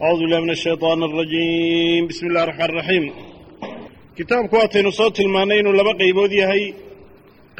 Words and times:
acuudu 0.00 0.22
billahi 0.24 0.42
min 0.46 0.52
ashaytaan 0.58 1.00
alrajiim 1.08 2.02
bismi 2.10 2.26
illahi 2.30 2.46
raxmaan 2.50 2.72
raxiim 2.80 3.04
kitaabku 4.16 4.54
waataynu 4.60 4.90
soo 4.98 5.10
tilmaannay 5.18 5.58
inuu 5.62 5.74
laba 5.80 5.92
qaybood 6.02 6.32
yahay. 6.42 6.64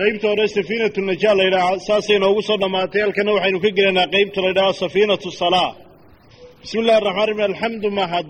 Qaybta 0.01 0.27
hore 0.31 0.47
safiinatu 0.57 1.01
najaa 1.11 1.35
la 1.39 1.45
yidhaaha 1.49 1.79
saasay 1.89 2.19
noogu 2.25 2.41
soo 2.49 2.59
dhammaatay 2.63 3.01
halkana 3.07 3.31
waxaynu 3.37 3.59
ka 3.65 3.71
gelaynaa 3.79 4.09
qaybta 4.15 4.39
la 4.45 4.49
yidhaha 4.53 4.73
safiinatu 4.83 5.29
salaa 5.43 5.71
bismi 6.63 6.81
illahi 6.83 7.01
raxmaan 7.07 7.29
raxiim 7.29 7.47
alxamdu 7.51 7.89
mahad. 7.99 8.29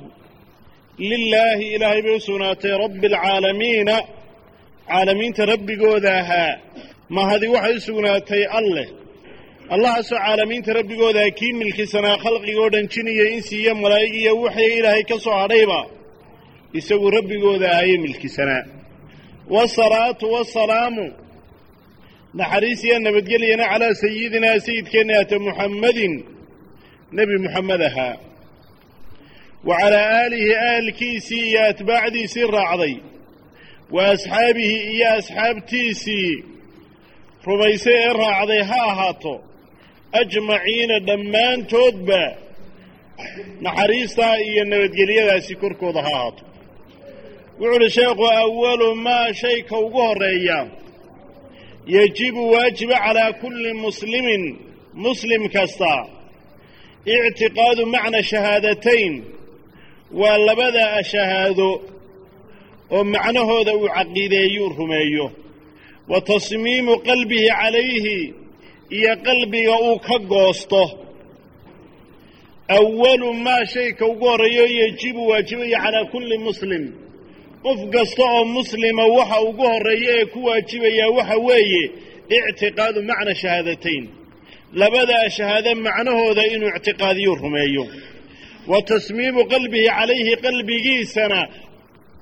Lilaahi 1.11 1.65
ilaahay 1.75 2.01
bay 2.07 2.15
u 2.19 2.21
sugnaatay 2.29 2.73
rabbi 2.85 3.07
alcaalamiina 3.13 3.97
caalamiinta 4.91 5.43
rabbigooda 5.53 6.11
ahaa. 6.21 6.53
Mahadi 7.17 7.47
waxay 7.55 7.75
u 7.79 7.81
sugnaatay 7.89 8.43
alleh 8.61 8.87
allahaasoo 9.75 10.19
caalamiinta 10.19 10.73
rabbigoodaa 10.79 11.31
kii 11.39 11.53
milkisanaa 11.61 12.17
khalqigoo 12.25 12.69
dhan 12.73 12.87
jin 12.93 13.09
iyo 13.15 13.25
insi 13.35 13.55
iyo 13.63 13.73
malaa'ig 13.83 14.15
iyo 14.23 14.33
waxay 14.45 14.71
ilaahay 14.79 15.05
ka 15.11 15.17
soo 15.25 15.37
hadhayba 15.43 15.81
isagu 16.79 17.07
rabbigooda 17.17 17.67
ahayee 17.75 17.99
milkisanaa. 18.05 18.65
Wasalaatu 19.55 20.27
wasalaamu 20.35 21.05
naxariis 22.39 22.81
iyo 22.87 22.97
nabadgelyana 23.05 23.65
calaa 23.73 23.95
sayidinaa 24.03 24.59
sayidkeenna 24.67 25.15
ata 25.23 25.37
muxammadin 25.47 26.15
nebi 27.17 27.35
muxamed 27.45 27.81
ahaa. 27.89 28.17
Wa 29.69 29.75
calaa 29.81 30.09
aalihi 30.21 30.53
aalkiisii 30.71 31.45
iyo 31.51 31.61
atbaacdiisii 31.71 32.47
raacday. 32.57 32.95
Wa 33.95 34.03
asxaabihi 34.13 34.77
iyo 34.95 35.09
asxaabtiisii 35.19 36.33
rumaysay 37.47 37.95
ee 38.05 38.13
raacday 38.23 38.63
ha 38.71 38.79
ahaato 38.93 39.35
ajmaciina 40.13 40.99
dhammaantoodba 41.01 42.23
naxariistaa 43.61 44.37
iyo 44.37 44.65
nabadgelyadaasi 44.65 45.55
korkooda 45.63 46.03
ha 46.03 46.09
ahaato. 46.09 46.45
Wuxu 47.61 47.77
uhi 47.77 47.91
sheekhu 47.91 48.27
awalu 48.27 48.95
maa 48.95 49.33
shayka 49.35 49.79
ugu 49.79 49.99
horreeya. 50.07 50.59
Yejibu 51.87 52.51
waajiba 52.53 52.99
calaa 53.05 53.33
kulli 53.33 53.73
muslimin 53.73 54.59
muslim 54.95 55.49
kasta. 55.49 56.07
Ictiqaadu 57.05 57.87
macna 57.87 58.23
shahaadatayn 58.23 59.15
waa 60.21 60.39
labada 60.47 61.05
shahaado 61.11 61.71
oo 62.91 63.05
macnahooda 63.05 63.73
uu 63.77 63.89
caqiideeyuu 63.97 64.69
rumeeyo. 64.79 65.27
Wa 66.09 66.21
tasmiimu 66.21 66.99
qalbihi 66.99 67.49
calayhi 67.49 68.35
iyo 68.97 69.13
qalbiga 69.27 69.75
uu 69.87 69.99
ka 70.07 70.17
goosto. 70.31 70.83
Awalu 72.77 73.29
maa 73.45 73.65
shayka 73.73 74.05
ugu 74.07 74.25
horreeyo 74.31 74.67
yejibu 74.79 75.21
waajibaya 75.31 75.79
calaa 75.85 76.05
kulli 76.13 76.37
muslim. 76.47 76.85
Qof 77.65 77.79
kasta 77.95 78.23
oo 78.35 78.45
muslima 78.57 79.05
waxa 79.17 79.39
ugu 79.49 79.63
horreeya 79.73 80.13
ee 80.21 80.25
ku 80.33 80.39
waajibayaa 80.49 81.11
waxa 81.19 81.37
weeye 81.47 81.83
ictiqaadu 82.37 83.01
macna 83.09 83.33
shahaadatayn 83.41 84.05
labadaa 84.81 85.29
shahaado 85.37 85.71
macnahooda 85.87 86.43
inuu 86.55 86.71
ictiqaadiyo 86.77 87.33
rumeeyo. 87.43 87.85
Wa 88.71 88.79
tasmiimu 88.89 89.43
qalbihi 89.53 89.89
calayhi 89.97 90.35
qalbigiisana 90.45 91.41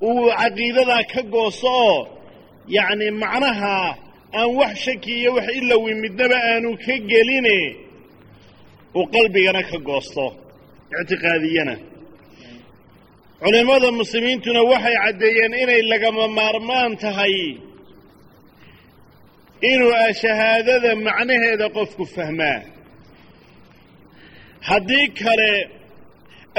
uu 0.09 0.25
caqiidadaa 0.39 1.03
ka 1.11 1.21
goosto 1.33 1.67
oo 1.85 1.97
yacni 2.75 3.07
macnaha 3.21 3.75
aan 4.33 4.49
wax 4.59 4.73
shaki 4.85 5.11
iyo 5.21 5.31
wax 5.37 5.47
ilowi 5.59 5.93
midnaba 6.03 6.37
aanu 6.51 6.69
ka 6.85 6.95
geline 7.11 7.57
uu 8.97 9.05
qalbigana 9.13 9.61
ka 9.69 9.77
goosto 9.87 10.25
ictiqaadiyana 11.01 11.75
culimmada 13.41 13.89
muslimiintuna 14.01 14.61
waxay 14.71 14.95
caddeeyeen 15.03 15.53
inay 15.63 15.81
lagama 15.91 16.23
maarmaan 16.37 16.91
tahay 17.03 17.35
inuu 19.71 19.93
shahaadada 20.21 20.91
macnaheeda 21.05 21.67
qofku 21.75 22.03
fahmaa. 22.15 22.59
Haddii 24.69 25.07
kale 25.21 25.51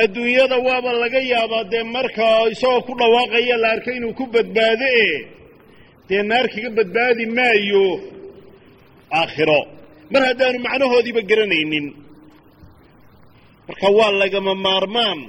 adduunyada 0.02 0.56
waaba 0.66 0.90
laga 1.02 1.20
yaabaa 1.32 1.64
dee 1.72 1.82
markaa 1.96 2.40
isagoo 2.52 2.80
ku 2.86 2.92
dhawaaqaya 3.00 3.56
la 3.62 3.68
arkay 3.74 3.96
inuu 3.98 4.14
ku 4.18 4.24
badbaado 4.34 4.88
e 5.06 5.08
dee 6.08 6.22
naar 6.30 6.46
kaga 6.52 6.70
badbaadi 6.78 7.24
maayo 7.38 7.84
aakhiro. 9.20 9.60
Mar 10.12 10.22
haddaanu 10.28 10.58
macnahoodiiba 10.66 11.22
garanaynin. 11.30 11.86
Marka 13.68 13.88
waa 13.98 14.12
lagama 14.20 14.52
maarmaan. 14.66 15.20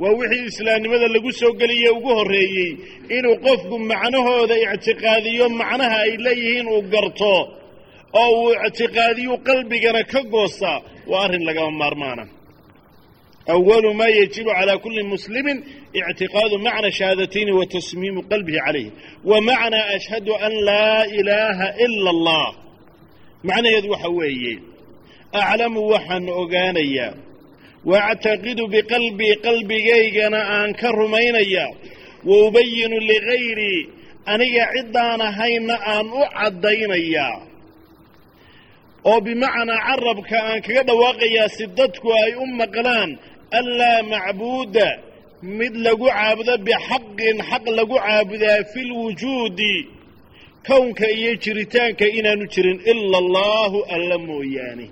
Waa 0.00 0.14
wixii 0.18 0.46
islaamnimada 0.50 1.06
lagu 1.14 1.30
soo 1.40 1.52
geliye 1.60 1.90
ugu 1.98 2.10
horreeyey 2.18 2.70
inuu 3.16 3.36
qofku 3.46 3.74
macnahooda 3.90 4.54
ictiqaadiyo 4.64 5.46
macnaha 5.60 5.96
ay 6.06 6.12
leeyihiin 6.26 6.66
uu 6.74 6.82
garto 6.92 7.34
oo 8.22 8.30
uu 8.42 8.52
ictiqaadiyu 8.66 9.34
qalbigana 9.48 10.02
ka 10.12 10.20
goosta 10.32 10.72
waa 11.10 11.22
arrin 11.24 11.44
lagama 11.48 11.70
maarmaana. 11.82 12.24
Awalu 13.54 13.90
maa 14.00 14.12
yajibu 14.18 14.50
calaa 14.58 14.78
kulli 14.84 15.02
muslimin 15.12 15.58
ictiqaadu 15.92 16.56
macna 16.66 16.90
shahaadatayni 16.98 17.52
wa 17.58 17.64
tasmiimu 17.74 18.20
qalbihi 18.30 18.58
calayhi 18.66 18.90
wa 19.30 19.40
macnaa 19.48 19.86
ashhadu 19.96 20.32
an 20.46 20.52
laa 20.68 21.02
ilaaha 21.18 21.66
ila 21.84 22.10
allah 22.14 22.46
macnaheedu 23.48 23.88
waxa 23.94 24.08
weeye 24.18 24.54
aclamu 25.40 25.80
waxaan 25.92 26.28
ogaanayaa 26.42 27.12
waactaqidu 27.90 28.64
biqalbii 28.74 29.34
qalbigaygana 29.46 30.40
aan 30.56 30.70
ka 30.80 30.88
rumaynayaa 31.00 31.70
wa 32.28 32.36
ubayinu 32.46 32.96
ligayrii 33.10 33.80
aniga 34.32 34.64
ciddaan 34.76 35.20
ahayna 35.28 35.74
aan 35.94 36.06
u 36.12 36.22
caddaynayaa 36.38 37.36
oo 39.10 39.20
bimacnaa 39.26 39.80
carabka 39.88 40.36
aan 40.48 40.60
kaga 40.66 40.82
dhawaaqayaa 40.88 41.48
si 41.56 41.64
dadku 41.78 42.08
ay 42.22 42.32
u 42.34 42.46
maqlaan 42.60 43.10
anlaa 43.58 43.98
macbuuda 44.12 44.88
mid 45.42 45.74
lagu 45.84 46.06
caabudo 46.16 46.54
bixaqin 46.66 47.36
xaq 47.50 47.64
lagu 47.78 47.96
caabudaa 48.04 48.64
fi 48.72 48.80
lwujuudi 48.90 49.74
kownka 50.66 51.06
iyo 51.18 51.32
jiritaanka 51.42 52.06
inaanu 52.18 52.44
jirin 52.52 52.78
ila 52.90 53.18
allaahu 53.24 53.78
alla 53.94 54.16
mooyaane. 54.28 54.86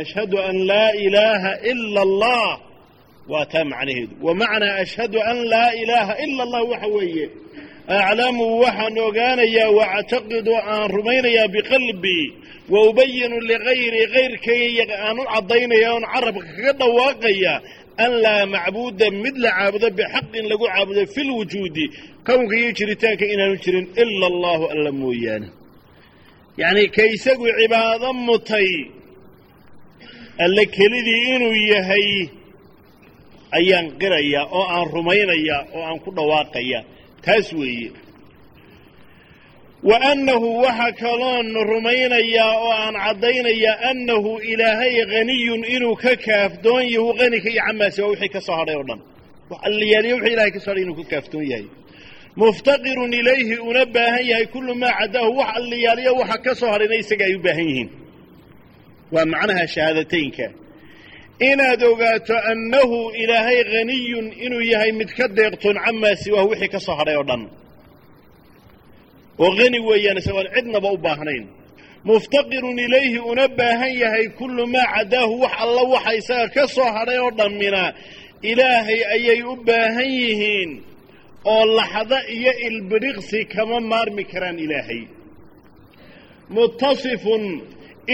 Ashhadu 0.00 0.36
an 0.48 0.56
laa 0.70 0.92
ilaaha 1.06 1.52
ila 1.70 2.00
allah 2.06 2.48
waa 3.32 3.46
taa 3.52 3.64
macnaheedu. 3.64 4.14
Wa 4.26 4.34
macnaa 4.40 4.76
ashhadu 4.84 5.18
an 5.30 5.36
laa 5.52 5.70
ilaaha 5.82 6.14
ila 6.24 6.42
allah 6.46 6.62
waxa 6.72 6.86
weeye 6.96 7.26
aclamu 7.98 8.44
waxaan 8.62 8.98
ogaanayaa 9.08 9.70
waactaqidu 9.78 10.52
aan 10.72 10.86
rumaynayaa 10.96 11.48
biqalbii 11.54 12.26
wa 12.72 12.78
ubayinu 12.88 13.36
ligayri 13.50 14.02
kayrkayga 14.14 14.84
aan 15.06 15.18
u 15.18 15.24
caddaynaya 15.32 15.88
oon 15.94 16.04
carabka 16.12 16.46
kaga 16.56 16.72
dhawaaqaya 16.80 17.54
an 18.04 18.12
laa 18.24 18.42
macbuuda 18.54 19.06
mid 19.22 19.36
la 19.44 19.50
caabudo 19.58 19.88
bixaqin 19.98 20.44
lagu 20.50 20.64
caabudo 20.72 21.02
fi 21.14 21.20
lwujuudi 21.28 21.84
kownka 22.26 22.54
iyo 22.60 22.70
jiritaanka 22.78 23.24
inaanu 23.34 23.56
jirin 23.64 23.86
ila 24.02 24.26
allahu 24.32 24.64
alla 24.74 24.90
mooyaane. 25.00 25.48
Yacnii 26.60 26.88
ka 26.96 27.02
isagu 27.16 27.44
cibaado 27.58 28.08
mutay 28.26 28.70
alle 30.44 30.62
kelidii 30.76 31.22
inuu 31.34 31.56
yahay 31.72 32.08
ayaan 33.58 33.86
qirayaa 34.00 34.44
oo 34.58 34.64
aan 34.74 34.86
rumaynayaa 34.94 35.62
oo 35.76 35.82
aan 35.88 35.98
ku 36.04 36.10
dhawaaqaya 36.16 36.80
taas 37.24 37.48
weeye 37.60 37.90
wa 39.88 39.96
annahu 40.12 40.48
waxa 40.64 40.92
kaloon 41.02 41.46
rumaynayaa 41.72 42.54
oo 42.64 42.72
aan 42.84 42.94
caddaynayaa 43.04 43.76
annahu 43.90 44.30
ilaahay 44.52 44.94
haniyun 45.12 45.62
inuu 45.74 45.96
ka 46.02 46.12
kaafdoon 46.26 46.84
yahu 46.94 47.10
qani 47.20 47.38
ka 47.44 47.48
iyo 47.54 47.62
camaasi 47.66 48.00
waa 48.02 48.10
wixii 48.12 48.28
ka 48.34 48.40
soo 48.46 48.56
hadhay 48.60 48.76
oo 48.80 48.84
dhan. 48.88 49.00
Allayaaliyo 49.68 50.14
wixii 50.16 50.32
ilahay 50.34 50.50
ka 50.56 50.60
so 50.64 50.68
hadhay 50.70 50.82
inuu 50.84 50.96
ka 51.00 51.04
kaafdoon 51.12 51.46
yahay. 51.52 51.66
Muftaqirun 52.40 53.12
ilayhi 53.20 53.56
una 53.68 53.84
baahan 53.94 54.24
yahay 54.30 54.46
kullu 54.52 54.72
maa 54.82 54.92
caddaahu 55.00 55.32
wax 55.40 55.48
allayaaliyo 55.58 56.12
waxa 56.20 56.38
ka 56.44 56.52
soo 56.60 56.70
hadhayna 56.74 56.96
isaga 57.02 57.24
ay 57.28 57.34
u 57.34 57.40
baahan 57.46 57.66
yihiin. 57.70 57.88
Waa 59.14 59.24
macnaha 59.32 59.64
shahaadateynka. 59.74 60.46
Inaad 61.50 61.82
ogaato 61.90 62.34
annahu 62.52 62.98
ilaahay 63.22 63.58
haniyun 63.74 64.26
inuu 64.44 64.60
yahay 64.72 64.92
mid 64.98 65.08
ka 65.18 65.24
deeqtoon 65.38 65.76
camaa 65.84 66.14
siwaahu 66.22 66.48
wixii 66.52 66.68
ka 66.74 66.80
soo 66.86 66.94
hadhay 67.00 67.16
oo 67.20 67.24
dhan 67.30 67.42
oo 69.44 69.50
hani 69.58 69.78
weeyaan 69.88 70.18
isagoon 70.20 70.48
cidnaba 70.54 70.88
u 70.92 70.98
baahnayn. 71.06 71.44
Muftaqirun 72.08 72.78
ilayhi 72.86 73.18
una 73.30 73.46
baahan 73.58 73.92
yahay 74.02 74.26
kullu 74.38 74.64
maa 74.74 74.86
caddaahu 74.94 75.34
wax 75.42 75.52
alla 75.64 75.82
waxa 75.94 76.12
isaga 76.20 76.48
ka 76.54 76.64
soo 76.74 76.90
hadhay 76.96 77.18
oo 77.24 77.30
dhammina 77.38 77.82
ilaahay 78.50 79.00
ayay 79.16 79.40
u 79.42 79.54
baahan 79.68 80.10
yihiin 80.20 80.70
oo 81.54 81.64
laxdo 81.78 82.18
iyo 82.36 82.52
ilbidhiqsi 82.68 83.38
kama 83.54 83.76
maarmi 83.90 84.24
karaan 84.32 84.58
ilaahay. 84.64 85.02
Muttasifun 86.54 87.42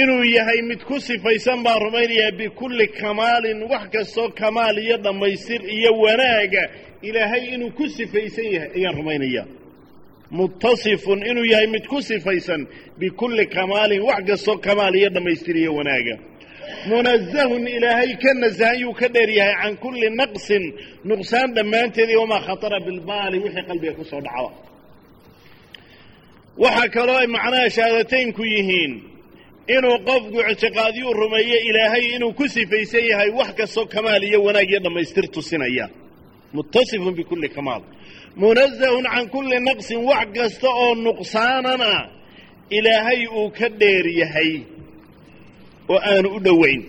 inuu 0.01 0.25
yahay 0.37 0.61
mid 0.69 0.81
ku 0.89 0.97
sifaysan 1.01 1.59
baan 1.65 1.81
rumaynayaa 1.87 2.33
bikulli 2.39 2.87
kamaalin 3.01 3.61
wax 3.71 3.85
kastoo 3.95 4.29
kamaal 4.41 4.77
iyo 4.85 4.97
dhammaystir 5.05 5.61
iyo 5.77 5.91
wanaaga 6.05 6.63
ilaahay 7.09 7.43
inuu 7.55 7.71
ku 7.79 7.85
sifaysan 7.97 8.45
yahay 8.55 8.71
ayaan 8.77 8.95
rumaynayaa 9.01 9.47
muttasifun 10.31 11.19
inuu 11.31 11.45
yahay 11.53 11.67
mid 11.67 11.85
ku 11.87 11.99
sifaysan 12.03 12.67
bikulli 13.01 13.47
kamaalin 13.47 14.03
wax 14.09 14.23
kastoo 14.29 14.57
kamaal 14.67 14.95
iyo 15.01 15.09
dhammaystir 15.15 15.57
iyo 15.57 15.73
wanaaga. 15.79 16.17
Munazahun 16.89 17.67
ilaahay 17.77 18.13
ka 18.23 18.31
nasahan 18.35 18.79
yuu 18.83 18.93
ka 19.01 19.09
dheer 19.15 19.31
yahay 19.39 19.55
can 19.63 19.77
kulli 19.83 20.09
naqsin 20.21 20.65
nuqsaan 21.09 21.49
dhammaanteedii 21.57 22.17
wamaa 22.23 22.41
khatara 22.47 22.79
bilbaali 22.87 23.37
wixii 23.45 23.63
qalbiga 23.69 23.93
ku 23.99 24.05
soo 24.11 24.21
dhacda 24.27 24.51
waxaa 26.63 26.89
kaloo 26.97 27.17
ay 27.23 27.27
macnaha 27.37 27.69
shahaadateynku 27.77 28.43
yihiin 28.55 28.93
inuu 29.77 29.99
qofku 30.09 30.39
ictiqaadiyuu 30.53 31.13
rumeeyo 31.21 31.59
ilaahay 31.71 32.05
inuu 32.17 32.33
ku 32.39 32.45
sifaysan 32.55 33.05
yahay 33.11 33.31
wax 33.39 33.51
kastoo 33.59 33.87
kamaal 33.95 34.23
iyo 34.29 34.39
wanaag 34.47 34.69
iyo 34.71 34.81
dhammaystir 34.85 35.25
tusinaya. 35.35 35.87
Muttasifun 36.57 37.15
bikulli 37.19 37.49
kamaal 37.57 37.83
munazahun 38.41 39.05
can 39.13 39.27
kulli 39.35 39.59
naqsin 39.69 40.01
wax 40.11 40.29
kasta 40.37 40.69
oo 40.83 40.95
nuqsaanana 41.07 41.93
ilaahay 42.77 43.21
uu 43.39 43.51
ka 43.59 43.69
dheer 43.81 44.07
yahay 44.21 44.53
oo 45.93 45.99
aanu 46.11 46.29
u 46.37 46.41
dhowayn 46.47 46.83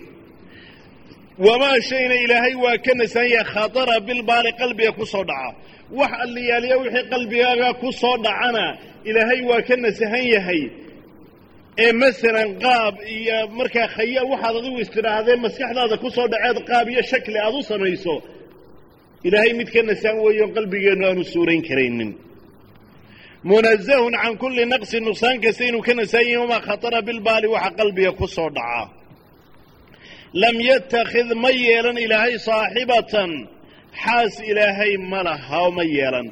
wamaa 1.46 1.78
shayna 1.88 2.14
ilaahay 2.24 2.54
waa 2.64 2.76
ka 2.84 2.92
nasahan 3.00 3.30
yahay 3.34 3.48
khatara 3.54 3.96
bilbaali 4.06 4.50
qalbiga 4.60 4.92
ku 4.98 5.04
soo 5.12 5.24
dhaca. 5.30 5.50
Wax 5.98 6.12
alliyaaliya 6.24 6.76
wixii 6.82 7.06
qalbigaaga 7.12 7.68
ku 7.80 7.88
soo 8.00 8.16
dhacana 8.24 8.64
ilaahay 9.08 9.40
waa 9.50 9.62
ka 9.68 9.74
nasahan 9.84 10.24
yahay. 10.34 10.62
Ee 11.84 11.92
masalan 12.02 12.50
qaab 12.64 12.94
iyo 13.16 13.38
markaa 13.58 13.88
khaya 13.94 14.22
waxaad 14.30 14.54
adigu 14.60 14.78
istidhaahdee 14.84 15.36
maskaxdaada 15.44 15.96
ku 16.02 16.08
soo 16.16 16.26
dhaceed 16.32 16.58
qaab 16.70 16.86
iyo 16.92 17.02
shakli 17.10 17.38
aad 17.44 17.54
u 17.54 17.62
samayso 17.70 18.14
ilaahay 19.26 19.52
mid 19.60 19.68
ka 19.74 19.80
nasahan 19.88 20.18
weeyo 20.24 20.46
qalbigeennu 20.56 21.04
aanu 21.08 21.22
suurayn 21.32 21.62
karaynin 21.68 22.10
munazahun 23.50 24.14
can 24.22 24.34
kulli 24.42 24.64
naqsin 24.72 25.02
nuqsaan 25.08 25.36
kasta 25.44 25.62
inuu 25.68 25.82
ka 25.86 25.92
nasahan 26.00 26.26
yahay 26.32 26.40
wamaa 26.44 26.62
khatara 26.68 26.98
bilbaali 27.08 27.46
waxa 27.54 27.70
qalbiga 27.78 28.12
ku 28.18 28.26
soo 28.36 28.50
dhaca 28.56 28.84
lam 30.42 30.56
yattakhid 30.70 31.28
ma 31.42 31.50
yeelan 31.64 31.96
ilaahay 32.04 32.34
saaxibatan 32.48 33.30
xaas 34.02 34.34
ilaahay 34.50 34.92
ma 35.10 35.20
laha 35.28 35.58
oo 35.64 35.70
ma 35.78 35.84
yeelan 35.96 36.26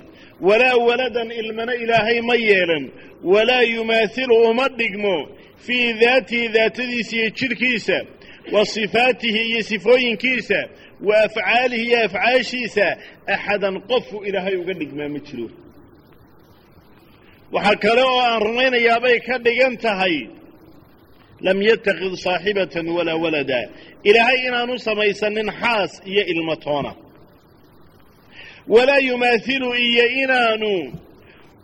walaa 0.46 0.76
waladan 0.88 1.28
ilmana 1.40 1.72
ilaahay 1.84 2.18
ma 2.28 2.34
yeelan 2.48 2.84
walaa 3.32 3.62
yumaathilu 3.76 4.34
uma 4.50 4.66
dhigmo 4.78 5.16
fii 5.66 5.86
daatihi 6.02 6.46
daatadiisa 6.56 7.12
iyo 7.18 7.28
jidhkiisa 7.38 7.98
wa 8.54 8.62
sifaatihi 8.74 9.40
iyo 9.50 9.60
sifooyinkiisa 9.70 10.58
wa 11.00 11.14
afcaalihi 11.24 11.84
iyo 11.88 11.98
afcaashiisa 12.04 12.86
axadan 13.34 13.76
qofu 13.88 14.16
ilaahay 14.28 14.56
uga 14.62 14.72
dhigmaa 14.80 15.08
ma 15.14 15.18
jiro. 15.26 15.48
Waxaa 17.52 17.76
kale 17.82 18.02
oo 18.02 18.20
aan 18.28 18.42
rumaynayaabay 18.46 19.18
ka 19.26 19.34
dhigan 19.44 19.74
tahay. 19.84 20.16
Lam 21.44 21.58
yatakid 21.68 22.14
saaxibatan 22.24 22.86
walaa 22.96 23.16
walada. 23.24 23.60
Ilaahay 24.08 24.38
inaanu 24.48 24.74
samaysanin 24.86 25.50
xaas 25.60 25.92
iyo 26.10 26.22
ilmatoona 26.32 26.92
walaa 28.74 28.98
yumaathilu 29.08 29.74
iyo 29.88 30.04
inaanu 30.22 30.72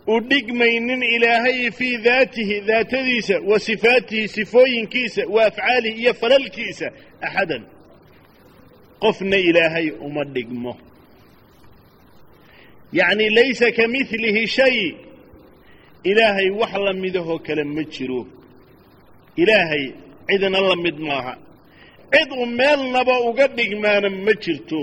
u 0.07 0.19
dhigmaynin 0.29 1.03
ilaahay 1.15 1.71
fii 1.71 1.97
daatihi 1.97 2.61
daatadiisa 2.61 3.35
wa 3.49 3.59
sifaatihi 3.59 4.27
sifooyinkiisa 4.27 5.21
wa 5.35 5.45
afcaalihi 5.45 6.01
iyo 6.01 6.13
falalkiisa 6.13 6.87
axadan 7.21 7.63
qofna 9.03 9.37
ilaahay 9.49 9.87
uma 10.05 10.23
dhigmo. 10.33 10.73
Yacni 12.97 13.25
laysa 13.37 13.67
ka 13.77 13.83
milihi 13.93 14.43
shay. 14.55 14.77
Ilaahay 16.09 16.49
wax 16.59 16.73
la 16.85 16.93
midahoo 17.03 17.39
kale 17.45 17.63
ma 17.75 17.83
jiro. 17.93 18.21
Ilaahay 19.41 19.85
cidna 20.27 20.59
la 20.69 20.75
mid 20.85 20.97
maaha. 21.07 21.33
Cid 22.13 22.29
u 22.31 22.45
meelnaba 22.59 23.15
uga 23.29 23.45
dhigmaana 23.57 24.09
ma 24.25 24.33
jirto. 24.43 24.81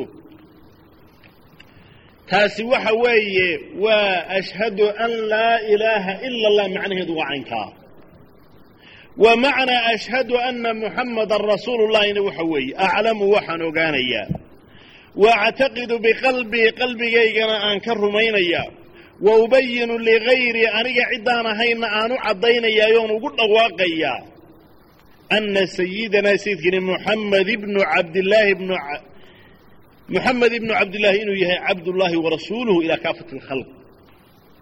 Taasi 2.29 2.63
waxa 2.73 2.93
weeye 3.03 3.49
waa 3.85 4.15
ashhadu 4.39 4.87
an 5.05 5.11
laa 5.33 5.59
ilaaha 5.73 6.13
ila 6.27 6.47
allah 6.51 6.67
macnaheedu 6.75 7.15
waa 7.19 7.29
caynkaa 7.31 7.69
wa 9.17 9.37
macnaa 9.37 9.83
ashhadu 9.95 10.35
anna 10.49 10.71
muxamadan 10.75 11.41
rasuulu 11.53 11.85
llahina 11.93 12.21
waxa 12.29 12.45
weeye 12.53 12.75
aclamu 12.87 13.25
waxaan 13.35 13.63
ogaanayaa. 13.69 14.27
Wa 15.23 15.31
actaqidu 15.47 15.95
biqalbii 16.05 16.69
qalbigaygana 16.81 17.57
aan 17.67 17.81
ka 17.85 17.93
rumaynayaa 17.95 18.69
wa 19.27 19.33
ubayinu 19.45 19.95
ligayrii 19.99 20.69
aniga 20.79 21.05
ciddaan 21.13 21.47
ahayna 21.53 21.87
aan 22.01 22.11
u 22.13 22.17
caddaynayaayoon 22.27 23.11
ugu 23.17 23.29
dhawaaqayaa 23.39 24.19
anna 25.37 25.63
sayidanaa 25.79 26.37
sayidkani 26.45 26.81
muxamed 26.89 27.49
ibnu 27.57 27.81
cabdillaahi 27.93 28.55
bnu 28.61 28.75
muxamed 30.15 30.53
ibnu 30.59 30.73
cabdillaahi 30.79 31.19
inuu 31.23 31.39
yahay 31.45 31.59
cabdullaahi 31.69 32.17
wa 32.25 32.29
rasuuluhu 32.37 32.79
ilaa 32.85 32.97
kaafati 33.05 33.33
alkhalq 33.37 33.69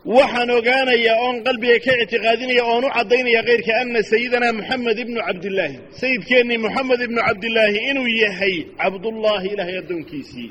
waxaan 0.05 0.51
ogaanayaa 0.59 1.19
oon 1.27 1.37
qalbiga 1.47 1.79
ka 1.85 1.93
ictiqaadinaya 2.03 2.65
oon 2.73 2.85
u 2.85 2.91
caddaynaya 2.97 3.43
kayrka 3.49 3.73
anna 3.83 4.01
sayidanaa 4.11 4.53
muxamed 4.59 4.99
ibnu 5.05 5.19
cabdillaahi 5.29 5.77
sayidkeennii 6.01 6.59
moxamed 6.67 7.01
ibnu 7.07 7.21
cabdillaahi 7.29 7.79
inuu 7.91 8.09
yahay 8.25 8.55
cabdullaahi 8.81 9.47
ilaahay 9.53 9.77
addoonkiisii. 9.83 10.51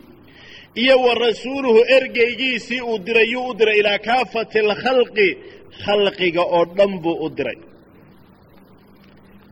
Iyo 0.83 0.95
wa 1.05 1.13
rasuuluhu 1.25 1.79
ergeygiisii 1.97 2.81
uu 2.89 2.97
diray 3.05 3.27
yuu 3.33 3.47
u 3.49 3.53
diray 3.59 3.77
ilaa 3.81 3.99
kaafati 4.07 4.59
alkhalqi 4.65 5.27
khalqiga 5.83 6.43
oo 6.57 6.63
dhan 6.77 6.91
buu 7.03 7.17
u 7.25 7.29
diray. 7.37 7.57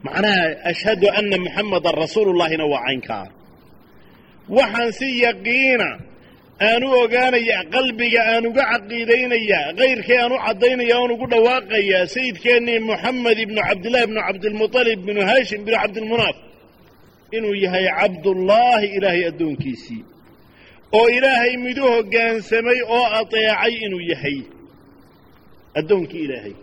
Macnaha 0.06 0.46
ashhadu 0.72 1.08
anna 1.20 1.38
muxamadan 1.46 1.94
rasuulullaahina 2.04 2.66
waa 2.74 2.84
caynkaa. 2.88 3.26
Waxaan 4.58 4.92
si 5.00 5.08
yaqiina 5.26 5.90
aan 6.70 6.84
u 6.84 6.90
ogaanayaa 7.04 7.64
qalbiga 7.76 8.22
aan 8.34 8.46
uga 8.50 8.64
caqiidaynayaa 8.72 9.68
kayrkii 9.80 10.18
aan 10.24 10.32
u 10.36 10.38
caddaynaya 10.46 10.96
oon 11.02 11.12
ugu 11.16 11.26
dhawaaqayaa 11.34 12.06
sayidkeennii 12.16 12.80
moxamed 12.90 13.38
ibnu 13.46 13.60
cabdillahi 13.70 14.04
ibnu 14.08 14.20
cabdilmuطalib 14.28 15.00
binu 15.08 15.22
haashim 15.30 15.62
binu 15.66 15.78
cabdilmunaaf. 15.84 16.38
Inuu 17.38 17.56
yahay 17.66 17.86
cabdullaahi 18.00 18.88
ilaahay 18.98 19.24
addoonkiisii 19.32 20.02
oo 21.00 21.08
ilaahay 21.18 21.54
midu 21.66 21.84
hoggaansamay 21.96 22.80
oo 22.98 23.06
adeecay 23.20 23.74
inuu 23.86 24.04
yahay. 24.12 24.38
Addoonkii 25.80 26.24
ilaahay. 26.28 26.56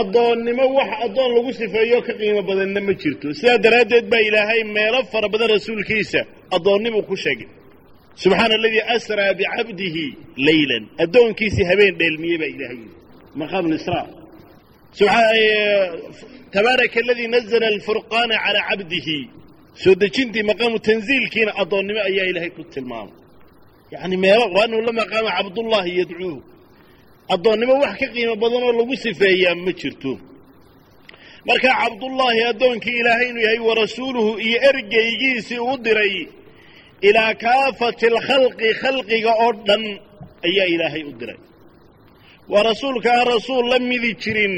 Addoonnimo 0.00 0.64
wax 0.78 0.90
addoon 1.06 1.30
lagu 1.36 1.50
sifeeyo 1.60 1.98
ka 2.06 2.12
qiimo 2.20 2.40
badanna 2.48 2.80
ma 2.86 2.92
jirto. 3.00 3.26
Sidaa 3.38 3.58
daraaddeed 3.64 4.06
baa 4.12 4.22
ilaahay 4.28 4.60
meelo 4.76 5.00
fara 5.12 5.28
badan 5.32 5.48
rasuulkiisa 5.54 6.20
addoonnimuu 6.56 7.02
ku 7.10 7.16
sheegay 7.24 7.48
subxaana 8.22 8.54
aladii 8.60 8.82
asraa 8.96 9.32
bicabdihi 9.40 10.04
leylan 10.48 10.84
addoonkiisii 11.04 11.64
habeen 11.70 11.94
dheelmiyey 12.00 12.38
baa 12.42 12.50
ilahay 12.54 12.78
yidhi. 12.82 12.96
Maqaam 13.40 13.64
lisraa 13.72 14.06
tabaaraka 16.54 16.98
aladii 17.04 17.28
nazla 17.36 17.66
alfurqaana 17.74 18.34
calaa 18.44 18.64
cabdihi 18.70 19.18
soo 19.82 19.94
dejintii 20.02 20.44
maqaamu 20.50 20.78
tanziilkiina 20.88 21.52
addoonnimo 21.62 22.00
ayaa 22.10 22.26
ilaahay 22.30 22.50
ku 22.56 22.62
tilmaamay. 22.74 23.14
Yacni 23.92 24.16
meelo 24.24 24.44
waanuu 24.56 24.82
la 24.88 24.92
maqaama 25.00 25.30
cabdullaahi 25.38 25.90
yadcuuhu. 26.00 26.38
Addoonnimo 27.34 27.74
wax 27.82 27.94
ka 28.00 28.06
qiimo 28.14 28.34
badan 28.42 28.62
oo 28.68 28.72
lagu 28.80 28.94
sifeeyaa 29.04 29.54
ma 29.66 29.72
jirto. 29.80 30.12
Marka 31.48 31.70
cabdullaahi 31.82 32.40
addoonkii 32.52 32.96
ilaahay 33.00 33.28
inuu 33.30 33.44
yahay 33.46 33.60
wa 33.68 33.74
rasuuluhu 33.82 34.30
iyo 34.46 34.58
ergeygiisii 34.68 35.60
uu 35.68 35.76
diray 35.84 36.14
ilaa 37.08 37.32
kaafati 37.44 38.04
alkhalqi 38.12 38.68
khalqiga 38.82 39.32
oo 39.44 39.52
dhan 39.66 39.82
ayaa 40.48 40.68
ilaahay 40.74 41.02
u 41.10 41.12
diray 41.20 41.40
waa 42.52 42.62
rasuulka 42.70 43.08
aan 43.18 43.26
rasuul 43.34 43.64
la 43.72 43.78
midi 43.90 44.12
jirin. 44.22 44.54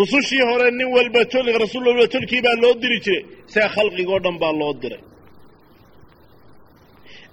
Rusushii 0.00 0.42
hore 0.48 0.68
nin 0.78 0.88
walba 0.96 1.22
tol 1.32 1.46
rasuul 1.64 1.84
walba 1.88 2.06
tolkii 2.14 2.42
baa 2.46 2.56
loo 2.62 2.74
diri 2.82 2.98
jiray 3.04 3.22
isaga 3.48 3.68
khalqigoo 3.76 4.20
dhan 4.24 4.36
baa 4.42 4.52
loo 4.60 4.72
diray 4.82 5.02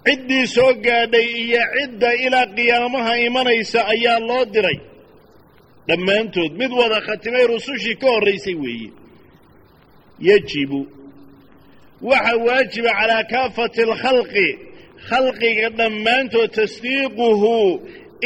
ciddii 0.06 0.46
soo 0.56 0.72
gaadhay 0.86 1.28
iyo 1.44 1.62
cidda 1.76 2.10
ilaa 2.26 2.48
qiyaamaha 2.58 3.14
imanaysa 3.28 3.80
ayaa 3.94 4.20
loo 4.30 4.44
diray 4.54 4.78
dhammaantood 5.88 6.52
mid 6.62 6.72
wada 6.80 7.00
khatimay 7.08 7.46
rusushii 7.54 7.96
ka 8.02 8.08
horraysay 8.14 8.56
weeye. 8.64 8.90
Yejibu 10.28 10.80
waxa 12.10 12.34
waajiba 12.46 12.92
calaa 13.00 13.24
kaafati 13.32 13.82
alkhalqi 13.88 14.48
khalqiga 15.10 15.68
dhammaantood 15.80 16.50
tasdiiquhu 16.58 17.54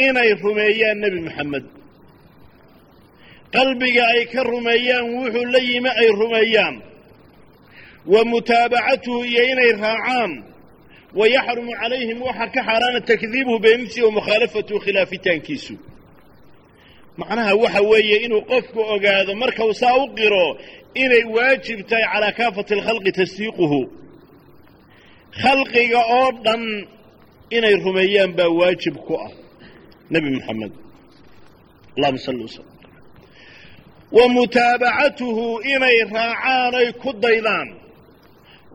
inay 0.06 0.30
rumeeyaan 0.44 0.98
nebi 1.02 1.18
moxamed 1.26 1.64
qalbiga 3.54 4.04
ay 4.14 4.22
ka 4.32 4.40
rumeeyaan 4.52 5.06
wuxuu 5.16 5.44
la 5.54 5.58
yimi 5.68 5.90
ay 6.02 6.08
rumeeyaan. 6.20 6.76
Wa 8.12 8.20
mutaabacatuhu 8.30 9.24
iyo 9.30 9.42
inay 9.52 9.72
raacaan. 9.82 10.32
Wa 11.18 11.24
yaxrumu 11.36 11.72
calayhim 11.80 12.18
waxaa 12.28 12.48
ka 12.54 12.60
xaaraana 12.68 13.00
takdiibuhu 13.10 13.58
beenintiisa 13.64 14.06
wa 14.06 14.12
mukhaalafatuhu 14.18 14.78
khilaafitaankiisu. 14.84 15.74
Macnaha 17.20 17.52
waxa 17.62 17.80
weeye 17.90 18.16
inuu 18.24 18.42
qofku 18.50 18.80
ogaado 18.94 19.32
markau 19.42 19.70
saa 19.80 19.96
u 20.02 20.14
qiro 20.18 20.46
inay 20.94 21.24
waajib 21.34 21.78
tahay 21.88 22.04
calaa 22.12 22.32
kaafati 22.38 22.74
alkhalqi 22.74 23.12
tasdiiquhu. 23.18 23.80
Khalqiga 25.42 26.00
oo 26.18 26.28
dhan 26.44 26.62
inay 27.56 27.74
rumeeyaan 27.84 28.32
baa 28.38 28.48
waajib 28.58 28.96
ku 29.06 29.14
ah 29.26 29.30
nebi 30.12 30.28
moxamed 30.36 30.72
allahuma 31.96 32.18
salli 32.26 32.42
wasalam 32.46 32.74
wa 34.16 34.24
mutaabacatuhu 34.34 35.46
inay 35.74 35.98
raacaan 36.14 36.74
ay 36.80 36.88
ku 37.02 37.10
daydaan 37.24 37.68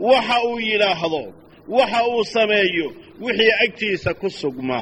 waxa 0.07 0.37
uu 0.49 0.59
yidhaahdo 0.69 1.23
waxa 1.77 1.99
uu 2.11 2.23
sameeyo 2.35 2.87
wixii 3.23 3.51
agtiisa 3.65 4.13
ku 4.21 4.29
sugma 4.29 4.79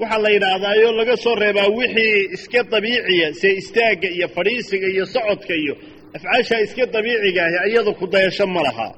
waxaa 0.00 0.18
la 0.24 0.30
yidhaahdaayoo 0.34 0.92
laga 1.00 1.16
soo 1.24 1.34
reebaa 1.42 1.68
wixii 1.78 2.18
iska 2.36 2.60
dabiiciya 2.72 3.28
see 3.40 3.54
istaagga 3.62 4.08
iyo 4.16 4.26
fadhiisiga 4.36 4.86
iyo 4.94 5.04
socodka 5.14 5.54
iyo 5.62 5.74
afcaashaa 6.16 6.60
iska 6.66 6.84
dabiiciga 6.94 7.40
ahi 7.46 7.56
iyadu 7.70 7.92
ku 7.98 8.04
dayasho 8.14 8.46
ma 8.54 8.60
laha. 8.66 8.88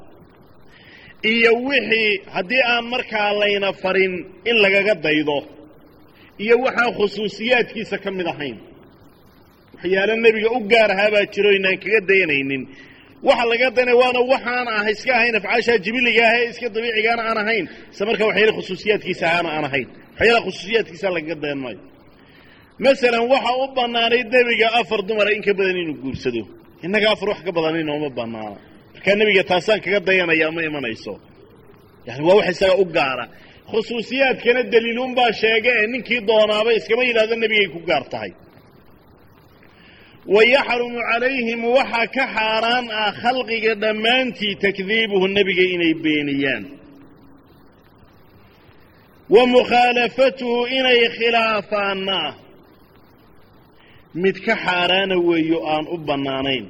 Iyo 1.32 1.52
wixii 1.68 2.10
haddii 2.34 2.62
aan 2.72 2.84
markaa 2.92 3.30
layna 3.40 3.68
farin 3.82 4.12
in 4.50 4.56
lagaga 4.64 4.94
daydo 5.04 5.38
iyo 6.44 6.54
waxaan 6.64 6.92
khusuusiyaadkiisa 6.98 7.96
ka 8.04 8.10
mid 8.16 8.26
ahayn. 8.32 8.56
Waxyaalo 9.76 10.14
nebiga 10.24 10.48
u 10.56 10.60
gaar 10.72 10.90
ahaa 10.94 11.10
baa 11.14 11.26
jiro 11.32 11.50
inaan 11.58 11.78
kaga 11.82 12.00
dayanaynin 12.08 12.62
waxa 13.28 13.44
laga 13.52 13.66
daynaya 13.76 13.96
waana 14.02 14.20
waxaan 14.32 14.66
ah 14.76 14.86
iska 14.94 15.12
ahayn 15.18 15.34
afcaashaa 15.40 15.78
jibiliga 15.84 16.22
ah 16.30 16.34
ee 16.40 16.46
iska 16.52 16.66
dabiicigaana 16.76 17.22
aan 17.30 17.38
ahayn. 17.44 17.64
Isla 17.92 18.04
markaa 18.10 18.26
waxyaala 18.30 18.52
khusuusiyaadkiisa 18.58 19.24
ahaana 19.30 19.48
aan 19.56 19.64
ahayn. 19.68 19.88
Waxyaalaha 20.18 20.44
khusuusiyaadkiisa 20.46 21.06
lagaga 21.16 21.36
dayan 21.42 21.60
maayo. 21.64 21.80
Masalan 22.84 23.24
waxa 23.32 23.52
u 23.62 23.66
bannaanayd 23.78 24.26
nebiga 24.34 24.66
afar 24.80 25.00
dumara 25.08 25.30
in 25.36 25.42
ka 25.46 25.52
badan 25.58 25.76
inuu 25.82 25.96
guursado. 26.04 26.42
Innaga 26.84 27.08
afar 27.14 27.28
wax 27.32 27.40
ka 27.46 27.50
badan 27.56 27.74
inooma 27.84 28.08
bannaana 28.18 28.56
markaa 28.94 29.14
nebiga 29.20 29.42
taasaan 29.50 29.80
kaga 29.84 30.00
dayanayaa 30.08 30.50
ma 30.56 30.60
imanayso. 30.68 31.12
Yani 32.06 32.22
waa 32.26 32.36
wax 32.38 32.46
isaga 32.54 32.74
u 32.82 32.84
gaara. 32.96 33.24
Khusuusiyaadkana 33.70 34.60
daliilunbaa 34.72 35.30
sheega 35.40 35.70
ee 35.80 35.86
ninkii 35.92 36.20
doonaaba 36.30 36.70
iskama 36.78 37.02
yidhahdo 37.08 37.34
nebigay 37.42 37.68
ku 37.74 37.78
gaar 37.88 38.04
tahay 38.12 38.32
wa 40.26 40.42
yaxrumu 40.44 41.00
calayhim 41.10 41.60
waxaa 41.76 42.06
ka 42.14 42.24
xaaraan 42.34 42.84
ah 43.02 43.10
khalqiga 43.22 43.74
dhammaantii 43.82 44.54
takdiibuhu 44.64 45.26
nebiga 45.36 45.64
inay 45.74 45.94
beeniyaan 46.04 46.64
wa 49.34 49.42
mukhaalafatuhu 49.54 50.66
inay 50.78 51.00
khilaafaanna 51.18 52.20
mid 54.22 54.36
ka 54.46 54.54
xaaraana 54.64 55.16
weeyo 55.28 55.58
aan 55.74 55.84
u 55.94 55.96
bannaanayn 56.08 56.66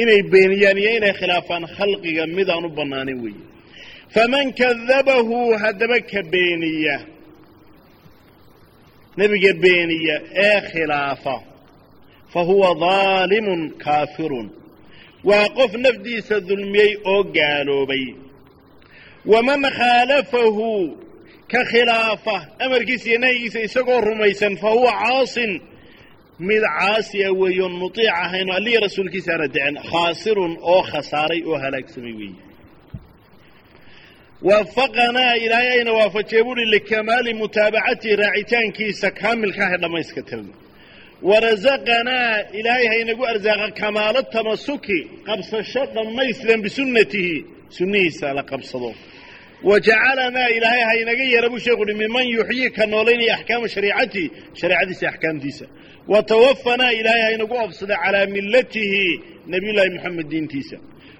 inay 0.00 0.20
beeniyaan 0.32 0.78
iyo 0.82 0.90
inay 0.98 1.12
khilaafaan 1.20 1.64
khalqiga 1.76 2.24
mid 2.36 2.48
aan 2.54 2.64
u 2.64 2.70
bannaanayn 2.78 3.18
weeye 3.24 3.44
faman 4.14 4.46
kadabahu 4.60 5.36
haddaba 5.62 5.98
ka 6.10 6.20
beeniya 6.32 6.96
nebiga 9.18 9.52
beeniya 9.62 10.16
ee 10.46 10.60
khilaafa 10.70 11.36
fa 12.32 12.40
huwa 12.48 12.70
daalimun 12.84 13.62
kaafirun 13.84 14.48
waa 15.28 15.48
qof 15.58 15.72
nafdiisa 15.84 16.36
dulmiyey 16.48 16.92
oo 17.12 17.22
gaaloobay 17.36 18.04
waman 19.32 19.62
khaalafahu 19.78 20.70
ka 21.52 21.60
khilaafa 21.70 22.36
amarkiisa 22.64 23.06
iyo 23.10 23.18
nahyigiisa 23.24 23.60
isagoo 23.66 24.00
rumaysan 24.08 24.54
fa 24.62 24.68
huwa 24.76 24.92
caasin 25.02 25.52
mid 26.48 26.62
caasi 26.78 27.18
a 27.24 27.30
weeyoon 27.40 27.72
muiic 27.80 27.98
ahayn 28.22 28.50
allihi 28.56 28.76
rasuulkiisa 28.84 29.30
aana 29.34 29.46
dicin 29.54 29.76
khaasirun 29.90 30.52
oo 30.72 30.82
khasaaray 30.90 31.40
oo 31.50 31.58
halaagsamay 31.62 32.12
weeye 32.20 32.34
waafaqanaa 34.48 35.34
ilaahay 35.44 35.70
ayna 35.78 35.92
waafajiyey 35.98 36.42
buuhi 36.46 36.64
likamaali 36.74 37.34
mutaabacatihi 37.40 38.16
raacitaankiisa 38.22 39.08
kaamilka 39.20 39.62
ah 39.66 39.72
ee 39.74 39.78
dhammayska 39.82 40.20
tiran 40.28 40.48
warasaqanaa 41.28 42.34
ilaahay 42.58 42.86
haynagu 42.92 43.24
arsaaqa 43.32 43.68
kamaalo 43.80 44.20
tamasuki 44.34 44.98
qabsasho 45.28 45.82
dhammaystiran 45.96 46.60
bisunnatihi 46.66 47.36
sunnihiisa 47.76 48.26
la 48.38 48.42
qabsado 48.50 48.90
wa 49.68 49.76
jacalanaa 49.86 50.48
ilaahay 50.56 50.82
haynaga 50.90 51.22
yeera 51.32 51.48
buu 51.52 51.58
sheekhu 51.64 51.82
uhi 51.86 51.94
miman 52.02 52.26
yuxyii 52.36 52.70
ka 52.76 52.84
noolaynaya 52.92 53.34
axkaama 53.38 53.66
shariicatihi 53.74 54.26
shareecadiisa 54.60 55.06
axkaamtiisa 55.12 55.66
wa 56.12 56.18
tawafanaa 56.30 56.90
ilaahay 57.00 57.22
haynagu 57.28 57.54
ofsada 57.64 57.96
calaa 58.04 58.26
millatihi 58.36 59.04
nebiyullaahi 59.52 59.90
moxamed 59.96 60.26
diintiisa 60.32 60.76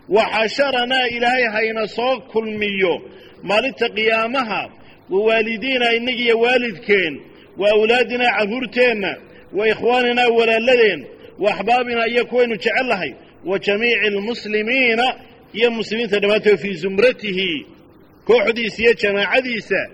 wa 0.09 0.25
xasharanaa 0.35 1.07
ilaahay 1.07 1.45
hayna 1.55 1.87
soo 1.87 2.21
kulmiyo. 2.21 3.01
Maalinta 3.43 3.89
qiyaamaha 3.89 4.71
wa 5.11 5.21
waalidiina 5.27 5.93
innagiiyo 5.95 6.39
waalidkeen 6.41 7.21
wa 7.57 7.71
awlaadinaa 7.71 8.37
carruurteenna 8.39 9.17
wa 9.53 9.69
ikhwaaninaa 9.69 10.29
walaaladeen 10.29 11.07
wa 11.39 11.51
axbaabinaa 11.55 12.07
iyo 12.07 12.27
kuwaynu 12.27 12.57
jecel 12.57 12.87
lahay 12.87 13.13
wa 13.45 13.59
jamiici 13.59 14.07
almuslimiina 14.07 15.15
iyo 15.53 15.71
muslimiinta 15.71 16.19
dhammaantood 16.21 16.57
fii 16.59 16.75
zumratihi 16.75 17.67
kooxdiisa 18.27 18.83
iyo 18.83 18.93
jamaacadiisa 18.95 19.89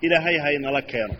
ilaahay 0.00 0.36
haynala 0.38 0.82
keeno 0.82 1.14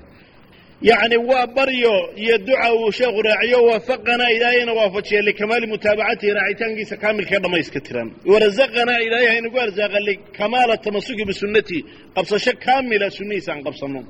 yacni 0.82 1.16
waa 1.16 1.46
baryo 1.46 1.94
iyo 2.16 2.38
duca 2.38 2.68
uu 2.74 2.90
sheekhu 2.92 3.22
raaciyo 3.22 3.58
waafaqanaa 3.68 4.30
ilaahayna 4.36 4.72
waafajiya 4.72 5.22
likamaali 5.28 5.66
mutaabacatihi 5.66 6.32
raacitaankiisa 6.38 6.96
kaamilkae 7.02 7.38
dhammayska 7.44 7.80
tiran. 7.86 8.08
Warasaqanaa 8.32 8.98
ilaahay 9.06 9.26
haynagu 9.32 9.58
arsaaqa 9.64 10.00
likamaala 10.08 10.74
tamasuki 10.84 11.24
bisunnatihi 11.30 11.80
qabsasho 12.14 12.52
kaamila 12.64 13.06
sunnihiisa 13.16 13.50
aan 13.52 13.62
qabsanno. 13.66 14.00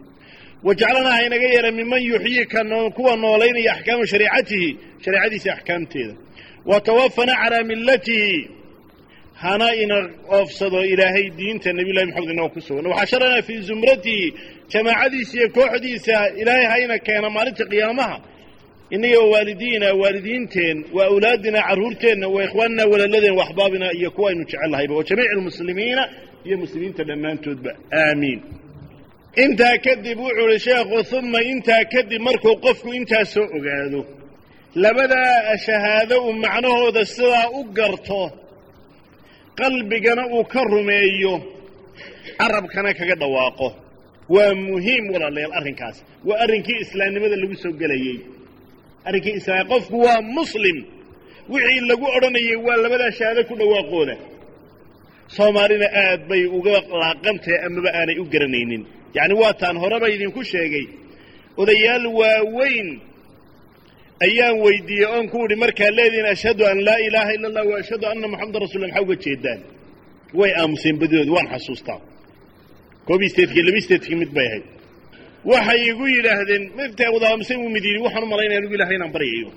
Wajaclanaa 0.67 1.13
haynaga 1.19 1.47
yeera 1.55 1.71
miman 1.79 2.03
yuxyii 2.11 2.47
ka 2.53 2.61
kuwa 2.97 3.13
noolaynaya 3.23 3.73
axkaama 3.75 4.07
shariicatihi 4.13 4.69
shareecadiisa 5.05 5.51
axkaamteeda. 5.57 6.15
Wa 6.71 6.81
tawafanaa 6.87 7.37
calaa 7.43 7.65
millatihi 7.71 8.51
hana 9.43 9.69
ina 9.83 9.97
oofsado 10.37 10.81
ilaahay 10.93 11.27
diinta 11.39 11.69
nebiyullahi 11.73 12.07
maxamed 12.07 12.31
inoo 12.35 12.49
ku 12.55 12.61
sugan. 12.67 12.87
Waxasharanaa 12.93 13.43
fii 13.49 13.61
zumratihi 13.69 14.27
jamaacadiisa 14.73 15.35
iyo 15.39 15.49
kooxdiisa 15.57 16.17
ilaahay 16.41 16.67
hayna 16.73 16.97
keena 17.07 17.29
maalinta 17.37 17.65
qiyaamaha. 17.73 18.17
Innaga 18.95 19.19
wa 19.21 19.29
waalidiina 19.33 19.89
waalidiinteen 20.01 20.77
wa 20.97 21.03
awlaadina 21.11 21.61
carruurteenna 21.69 22.27
wa 22.35 22.45
ikhwaanina 22.45 22.85
walaaladeen 22.93 23.35
wa 23.39 23.45
axbaabina 23.47 23.87
iyo 23.99 24.11
kuwa 24.11 24.31
aynu 24.31 24.45
jecel 24.45 24.73
wa 24.97 25.05
jamiici 25.05 25.33
almuslimiina 25.37 26.03
iyo 26.47 26.57
muslimiinta 26.63 27.05
dhammaantoodba. 27.05 27.71
Aamiin 27.93 28.41
intaa 29.45 29.79
kadib 29.85 30.19
wuxuu 30.19 30.45
uhi 30.47 30.59
sheekhu 30.59 31.17
uma 31.19 31.43
intaa 31.43 31.85
kadib 31.85 32.21
markuu 32.23 32.57
qofku 32.65 32.89
intaa 32.99 33.25
soo 33.25 33.47
ogaado 33.57 34.01
labadaa 34.75 35.57
shahaado 35.67 36.17
uu 36.27 36.33
macnahooda 36.33 37.05
sidaa 37.05 37.49
u 37.59 37.65
garto 37.65 38.42
qalbigana 39.61 40.23
uu 40.35 40.45
ka 40.53 40.61
rumeeyo 40.73 41.35
carabkana 42.41 42.91
kaga 42.99 43.15
dhawaaqo. 43.23 43.69
Waa 44.35 44.55
muhiim 44.69 45.05
walaalayaal 45.15 45.53
arrinkaas. 45.59 45.97
Waa 46.29 46.39
arrinkii 46.45 46.79
islaamnimada 46.85 47.37
lagu 47.43 47.57
soo 47.63 47.73
gelayey. 47.81 48.17
Arrinkii 49.09 49.35
islaam 49.41 49.67
qofku 49.73 49.97
waa 50.07 50.21
muslim. 50.39 50.79
Wixii 51.53 51.81
lagu 51.91 52.07
odhanayay 52.17 52.57
waa 52.67 52.77
labadaa 52.85 53.11
shahaado 53.19 53.43
ku 53.49 53.55
dhawaaqooda. 53.61 54.15
Soomaalina 55.37 55.87
aad 56.05 56.21
bay 56.31 56.43
uga 56.59 56.77
laaqantahay 57.03 57.59
amaba 57.67 57.91
aanay 57.99 58.17
u 58.23 58.25
garanaynin. 58.33 58.83
Yacni 59.17 59.35
waa 59.43 59.53
taan 59.61 59.77
horeba 59.83 60.07
idinku 60.15 60.41
sheegay. 60.53 60.87
Odayaal 61.61 62.05
waaweyn 62.21 62.89
ayaan 64.27 64.57
weydiiyey 64.65 65.09
oon 65.15 65.27
ku 65.33 65.37
idhi 65.47 65.57
markaa 65.65 65.91
leediin 65.99 66.27
ashhadu 66.35 66.63
an 66.73 66.79
laa 66.89 66.99
ilaaha 67.07 67.31
illa 67.37 67.47
allah 67.51 67.65
wa 67.73 67.77
ashhadu 67.83 68.05
anna 68.13 68.27
moxamadan 68.33 68.61
rasul 68.67 68.81
maxaa 68.85 69.03
uga 69.07 69.17
jeedaan? 69.25 69.61
Way 70.39 70.51
aamuseen 70.61 70.97
badidooda 71.01 71.33
waan 71.37 71.49
xasuustaa. 71.55 71.99
Koob 73.07 73.21
isteedkii 73.29 73.63
laba 73.67 73.79
isteedkii 73.83 74.17
mid 74.23 74.31
bay 74.37 74.47
ahayd. 74.51 74.65
Waxay 75.51 75.81
igu 75.91 76.05
yidhaahdeen 76.17 76.63
maftaa 76.79 77.09
wada 77.15 77.27
aamuseen 77.31 77.59
wuu 77.63 77.73
mid 77.77 77.85
waxaan 78.05 78.25
u 78.27 78.29
malaynaya 78.33 78.59
anugu 78.63 78.75
ilahay 78.79 78.97
inaan 78.99 79.13
baryayo. 79.17 79.51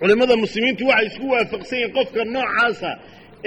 Culimmada 0.00 0.34
muslimiintu 0.44 0.82
waxay 0.90 1.06
isku 1.10 1.26
waafaqsan 1.34 1.76
yihiin 1.78 1.92
qofka 1.98 2.20
noocaasa 2.36 2.90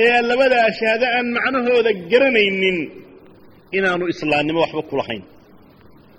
ee 0.06 0.20
labadaa 0.30 0.68
shahaado 0.80 1.06
aan 1.18 1.28
macnahooda 1.38 1.92
garanaynin 2.12 2.78
inaanu 3.78 4.04
islaamnimo 4.14 4.60
waxba 4.66 4.82
kulahayn 4.92 5.24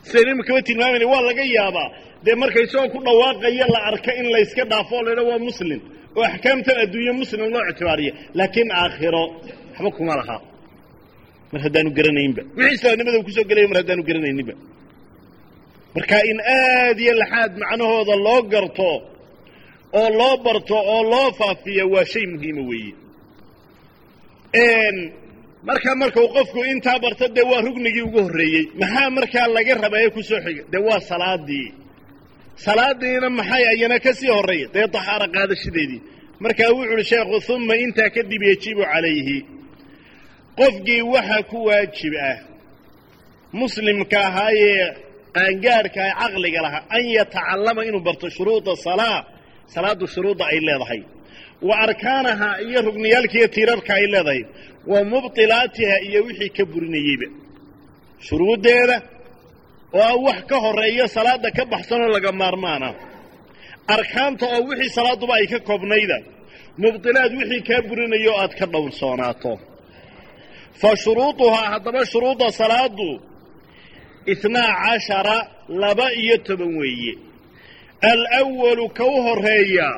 sidaynu 0.06 0.30
imakaba 0.36 0.60
tilmaamayna 0.68 1.06
waa 1.12 1.22
laga 1.28 1.44
yaabaa. 1.56 1.88
Dee 2.24 2.34
marka 2.42 2.58
isagoo 2.66 2.88
ku 2.94 2.98
dhawaaqaya 3.06 3.66
la 3.74 3.80
arka 3.90 4.10
in 4.20 4.26
layska 4.34 4.62
dhaafo 4.70 4.94
o 4.98 5.02
laydha 5.06 5.22
waa 5.30 5.38
muslim. 5.48 5.80
Oo 6.16 6.24
axkaamtan 6.30 6.76
adduunye 6.84 7.12
muslim 7.22 7.40
loo 7.54 7.62
ictibaariya 7.70 8.12
laakiin 8.38 8.70
aakhiro 8.80 9.22
waxba 9.72 9.90
kuma 9.96 10.14
laha. 10.20 10.36
Mar 11.52 11.60
haddaanu 11.64 11.90
garanaynba. 11.98 12.42
Wixii 12.56 12.74
islaamnimada 12.78 13.16
uu 13.18 13.24
ku 13.28 13.30
soo 13.36 13.44
gelaya 13.50 13.68
mar 13.70 13.78
haddaanu 13.80 14.02
garanayninba 14.08 14.54
marka 15.94 16.16
in 16.30 16.38
aad 16.56 16.98
iyo 17.04 17.12
laxaad 17.22 17.52
macnahooda 17.62 18.14
loo 18.26 18.40
garto 18.52 18.90
oo 20.00 20.08
loo 20.20 20.34
barto 20.44 20.76
oo 20.94 21.02
loo 21.12 21.28
faafiya 21.38 21.84
waa 21.92 22.04
shay 22.12 22.24
muhiima 22.32 22.62
weeye 22.70 22.94
markaa 25.62 25.94
markau 25.94 26.28
qofku 26.28 26.60
intaa 26.72 26.98
barto 26.98 27.28
dee 27.34 27.42
waa 27.50 27.60
rugnigii 27.60 28.02
ugu 28.02 28.20
horreeyey. 28.22 28.64
Maxaa 28.80 29.10
markaa 29.10 29.46
laga 29.54 29.74
rabaa 29.74 30.00
ee 30.04 30.10
ku 30.10 30.22
soo 30.22 30.40
xiga? 30.44 30.62
Dee 30.72 30.82
waa 30.88 31.00
salaadii. 31.00 31.68
Salaadiina 32.64 33.28
maxay 33.30 33.64
ayana 33.72 33.98
ka 34.04 34.12
sii 34.18 34.30
horreeya 34.36 34.68
dee 34.74 34.86
tahaaro 34.94 35.26
qaadashadeedii 35.34 36.00
markaa 36.40 36.70
wuxu 36.76 36.92
uhi 36.94 37.04
sheekhu 37.10 37.54
uma 37.54 37.74
intaa 37.84 38.10
kadib 38.16 38.42
yajibu 38.50 38.82
calayhi. 38.92 39.38
Qofkii 40.58 41.02
waxa 41.14 41.42
ku 41.50 41.58
waajib 41.68 42.14
ah 42.30 42.38
muslimka 43.52 44.18
ahaayee 44.28 44.86
ah 45.34 45.50
caqliga 46.20 46.60
lahaa 46.66 46.84
an 46.96 47.04
yatacallama 47.16 47.84
inuu 47.88 48.00
barto 48.06 48.26
shuruuda 48.36 48.76
salaa. 48.76 49.24
Salaaddu 49.74 50.06
shuruudda 50.06 50.44
ay 50.52 50.60
leedahay 50.66 51.02
wa 51.62 51.74
arkaanaha 51.86 52.48
iyo 52.66 52.80
rugniyaalkiiyo 52.86 53.48
tiirarka 53.54 53.92
ay 53.98 54.06
leedahay 54.12 54.40
wa 54.90 54.98
mubtilaatiha 55.10 55.96
iyo 56.08 56.20
wixii 56.26 56.48
ka 56.56 56.64
burinayeyba. 56.72 57.26
Shuruuddeeda 58.26 58.96
oo 60.02 60.16
wax 60.26 60.40
ka 60.50 60.56
horreeya 60.64 61.06
salaadda 61.16 61.50
ka 61.56 61.64
baxsanoo 61.72 62.08
laga 62.14 62.32
maarmaana. 62.40 62.88
Arkaanta 63.94 64.44
oo 64.54 64.60
wixii 64.68 64.88
salaadduba 64.96 65.34
ay 65.38 65.46
ka 65.52 65.58
koobnayda 65.68 66.18
mubtilaad 66.82 67.32
wixii 67.38 67.62
kaa 67.68 67.82
burinayo 67.88 68.32
aad 68.42 68.52
ka 68.58 68.66
dhowrsoonaato. 68.72 69.52
Fa 70.80 70.90
shuruuduhaa 71.02 71.68
haddaba 71.72 72.00
shuruudda 72.12 72.46
salaaddu 72.60 73.10
itnaa 74.32 74.72
cashara 74.84 75.36
laba 75.82 76.06
iyo 76.22 76.36
toban 76.46 76.72
weeye. 76.80 77.14
Alwalu 78.10 78.88
ka 78.96 79.04
u 79.04 79.16
horreeya 79.26 79.88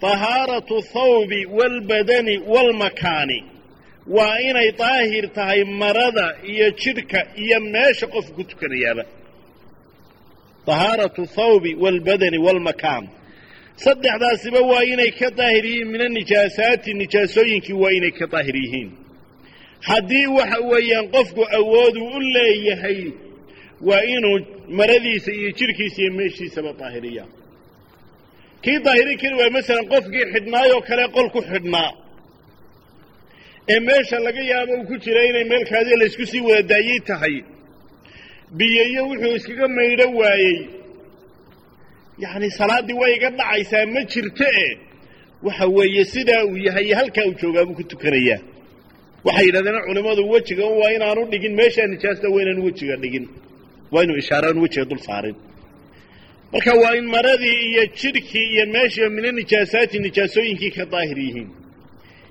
tahaaratu 0.00 0.82
thawbi 0.92 1.40
waalbadani 1.46 2.38
waalmakaani 2.52 3.38
waa 4.16 4.38
inay 4.48 4.72
daahir 4.72 5.32
tahay 5.32 5.64
marada 5.64 6.26
iyo 6.52 6.70
jidhka 6.70 7.20
iyo 7.36 7.60
meesha 7.60 8.06
qofku 8.06 8.32
ku 8.34 8.44
tukanayaaba 8.44 9.04
tahaaratu 10.66 11.26
thawbi 11.36 11.74
waalbadani 11.74 12.38
waalmakaan 12.46 13.04
saddexdaasiba 13.84 14.60
waa 14.70 14.82
inay 14.92 15.10
ka 15.20 15.30
daahir 15.30 15.64
yihiin 15.66 15.88
min 15.92 16.00
anijaasaati 16.08 16.94
nijaasooyinkii 16.94 17.72
waa 17.82 17.90
inay 17.98 18.10
ka 18.10 18.26
daahir 18.26 18.56
yihiin. 18.64 18.90
haddii 19.88 20.26
waxa 20.26 20.58
weeyaan 20.70 21.06
qofku 21.14 21.42
awooduu 21.58 22.06
u 22.16 22.20
leeyahay 22.20 23.00
waa 23.88 24.00
inuu 24.14 24.38
maradiisa 24.78 25.30
iyo 25.32 25.50
jidhkiisa 25.58 26.02
iyo 26.02 26.12
meeshiisaba 26.18 26.72
daahiriya 26.80 27.24
kii 28.64 28.78
daahirin 28.84 29.18
kari 29.22 29.34
waaya 29.38 29.50
masalan 29.58 29.86
qofkii 29.92 30.24
xidhnaayoo 30.32 30.80
kale 30.88 31.04
qol 31.16 31.28
ku 31.34 31.40
xidhnaa. 31.50 31.90
Ee 33.72 33.80
meesha 33.88 34.16
laga 34.26 34.42
yaabo 34.52 34.72
uu 34.78 34.86
ku 34.90 34.94
jira 35.04 35.22
inay 35.30 35.44
meelkaadi 35.52 35.92
laysku 36.00 36.24
sii 36.30 36.40
wada 36.48 36.62
daayey 36.70 37.00
tahay. 37.08 37.34
Biyeyo 38.58 39.02
wuxuu 39.10 39.34
iskaga 39.38 39.66
maydho 39.76 40.06
waayey. 40.20 40.56
Yacni 42.22 42.48
salaaddii 42.58 42.98
way 43.00 43.12
iga 43.16 43.30
dhacaysaa 43.38 43.86
ma 43.94 44.00
jirto 44.12 44.46
e. 44.64 44.68
Waxa 45.46 45.66
weeye 45.76 46.04
sidaa 46.12 46.42
uu 46.50 46.56
yahay 46.66 46.84
iyo 46.88 46.96
halkaa 47.00 47.24
uu 47.28 47.34
joogaa 47.40 47.64
buu 47.68 47.76
ku 47.78 47.84
tukanayaa 47.90 48.40
waxay 49.26 49.44
yidhahdeen 49.46 49.78
culimmadu 49.86 50.22
wejiga 50.32 50.64
waa 50.80 50.90
inaanu 50.96 51.22
dhigin 51.32 51.54
meeshaa 51.60 51.86
nijaasta 51.92 52.26
waa 52.34 52.42
inaanu 52.44 52.62
wejiga 52.68 52.96
dhigin. 53.02 53.24
Waa 53.92 54.02
inuu 54.04 54.16
ishaaro 54.22 54.46
aanu 54.48 54.60
wejiga 54.64 54.84
dul 54.90 54.98
saarin 55.08 55.36
marka 56.52 56.72
waa 56.82 56.94
in 56.98 57.06
maradii 57.14 57.58
iyo 57.70 57.84
jidhkii 57.98 58.46
iyo 58.54 58.66
meeshii 58.74 59.08
mina 59.16 59.30
nijaasaati 59.38 59.98
nijaasooyinkii 60.04 60.70
ka 60.76 60.84
daahir 60.92 61.18
yihiin. 61.18 61.48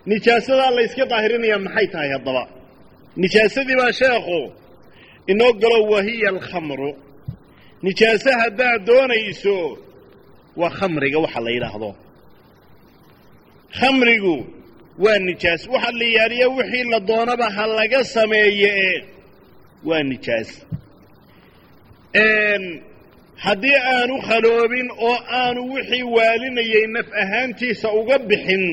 Nijaasadaa 0.06 0.72
la 0.76 0.82
yska 0.88 1.06
daahirinayaa 1.12 1.60
maxay 1.66 1.88
tahay 1.94 2.10
haddaba? 2.16 2.44
Nijaasadii 3.22 3.76
baa 3.82 3.92
sheekhu 4.00 4.40
inoo 5.32 5.54
galo 5.62 5.80
wahiya 5.92 6.30
alkhamru. 6.30 6.92
Nijaaso 7.86 8.30
haddaad 8.42 8.82
doonayso 8.88 9.56
waa 10.60 10.70
khamriga 10.78 11.20
waxa 11.24 11.40
la 11.46 11.52
yidhaahdo. 11.56 11.92
Khamrigu 13.80 14.36
waa 15.04 15.20
nijaas. 15.28 15.62
Waxa 15.74 15.92
la 16.00 16.06
yaaliya 16.18 16.48
wixii 16.56 16.84
la 16.92 17.00
doonaba 17.10 17.46
ha 17.56 17.64
laga 17.78 18.04
sameeye 18.04 18.70
ee 18.86 19.04
waa 19.88 20.04
nijaas 20.04 20.50
haddii 23.46 23.78
aanu 23.94 24.16
khaloobin 24.28 24.88
oo 25.08 25.18
aanu 25.42 25.62
wixii 25.74 26.04
waalinayay 26.16 26.86
naf 26.96 27.08
ahaantiisa 27.24 27.88
uga 28.00 28.18
bixin 28.30 28.64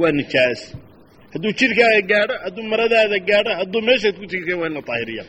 waa 0.00 0.10
nijaas. 0.18 0.60
Hadduu 1.32 1.52
jidhkaaga 1.58 2.00
gaadho 2.10 2.34
hadduu 2.44 2.64
maradaada 2.72 3.18
gaadho 3.28 3.52
hadduu 3.60 3.80
meeshaad 3.88 4.14
ku 4.20 4.26
tegisa 4.30 4.56
waa 4.60 4.68
in 4.70 4.74
daahiriya 4.88 5.24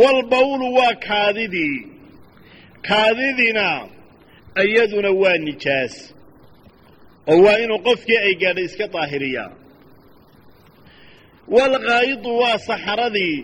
walbawlu 0.00 0.66
waa 0.78 0.94
kaadidii. 1.08 1.78
Kaadidina 2.88 3.66
iyaduna 4.64 5.10
waa 5.22 5.36
nijaas. 5.46 5.94
Oo 7.30 7.38
waa 7.44 7.58
inuu 7.64 7.78
qofkii 7.86 8.16
ay 8.26 8.34
gaadhay 8.42 8.64
iska 8.68 8.86
daahiriyaa 8.94 9.50
walqaa'idu 11.54 12.30
waa 12.40 12.58
saxaradii 12.68 13.36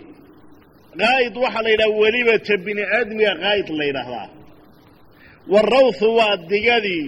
qaa'id 1.03 1.35
waxaa 1.45 1.63
la 1.67 1.71
yidhaha 1.75 1.91
welibata 2.03 2.55
bini 2.67 2.83
aadmiga 2.97 3.33
qaa'id 3.45 3.69
la 3.81 3.85
yidhaahdaa. 3.91 4.27
Warawthu 5.53 6.07
waa 6.19 6.37
digadii 6.53 7.07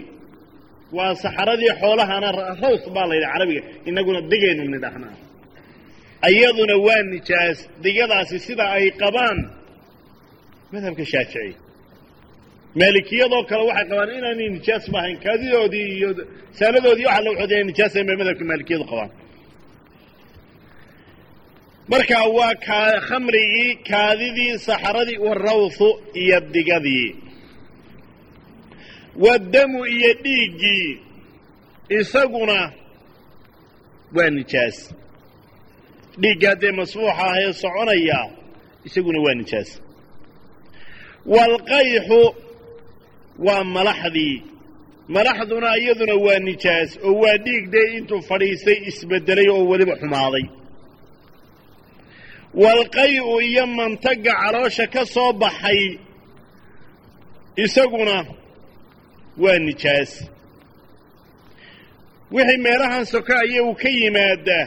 waa 0.96 1.14
saxaradii 1.22 1.72
xoolahana 1.80 2.28
rawth 2.64 2.86
baa 2.94 3.06
la 3.10 3.14
yidhaha 3.16 3.32
carabiga 3.34 3.62
innaguna 3.88 4.20
digaynu 4.32 4.62
nidhahnaa 4.74 5.16
iyaduna 6.32 6.74
waa 6.86 7.02
nijaas 7.14 7.58
digadaasi 7.84 8.36
sida 8.46 8.64
ay 8.76 8.86
qabaan 9.02 9.38
madhabka 10.72 11.04
shaafici. 11.12 11.52
Maalikiyadoo 12.80 13.42
kale 13.50 13.62
waxay 13.70 13.86
qabaan 13.90 14.10
inaanay 14.18 14.48
nijaas 14.56 14.84
ba 14.92 14.98
ahayn 15.02 15.18
kaadidoodii 15.24 15.86
iyo 15.96 16.08
saaladoodii 16.58 17.06
waxa 17.10 17.22
la 17.24 17.30
waxoodaya 17.32 17.64
nijaasayn 17.70 18.06
bay 18.08 18.16
madhabka 18.20 18.44
maalikiyadu 18.50 18.84
qabaan 18.92 19.10
marka 21.90 22.18
waa 22.36 22.54
khamrigii 23.08 23.74
kaadidii 23.88 24.58
saxaradii 24.66 25.18
warawthu 25.26 25.88
iyo 26.22 26.40
digadii. 26.54 27.08
Wadamu 29.24 29.86
iyo 29.86 30.12
dhiiggii 30.22 30.98
isaguna 31.88 32.72
waa 34.14 34.30
nijaas. 34.36 34.78
Dhiiggaa 36.20 36.54
dee 36.60 36.72
masfuuxa 36.78 37.14
ah 37.26 37.36
ee 37.42 37.52
soconaya 37.62 38.18
isaguna 38.86 39.18
waa 39.24 39.34
nijaas. 39.40 39.70
Waalqayxu 41.32 42.20
waa 43.46 43.64
malaxdii. 43.74 44.36
Malaxduna 45.14 45.70
iyaduna 45.82 46.14
waa 46.26 46.38
nijaas 46.48 46.90
oo 47.08 47.12
waa 47.22 47.36
dhiig 47.44 47.64
dee 47.72 47.86
intuu 47.98 48.20
fadhiistay 48.28 48.78
isbeddelay 48.90 49.48
oo 49.54 49.62
weliba 49.70 49.94
xumaaday 50.00 50.44
waalqay'u 52.54 53.40
iyo 53.40 53.66
mantagga 53.66 54.32
caloosha 54.40 54.86
ka 54.86 55.04
soo 55.06 55.32
baxay 55.32 55.98
isaguna 57.56 58.16
waa 59.42 59.58
nijaas. 59.58 60.12
Wixii 62.30 62.58
meelahan 62.64 63.04
soka 63.12 63.34
iyagu 63.46 63.74
ka 63.74 63.88
yimaada 63.88 64.60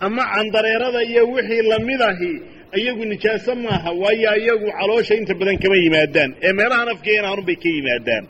ama 0.00 0.22
candareerada 0.32 1.02
iyo 1.04 1.22
wixii 1.32 1.62
la 1.70 1.78
mid 1.78 2.00
ahi 2.02 2.32
iyagu 2.80 3.04
nijaaso 3.04 3.54
maaha 3.54 3.90
waayo 3.92 4.32
iyagu 4.42 4.68
caloosha 4.78 5.14
inta 5.14 5.34
badan 5.34 5.58
kama 5.62 5.76
yimaadaan. 5.76 6.30
Ee 6.42 6.52
meelahan 6.52 6.88
afkeenaanun 6.94 7.44
bay 7.46 7.56
ka 7.56 7.68
yimaadaan. 7.76 8.24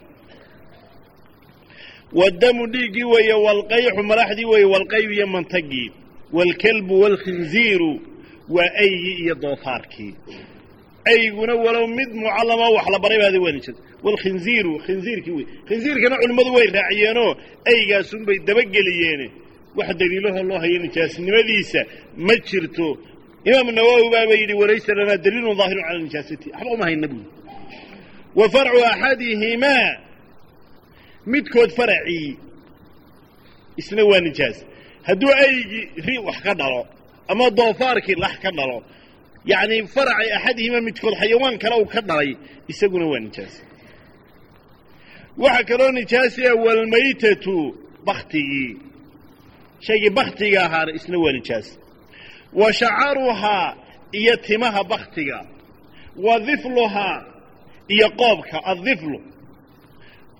Wadamu 2.19 2.63
dhiiggii 2.73 3.03
weeye 3.13 3.33
walqayxu 3.45 4.03
malaxdii 4.03 4.45
weeye 4.51 4.65
walqayu 4.73 5.09
iyo 5.17 5.27
mantagii 5.27 5.89
waalkelbu 6.35 6.93
waalkhinziiru 7.01 7.91
waa 8.55 8.69
aygii 8.83 9.15
iyo 9.23 9.35
doofaarkii. 9.43 10.13
Ayguna 11.11 11.53
walow 11.55 11.87
mid 11.97 12.09
mucallama 12.13 12.65
wax 12.75 12.85
la 12.93 12.99
baray 13.03 13.19
baada 13.23 13.39
waa 13.45 13.51
nijaas 13.57 13.77
waalkhinziiru 14.03 14.73
khinziirkii 14.85 15.31
wey. 15.37 15.45
Khinziirkana 15.67 16.15
culimmadu 16.21 16.53
way 16.57 16.67
raaciyeenoo 16.77 17.31
aygaasunbay 17.71 18.37
dabageliyeene 18.47 19.27
wax 19.77 19.89
daliilahoo 19.99 20.43
loo 20.49 20.59
hayo 20.63 20.77
nijaasnimadiisa 20.85 21.79
ma 22.17 22.35
jirto. 22.47 22.87
Imaamu 23.45 23.71
nawowi 23.71 24.09
baaba 24.13 24.33
yidhi 24.41 24.53
walaysa 24.61 24.93
lanaa 24.97 25.17
daliilun 25.17 25.57
daahirun 25.57 25.83
cala 25.87 25.99
nijaasati. 25.99 26.47
Waxba 26.51 26.69
uma 26.75 26.85
hayna 26.85 27.07
buuli 27.07 27.25
wa 28.35 28.49
farcu 28.53 28.79
axadihimaa. 28.91 29.89
Midkood 31.25 31.69
faracii 31.77 32.37
isna 33.77 34.03
waa 34.05 34.19
nijaas. 34.19 34.57
Hadduu 35.07 35.29
aygii 35.43 35.85
ri 36.05 36.17
wax 36.17 36.37
ka 36.45 36.53
dhalo 36.59 36.81
ama 37.31 37.45
doofaarkii 37.57 38.15
lax 38.23 38.35
ka 38.43 38.49
dhalo. 38.57 38.77
Yacni 39.51 39.77
faraci 39.93 40.29
axadihimaa 40.37 40.81
midkood 40.87 41.15
xayawaan 41.21 41.55
kale 41.61 41.75
uu 41.81 41.85
ka 41.93 42.01
dhalay 42.07 42.29
isaguna 42.71 43.05
waa 43.11 43.19
nijaas 43.25 43.53
waxaa 45.43 45.63
kaloo 45.69 45.91
nijaasiya 45.97 46.51
walmaytatu 46.63 47.55
baktigii. 48.07 48.71
Shaygii 49.85 50.09
baktiga 50.19 50.59
ahaana 50.65 50.91
isna 50.97 51.17
waa 51.23 51.31
nijaas 51.37 51.67
wa 52.59 52.67
shacaruhaa 52.79 53.67
iyo 54.19 54.35
timaha 54.45 54.81
baktiga. 54.91 55.37
Wa 56.25 56.35
difluhaa 56.47 57.17
iyo 57.93 58.07
qoobka 58.19 58.57
addiflu. 58.71 59.19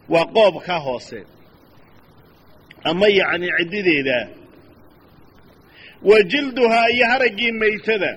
Waa 0.09 0.25
qoobka 0.35 0.75
hoose. 0.85 1.19
Ama 2.89 3.07
yacni 3.19 3.47
ciddideeda 3.57 4.19
wa 6.09 6.17
jilduhaa 6.31 6.87
iyo 6.95 7.05
haraggii 7.11 7.51
maytada 7.51 8.11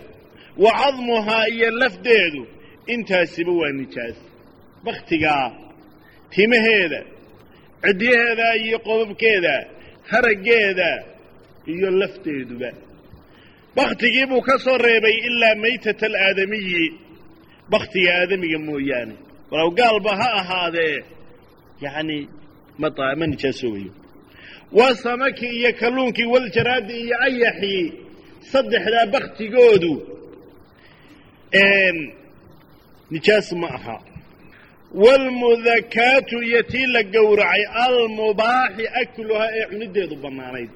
wa 0.57 0.71
cadmuhaa 0.81 1.47
iyo 1.49 1.71
lafdeedu 1.71 2.47
intaasiba 2.87 3.53
waa 3.53 3.73
nijaas. 3.73 4.17
Baktigaa 4.85 5.51
timaheeda 6.31 7.01
ciddiyaheeda 7.83 8.57
iyo 8.65 8.79
qobabkeeda 8.79 9.55
haraggeeda 10.11 11.05
iyo 11.67 11.91
lafteeduba 11.91 12.71
baktigii 13.77 14.27
buu 14.27 14.41
ka 14.41 14.59
soo 14.59 14.79
reebay 14.79 15.17
ilaa 15.29 15.55
maytata 15.55 16.07
alaadamiyi 16.07 16.85
baktiga 17.71 18.11
aadamiga 18.21 18.59
mooyaane. 18.59 19.15
Walow 19.51 19.71
gaalba 19.71 20.11
ha 20.21 20.29
ahaadee 20.41 20.97
yacni 21.81 22.29
ma 22.79 22.89
ma 23.19 23.27
nijaasoobayo 23.27 23.93
waa 24.79 24.95
samaki 25.05 25.47
iyo 25.59 25.71
kalluunkii 25.81 26.25
waljaraadi 26.35 26.95
iyo 27.05 27.17
ayaxii 27.27 27.85
saddexdaa 28.53 29.07
baktigoodu 29.15 29.93
nijaas 33.11 33.49
ma 33.61 33.69
aha. 33.79 33.97
Waalmudakaatu 35.03 36.37
iyo 36.49 36.63
tii 36.63 36.87
la 36.95 37.03
gowracay 37.15 37.63
almubaaxi 37.85 38.85
akluhaa 39.03 39.49
ee 39.59 39.65
cunideedu 39.71 40.17
bannaanayd. 40.25 40.71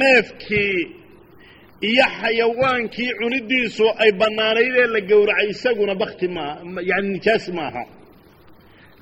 Neefkii 0.00 0.78
iyo 1.90 2.04
xayawaankii 2.20 3.10
cunidiisu 3.20 3.84
ay 4.02 4.10
bannaanayd 4.20 4.74
ee 4.82 4.86
la 4.94 5.00
gowracay 5.10 5.48
isaguna 5.54 5.94
bakti 6.02 6.28
maaha 6.36 6.60
yani 6.90 7.08
nijaas 7.14 7.44
maaha 7.58 7.82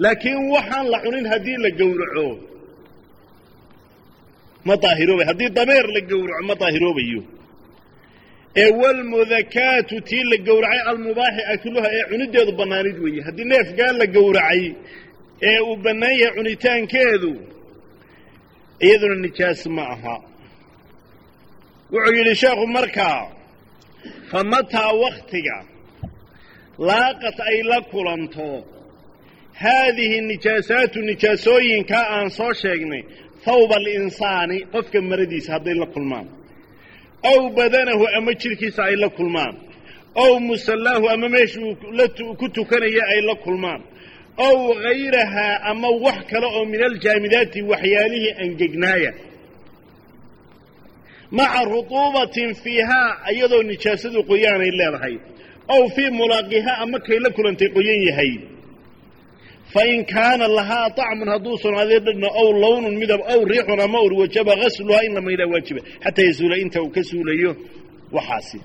laakiin 0.03 0.41
waxaan 0.55 0.87
la 0.93 0.99
cunin 1.05 1.27
haddii 1.33 1.57
la 1.65 1.71
gowraco 1.81 2.27
ma 4.67 4.75
daahiroobayo 4.83 5.27
haddii 5.31 5.51
dameer 5.59 5.87
la 5.97 6.01
gowraco 6.11 6.43
ma 6.49 6.55
daahiroobayo 6.63 7.21
ee 8.63 8.71
walmudakaatu 8.81 9.95
tii 10.09 10.25
la 10.31 10.37
gowracay 10.49 10.81
almubaaxi 10.91 11.43
akluha 11.55 11.89
ee 11.97 12.05
cunideedu 12.11 12.53
bannaanayd 12.61 12.99
weeye. 13.05 13.23
Haddii 13.27 13.45
neefgaa 13.53 13.93
la 14.01 14.07
gowracay 14.17 14.63
ee 15.49 15.59
uu 15.69 15.77
bannaan 15.85 16.17
yahay 16.23 16.35
cunitaankeedu 16.37 17.33
iyaduna 18.87 19.17
nijaas 19.25 19.63
ma 19.77 19.85
aha. 19.95 20.17
Wuxuu 21.93 22.15
yidhi 22.19 22.35
sheekhu 22.43 22.67
markaa 22.77 23.21
fa 24.31 24.39
mataa 24.53 24.93
waktiga 25.05 25.57
laaqad 26.89 27.37
ay 27.51 27.59
la 27.71 27.79
kulanto? 27.93 28.49
Haadihi 29.63 30.21
nijaasaatu 30.31 30.99
nijaasooyinkaa 31.09 32.05
aan 32.17 32.31
soo 32.39 32.53
sheegnay 32.63 33.03
hawba 33.47 33.77
alinsaani 33.81 34.59
qofka 34.73 34.99
maradiisa 35.11 35.51
hadday 35.55 35.75
la 35.83 35.87
kulmaan. 35.95 36.27
Aw 37.31 37.41
badanahu 37.57 38.05
ama 38.17 38.33
jidhkiisa 38.41 38.81
ay 38.85 38.97
la 38.97 39.09
kulmaan. 39.09 39.55
Ow 40.23 40.33
musallaahu 40.49 41.07
ama 41.15 41.29
meeshuu 41.29 41.75
ku 42.41 42.47
tukanaya 42.49 43.03
ay 43.13 43.21
la 43.29 43.35
kulmaan. 43.45 43.81
Ow 44.47 44.59
hayrahaa 44.83 45.57
ama 45.71 45.89
wax 46.05 46.19
kale 46.31 46.47
oo 46.47 46.65
min 46.65 46.81
aljaamidaati 46.89 47.61
waxyaalihii 47.71 48.33
angegnaaya. 48.43 49.13
Maca 51.31 51.65
rutuubatin 51.71 52.51
fiihaa 52.63 53.11
iyadoo 53.33 53.63
nijaasadu 53.63 54.21
qoyaanay 54.31 54.71
leedahay. 54.79 55.15
Ow 55.75 55.83
fii 55.95 56.11
mulaaqihaa 56.19 56.77
ama 56.85 56.99
kay 57.07 57.19
la 57.25 57.31
kulantay 57.37 57.69
qoyan 57.77 58.03
yahay 58.09 58.33
fain 59.75 59.99
kaana 60.15 60.47
lahaa 60.59 60.87
طacmun 60.99 61.29
hadduu 61.35 61.57
sugnaaday 61.63 62.01
dhadhna 62.07 62.29
ow 62.41 62.49
lawnun 62.65 62.95
midab 63.03 63.21
ow 63.33 63.41
riixun 63.53 63.81
ama 63.87 63.99
ur 64.07 64.13
wajaba 64.21 64.53
gasluhaa 64.63 65.03
in 65.07 65.13
la 65.17 65.21
maydhaa 65.27 65.49
waajiba 65.53 65.81
xataa 66.05 66.25
yazuula 66.29 66.57
inta 66.65 66.79
uu 66.85 66.91
ka 66.97 67.03
suulayo 67.11 67.51
waxaasi 68.17 68.59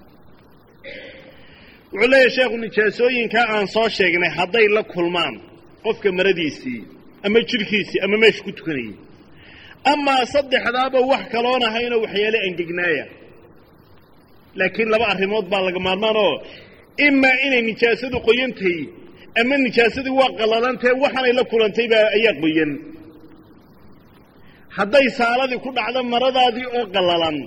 wuxuu 1.93 2.07
leeyahay 2.11 2.29
sheekhu 2.35 2.57
nijaasooyinkaa 2.63 3.45
aan 3.55 3.67
soo 3.75 3.87
sheegnay 3.97 4.29
hadday 4.39 4.67
la 4.75 4.83
kulmaan 4.93 5.35
qofka 5.85 6.09
maradiisii 6.17 6.81
ama 7.25 7.39
jidhkiisii 7.49 7.99
ama 8.05 8.17
meesha 8.23 8.41
ku 8.45 8.51
tukanayay 8.57 8.93
amaa 9.93 10.21
saddexdaaba 10.33 10.99
wax 11.11 11.23
kaloon 11.33 11.63
ahaynoo 11.69 11.99
waxyaale 12.05 12.37
angegnaaya 12.47 13.05
laakiin 14.59 14.89
laba 14.93 15.05
arrimood 15.13 15.45
baa 15.51 15.61
laga 15.67 15.79
maarmaan 15.87 16.17
oo 16.25 16.35
imaa 17.07 17.35
inay 17.45 17.61
nijaasadu 17.69 18.17
qoyantahay 18.27 18.79
ama 19.41 19.55
nijaasadii 19.65 20.15
waa 20.19 20.31
qallalantahe 20.39 20.93
waxaanay 21.03 21.33
la 21.39 21.43
kulantay 21.51 21.87
baa 21.93 22.05
ayaa 22.17 22.35
qoyan. 22.43 22.71
Hadday 24.77 25.05
saaladii 25.19 25.59
ku 25.65 25.69
dhacdo 25.77 25.99
maradaadii 26.13 26.67
oo 26.77 26.85
qallalan. 26.95 27.37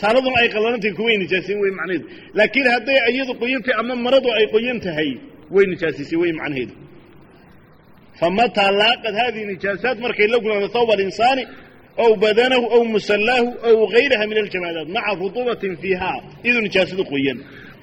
Saaladuna 0.00 0.36
ay 0.42 0.48
qallalantahay 0.54 0.94
kuway 0.98 1.16
nijaasayn 1.24 1.58
wey 1.62 1.72
macnaheedu 1.78 2.06
laakiin 2.38 2.66
hadday 2.74 2.98
iyadu 3.12 3.32
qoyan 3.42 3.62
tahay 3.64 3.76
ama 3.82 3.94
maradu 4.06 4.28
ay 4.38 4.46
qoyan 4.54 4.78
tahay 4.86 5.10
way 5.54 5.64
nijaasisay 5.72 6.18
wey 6.22 6.32
macnaheedu 6.40 6.74
famataa 8.20 8.70
laaqad 8.80 9.14
haadihi 9.20 9.44
nijaasaat 9.52 9.96
markay 10.04 10.26
la 10.32 10.38
kulanto 10.42 10.68
thawba 10.76 10.92
alinsaani 10.96 11.42
ow 12.04 12.10
badanahu 12.24 12.64
ow 12.76 12.82
musallaahu 12.96 13.48
ow 13.68 13.76
gayraha 13.94 14.24
min 14.30 14.38
aljamaadaat 14.44 14.88
maca 14.96 15.12
rutuubatin 15.22 15.72
fiihaa. 15.82 16.18
Iyadoo 16.44 16.62
nijaasadu 16.68 17.04
qoyan 17.12 17.38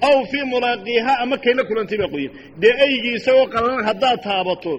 aw 0.08 0.16
fii 0.30 0.44
mulaaqiihaa 0.54 1.16
ama 1.24 1.36
kay 1.44 1.54
la 1.58 1.62
kulantay 1.68 1.98
baa 2.02 2.10
qoyan 2.14 2.32
dee 2.60 2.72
aygii 2.84 3.14
isagoo 3.18 3.46
qallalan 3.54 3.84
haddaad 3.90 4.18
taabato 4.28 4.72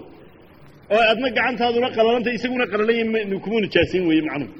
oo 0.94 1.02
adna 1.12 1.28
gacantaaduna 1.36 1.88
qallalantay 1.96 2.34
isaguna 2.38 2.64
qallalan 2.72 3.40
kuma 3.44 3.58
nijaasayn 3.64 4.04
weeye 4.08 4.22
macnuhu 4.28 4.52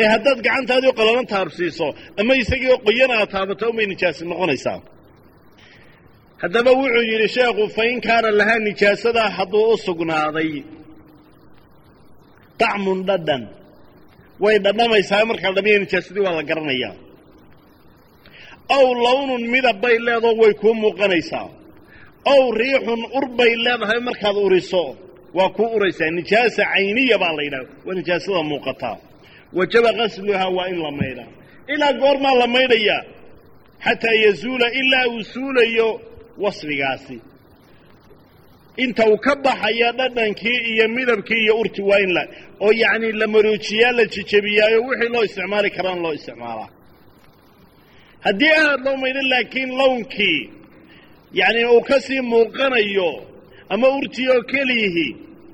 ee 0.00 0.06
haddaad 0.14 0.38
gacantaadii 0.46 0.88
oo 0.90 0.96
qallalan 1.00 1.26
taabsiiso 1.34 1.86
ama 2.20 2.32
isagii 2.42 2.70
oo 2.74 2.78
qoyan 2.86 3.10
aad 3.18 3.28
taabato 3.34 3.64
umay 3.72 3.86
nijaasi 3.92 4.22
noqonaysaa 4.30 4.78
haddaba 6.42 6.70
wuxuu 6.80 7.04
yidhi 7.10 7.28
sheekhu 7.36 7.62
fain 7.76 7.96
kaana 8.06 8.28
lahaa 8.38 8.58
nijaasadaa 8.68 9.28
hadduu 9.38 9.64
u 9.72 9.76
sugnaaday 9.86 10.50
dacmun 12.60 12.98
dhadhan 13.08 13.42
way 14.42 14.56
dhadhamaysaa 14.64 15.24
markaa 15.30 15.52
dhamiya 15.56 15.78
nijaasadii 15.84 16.22
waa 16.26 16.34
la 16.38 16.42
garanayaa 16.50 16.94
ow 18.76 18.86
lawnun 19.04 19.42
midab 19.52 19.80
bay 19.82 19.96
leedao 20.06 20.34
way 20.40 20.52
kuu 20.60 20.74
muuqanaysaa. 20.82 21.48
Ow 22.32 22.42
riixun 22.60 23.02
ur 23.16 23.26
bay 23.38 23.52
leedahay 23.64 24.00
markaad 24.08 24.36
uriso 24.46 24.84
waa 25.36 25.48
kuu 25.56 25.68
uraysaa. 25.76 26.10
Nijaasa 26.16 26.62
cayniya 26.72 27.16
baa 27.22 27.32
la 27.36 27.42
yidhaha 27.46 27.66
waa 27.86 27.94
nijaasada 27.98 28.42
muuqataa 28.50 28.96
wajaba 29.58 29.90
qasluhaa 29.98 30.48
waa 30.56 30.68
in 30.72 30.78
la 30.84 30.90
maydhaa 31.00 31.30
ilaa 31.74 31.92
goormaa 32.02 32.34
la 32.40 32.46
maydhayaa 32.54 33.02
xataa 33.84 34.16
yazuula 34.24 34.66
ilaa 34.80 35.06
uu 35.14 35.22
suulayo 35.32 35.88
wasfigaasi 36.42 37.16
inta 38.84 39.02
uu 39.10 39.18
ka 39.24 39.32
baxaya 39.44 39.88
dhadhankii 39.98 40.58
iyo 40.72 40.84
midabkii 40.96 41.40
iyo 41.44 41.54
urti 41.62 41.82
waa 41.88 41.98
in 42.04 42.12
la 42.16 42.22
oo 42.64 42.72
yacni 42.82 43.12
la 43.20 43.26
maroojiyaa 43.34 43.92
la 43.98 44.04
jejebiyaayo 44.14 44.78
wixii 44.88 45.08
loo 45.14 45.22
isticmaali 45.28 45.70
karaan 45.76 46.00
loo 46.04 46.12
isticmaalaa 46.18 46.68
haddii 48.26 48.52
aad 48.64 48.80
loo 48.86 48.96
maydhan 49.02 49.28
laakiin 49.32 49.70
lawnkii 49.80 50.40
yacni 51.40 51.64
uu 51.74 51.80
ka 51.88 51.96
sii 52.06 52.20
muuqanayo 52.32 53.10
ama 53.72 53.86
urtii 53.98 54.28
oo 54.34 54.42
keliyihi 54.52 55.06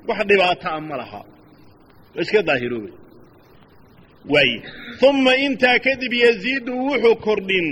wax 0.07 0.19
dhibaataa 0.29 0.79
ma 0.89 0.95
laha. 1.01 1.21
Oo 2.15 2.21
iska 2.23 2.41
daahiroobe 2.47 2.91
waaye 4.33 4.57
uma 5.09 5.33
intaa 5.45 5.77
kadib 5.85 6.13
yaziidu 6.25 6.71
wuxuu 6.87 7.15
kordhin 7.25 7.67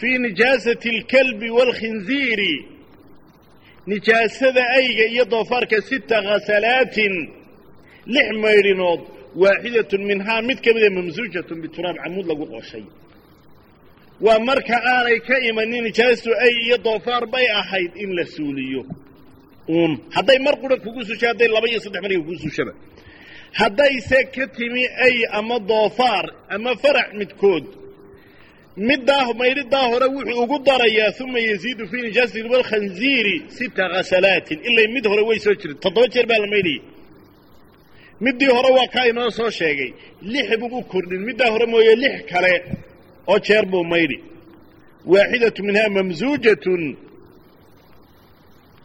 fii 0.00 0.16
nijaasati 0.24 0.88
alkalbi 0.96 1.48
waalkhinziiri 1.56 2.54
nijaasada 3.86 4.62
ayga 4.78 5.04
iyo 5.12 5.24
doofaarka 5.32 5.78
sita 5.88 6.16
khasalaatin 6.26 7.14
lix 8.14 8.28
maydhinood 8.44 9.00
waaxidatun 9.42 10.02
minhaa 10.10 10.40
mid 10.48 10.58
ka 10.64 10.70
mida 10.76 10.90
mamsuujatun 10.96 11.58
bituraab 11.64 11.96
camuud 12.02 12.26
lagu 12.30 12.44
qooshay 12.52 12.84
waa 14.24 14.38
marka 14.48 14.76
aanay 14.92 15.18
ka 15.28 15.36
imanin 15.48 15.82
nijaastu 15.86 16.30
ay 16.44 16.54
iyo 16.64 16.76
doofaar 16.86 17.24
bay 17.34 17.46
ahayd 17.60 17.92
in 18.02 18.10
la 18.18 18.24
suuliyo. 18.34 18.82
Uun 19.68 19.92
hadday 20.16 20.38
mar 20.46 20.54
qura 20.62 20.76
kugu 20.84 21.00
susha 21.08 21.26
hadday 21.30 21.48
laba 21.54 21.66
iyo 21.70 21.80
saddex 21.84 22.02
marka 22.02 22.18
kugu 22.22 22.36
sushaba 22.44 22.72
haddayse 23.60 24.18
ka 24.34 24.44
timi 24.56 24.84
ay 25.06 25.16
ama 25.38 25.56
doofaar 25.70 26.26
ama 26.54 26.70
farac 26.82 27.08
midkood 27.20 27.64
middaa 28.88 29.26
maydhidaa 29.40 29.86
hore 29.92 30.06
wuxuu 30.14 30.42
ugu 30.42 30.56
darayaa 30.66 31.12
uma 31.24 31.38
yaziidu 31.48 31.84
fii 31.90 32.02
nijaasati 32.06 32.42
walkhanziiri 32.52 33.36
sita 33.56 33.84
khasalaatin 33.92 34.58
ilay 34.68 34.86
mid 34.94 35.04
hore 35.10 35.22
way 35.28 35.38
soo 35.44 35.54
jirta 35.60 35.78
toddoba 35.84 36.06
jeer 36.12 36.26
baa 36.30 36.38
la 36.44 36.46
maydhayay 36.54 36.80
middii 38.24 38.50
hore 38.56 38.70
waa 38.76 38.88
kaa 38.94 39.04
inoo 39.10 39.30
soo 39.38 39.50
sheegay. 39.58 39.90
Lix 40.32 40.48
buu 40.60 40.78
u 40.78 40.82
kordhin. 40.92 41.20
Middaa 41.28 41.50
hore 41.54 41.66
mooye 41.72 41.94
lix 42.02 42.16
kale 42.32 42.52
oo 43.30 43.38
jeer 43.46 43.64
buu 43.72 43.84
maydhi 43.92 44.18
waaxidatu 45.12 45.60
minhaa 45.68 45.88
mamsuujatun 45.96 46.82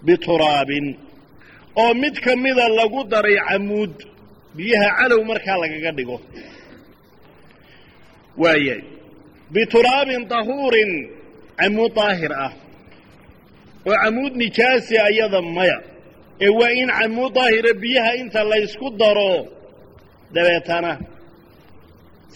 bituraabin 0.06 0.88
oo 1.82 1.93
mid 2.01 2.15
ka 2.23 2.36
mida 2.43 2.65
lagu 2.80 3.01
daray 3.12 3.38
camuud. 3.49 3.93
Biyaha 4.58 4.89
calow 4.97 5.21
markaa 5.30 5.58
lagaga 5.62 5.91
dhigo. 5.97 6.17
Waayahay 8.41 8.82
bituraabin 9.54 10.23
tahuurin 10.32 10.91
camuud 11.60 11.91
daahir 11.97 12.34
ah. 12.45 12.54
Oo 13.88 13.95
camuud 14.04 14.34
nijaasi 14.41 14.95
ayada 15.08 15.41
maya. 15.58 15.77
Ee 16.43 16.49
waa 16.60 16.71
in 16.82 16.89
camuud 16.99 17.32
daahira 17.38 17.71
biyaha 17.84 18.12
inta 18.21 18.41
laysku 18.51 18.88
daro 19.01 19.32
dabeetana. 20.34 20.91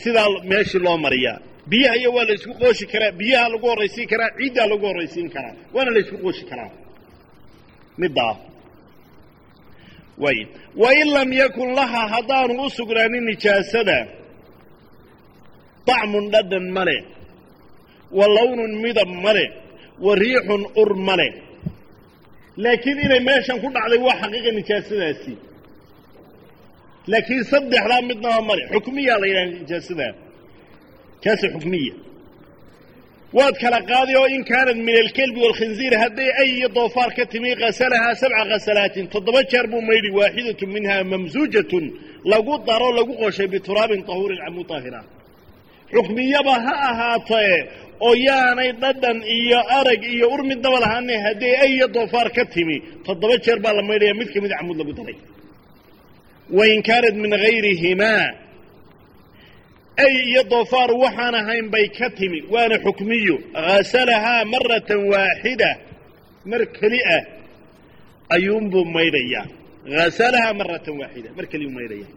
Sidaa 0.02 0.30
meeshii 0.50 0.80
loo 0.86 0.98
mariyaa 1.06 1.40
biyaha 1.72 1.96
iyo 2.02 2.10
waa 2.16 2.26
la 2.30 2.34
ysku 2.38 2.54
qooshi 2.62 2.86
karaa 2.94 3.12
biyaha 3.20 3.48
lagu 3.54 3.66
horraysiin 3.72 4.08
karaa 4.12 4.30
ciiddaa 4.38 4.68
lagu 4.72 4.86
horraysiin 4.90 5.30
karaa. 5.36 5.54
Waana 5.76 5.92
la 5.96 6.00
ysku 6.04 6.18
qooshi 6.26 6.44
karaa. 6.52 6.70
Middaa 8.02 8.34
way. 10.24 10.38
Wain 10.82 11.08
lam 11.16 11.30
yakun 11.42 11.70
laha 11.80 12.02
haddaanu 12.14 12.54
u 12.66 12.70
sugnaanin 12.78 13.24
nijaasada 13.30 13.98
طacmun 15.88 16.26
dhadhan 16.34 16.66
male 16.78 16.98
wa 18.18 18.26
lownun 18.36 18.74
midab 18.84 19.10
male 19.26 19.46
wa 20.06 20.14
riixun 20.22 20.62
ur 20.82 20.90
male 21.08 21.28
laakiin 22.64 23.00
inay 23.06 23.20
meeshan 23.30 23.58
ku 23.64 23.68
dhacday 23.76 24.00
waa 24.08 24.18
xaqiiqa 24.22 24.52
nijaasadaasi. 24.60 25.34
Laakiin 27.12 27.44
saddexdaa 27.52 28.02
midnaba 28.10 28.42
male 28.50 28.64
xukmiyaa 28.74 29.20
la 29.22 29.28
yidhaha 29.30 29.46
nijaasadaa 29.62 30.12
kaasi 31.26 31.46
xukmiya. 31.54 31.96
Waad 33.38 33.56
kala 33.64 33.80
qaadi 33.92 34.14
oo 34.22 34.28
in 34.36 34.44
kaanat 34.52 34.78
min 34.88 34.96
alkelbi 35.04 35.40
waalkhinziir 35.46 35.94
hadday 36.04 36.30
ay 36.42 36.50
iyo 36.58 36.68
doofaar 36.78 37.12
ka 37.18 37.24
timi 37.32 37.50
kasalahaa 37.62 38.16
sabca 38.22 38.44
khasalaatin 38.52 39.06
toddoba 39.14 39.42
jeer 39.52 39.66
buu 39.72 39.82
maydhi 39.90 40.10
waaxidatu 40.20 40.64
minhaa 40.76 41.04
mamsuujatun 41.12 41.86
lagu 42.32 42.54
daro 42.68 42.90
lagu 43.00 43.14
qoshay 43.22 43.48
bituraabin 43.54 44.02
tahuurin 44.10 44.40
camuud 44.46 44.68
daahira 44.72 45.02
xukmiyaba 45.96 46.54
ha 46.66 46.74
ahaatee 46.90 47.58
oo 48.08 48.14
yaanay 48.28 48.70
dhadhan 48.82 49.18
iyo 49.38 49.60
arag 49.80 50.02
iyo 50.16 50.26
ur 50.36 50.42
midnaba 50.52 50.78
lahaane 50.84 51.16
hadday 51.26 51.54
ay 51.64 51.72
iyo 51.78 51.88
doofaar 51.96 52.28
ka 52.38 52.44
timi 52.54 52.78
toddoba 53.06 53.36
jeer 53.46 53.60
baa 53.66 53.74
la 53.78 53.84
maydhaya 53.90 54.14
mid 54.20 54.30
ka 54.34 54.40
mid 54.46 54.52
hayrihimaa 57.44 58.24
ay 60.04 60.14
iyo 60.30 60.42
doofaar 60.52 60.92
waxaan 61.04 61.36
ahayn 61.42 61.68
bay 61.74 61.88
ka 61.98 62.08
timi. 62.18 62.40
Waana 62.54 62.78
xukmiyo 62.86 63.36
hasalahaa 63.54 64.46
maratan 64.54 65.02
waaxida 65.14 65.70
mar 66.52 66.62
keli 66.78 67.00
ah 67.16 67.24
ayuunbuu 68.36 68.86
maydhayaa 68.96 69.46
hasalahaa 70.00 70.54
maratan 70.62 70.96
waaxida 71.02 71.30
mar 71.38 71.46
keliyuu 71.52 71.74
maydhaya 71.78 72.08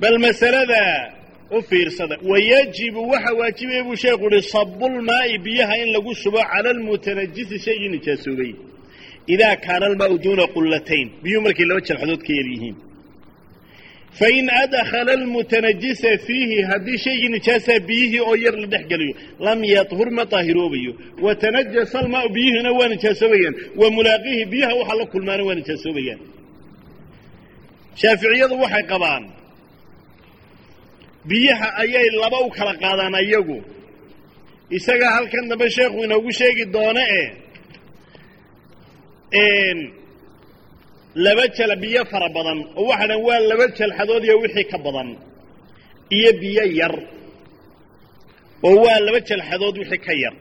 bal 0.00 0.16
masalada 0.26 0.80
u 1.56 1.62
fiirsada 1.68 2.14
wayajibu 2.30 3.00
waxa 3.12 3.32
waajibaya 3.40 3.82
buu 3.86 3.96
sheekhu 4.02 4.24
uhi 4.30 4.42
sabulmaa'i 4.54 5.38
biyaha 5.44 5.74
in 5.82 5.88
lagu 5.94 6.12
shubo 6.22 6.38
cala 6.50 6.68
almutanajisi 6.74 7.56
shaygii 7.64 7.88
nijaasoobay 7.94 8.52
idaa 9.34 9.56
kaana 9.64 9.84
almaau 9.90 10.18
duuna 10.24 10.44
qullatayn 10.54 11.08
biyuhu 11.22 11.42
markay 11.46 11.66
laba 11.70 11.80
jalxadood 11.88 12.22
ka 12.26 12.32
yar 12.38 12.46
yihiin 12.54 12.76
fain 14.20 14.46
adkhala 14.62 15.12
almutanajisa 15.18 16.10
fiihi 16.26 16.58
haddii 16.70 16.98
shaygii 17.04 17.28
nijaasaa 17.36 17.78
biyihii 17.88 18.20
oo 18.28 18.34
yar 18.44 18.56
la 18.62 18.66
dhex 18.72 18.84
geliyo 18.90 19.14
lam 19.46 19.58
yadhur 19.74 20.08
ma 20.16 20.24
daahiroobayo 20.32 20.92
watanajasa 21.24 21.96
almaau 22.02 22.28
biyihiina 22.34 22.70
waa 22.78 22.88
nijaasoobayaan 22.94 23.54
wa 23.80 23.86
mulaaqiihi 23.96 24.44
biyaha 24.52 24.74
waxa 24.80 24.94
la 25.00 25.06
kulmaana 25.12 25.42
waa 25.48 25.54
nijaasoobayaan 25.60 26.20
shaaficiyadu 28.00 28.54
waxay 28.64 28.84
qabaan 28.92 29.24
biyaha 31.30 31.68
ayay 31.82 32.06
laba 32.22 32.38
u 32.46 32.50
kala 32.56 32.72
qaadaan 32.82 33.14
ayagu 33.22 33.58
isagaa 34.76 35.12
halkan 35.16 35.44
dambe 35.50 35.66
sheekhu 35.76 35.98
inoogu 36.06 36.30
sheegi 36.38 36.64
doono 36.74 37.00
e 37.20 37.22
laba 41.14 41.44
jal 41.56 41.72
biyo 41.82 42.02
fara 42.12 42.28
badan 42.36 42.58
oo 42.78 42.84
waxa 42.90 43.06
dhan 43.10 43.20
waa 43.28 43.40
laba 43.50 43.66
jalxadood 43.78 44.22
iyo 44.26 44.36
wixii 44.42 44.66
ka 44.72 44.78
badan 44.86 45.08
iyo 46.16 46.30
biyo 46.42 46.64
yar 46.80 46.94
oo 48.68 48.76
waa 48.84 48.98
laba 49.06 49.18
jalxadood 49.28 49.74
wixii 49.82 50.02
ka 50.06 50.12
yar. 50.24 50.34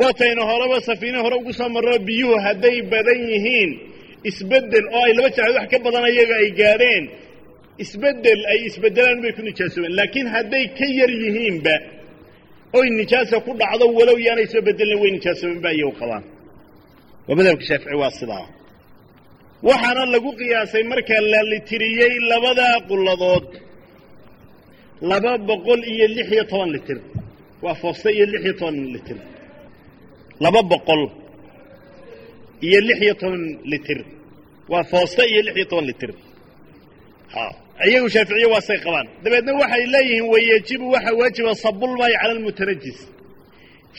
Waataynu 0.00 0.42
horeba 0.50 0.76
safiine 0.88 1.18
hore 1.24 1.36
ugu 1.40 1.52
soo 1.58 1.68
marro 1.76 1.94
biyuhu 2.08 2.36
hadday 2.46 2.76
badan 2.92 3.20
yihiin 3.32 3.70
isbeddel 4.30 4.86
oo 4.96 5.02
ay 5.06 5.12
laba 5.18 5.28
jalxadood 5.36 5.56
wax 5.60 5.68
ka 5.72 5.78
badan 5.86 6.04
ayaga 6.10 6.34
ay 6.42 6.48
gaadheen 6.60 7.04
isbeddel 7.84 8.40
ay 8.52 8.58
isbeddelaan 8.68 9.18
bay 9.22 9.32
ku 9.36 9.42
nijaasoobeen 9.48 9.94
laakiin 9.98 10.28
hadday 10.34 10.64
ka 10.78 10.86
yar 10.98 11.10
yihiinba 11.22 11.74
oy 12.78 12.86
nijaasa 13.00 13.36
ku 13.46 13.50
dhacdo 13.60 13.84
walow 13.98 14.18
yaanay 14.26 14.46
soo 14.52 14.62
beddelin 14.68 14.98
way 15.02 15.10
nijaasoobeen 15.16 15.60
ba 15.64 15.70
iyagu 15.76 15.94
qabaan. 16.00 16.24
Waa 17.26 17.36
madhabka 17.38 17.64
shaafici 17.68 17.96
waa 18.02 18.12
sidaa 18.20 18.46
waxaana 19.68 20.04
lagu 20.14 20.30
qiyaasay 20.40 20.84
marka 20.92 21.16
la 21.32 21.40
litiriyey 21.52 22.14
labadaa 22.30 22.76
qulladood. 22.88 23.48
Laba 25.10 25.32
boqol 25.48 25.80
iyo 25.92 26.06
lix 26.16 26.28
iyo 26.34 26.44
toban 26.50 26.70
litir. 26.76 26.98
Waa 27.64 27.74
fooste 27.82 28.08
iyo 28.16 28.26
lix 28.32 28.42
iyo 28.46 28.54
toban 28.60 28.76
litir. 28.94 29.18
Laba 30.44 30.60
boqol 30.72 31.02
iyo 32.66 32.80
lix 32.88 32.98
iyo 33.04 33.14
toban 33.22 33.42
litir. 33.72 34.00
Waa 34.72 34.84
fooste 34.90 35.22
iyo 35.32 35.40
lix 35.46 35.54
iyo 35.58 35.66
toban 35.70 35.86
litir. 35.90 36.10
Iyagu 37.88 38.08
shaaficiye 38.14 38.46
waasay 38.54 38.78
qabaan. 38.84 39.06
Dabeedna 39.24 39.52
waxay 39.60 39.84
leeyihiin 39.94 40.26
wayajibu 40.32 40.84
waxaa 40.94 41.14
waajiba 41.20 41.52
sabulmaayi 41.64 42.14
cala 42.20 42.32
almutanajis 42.36 42.98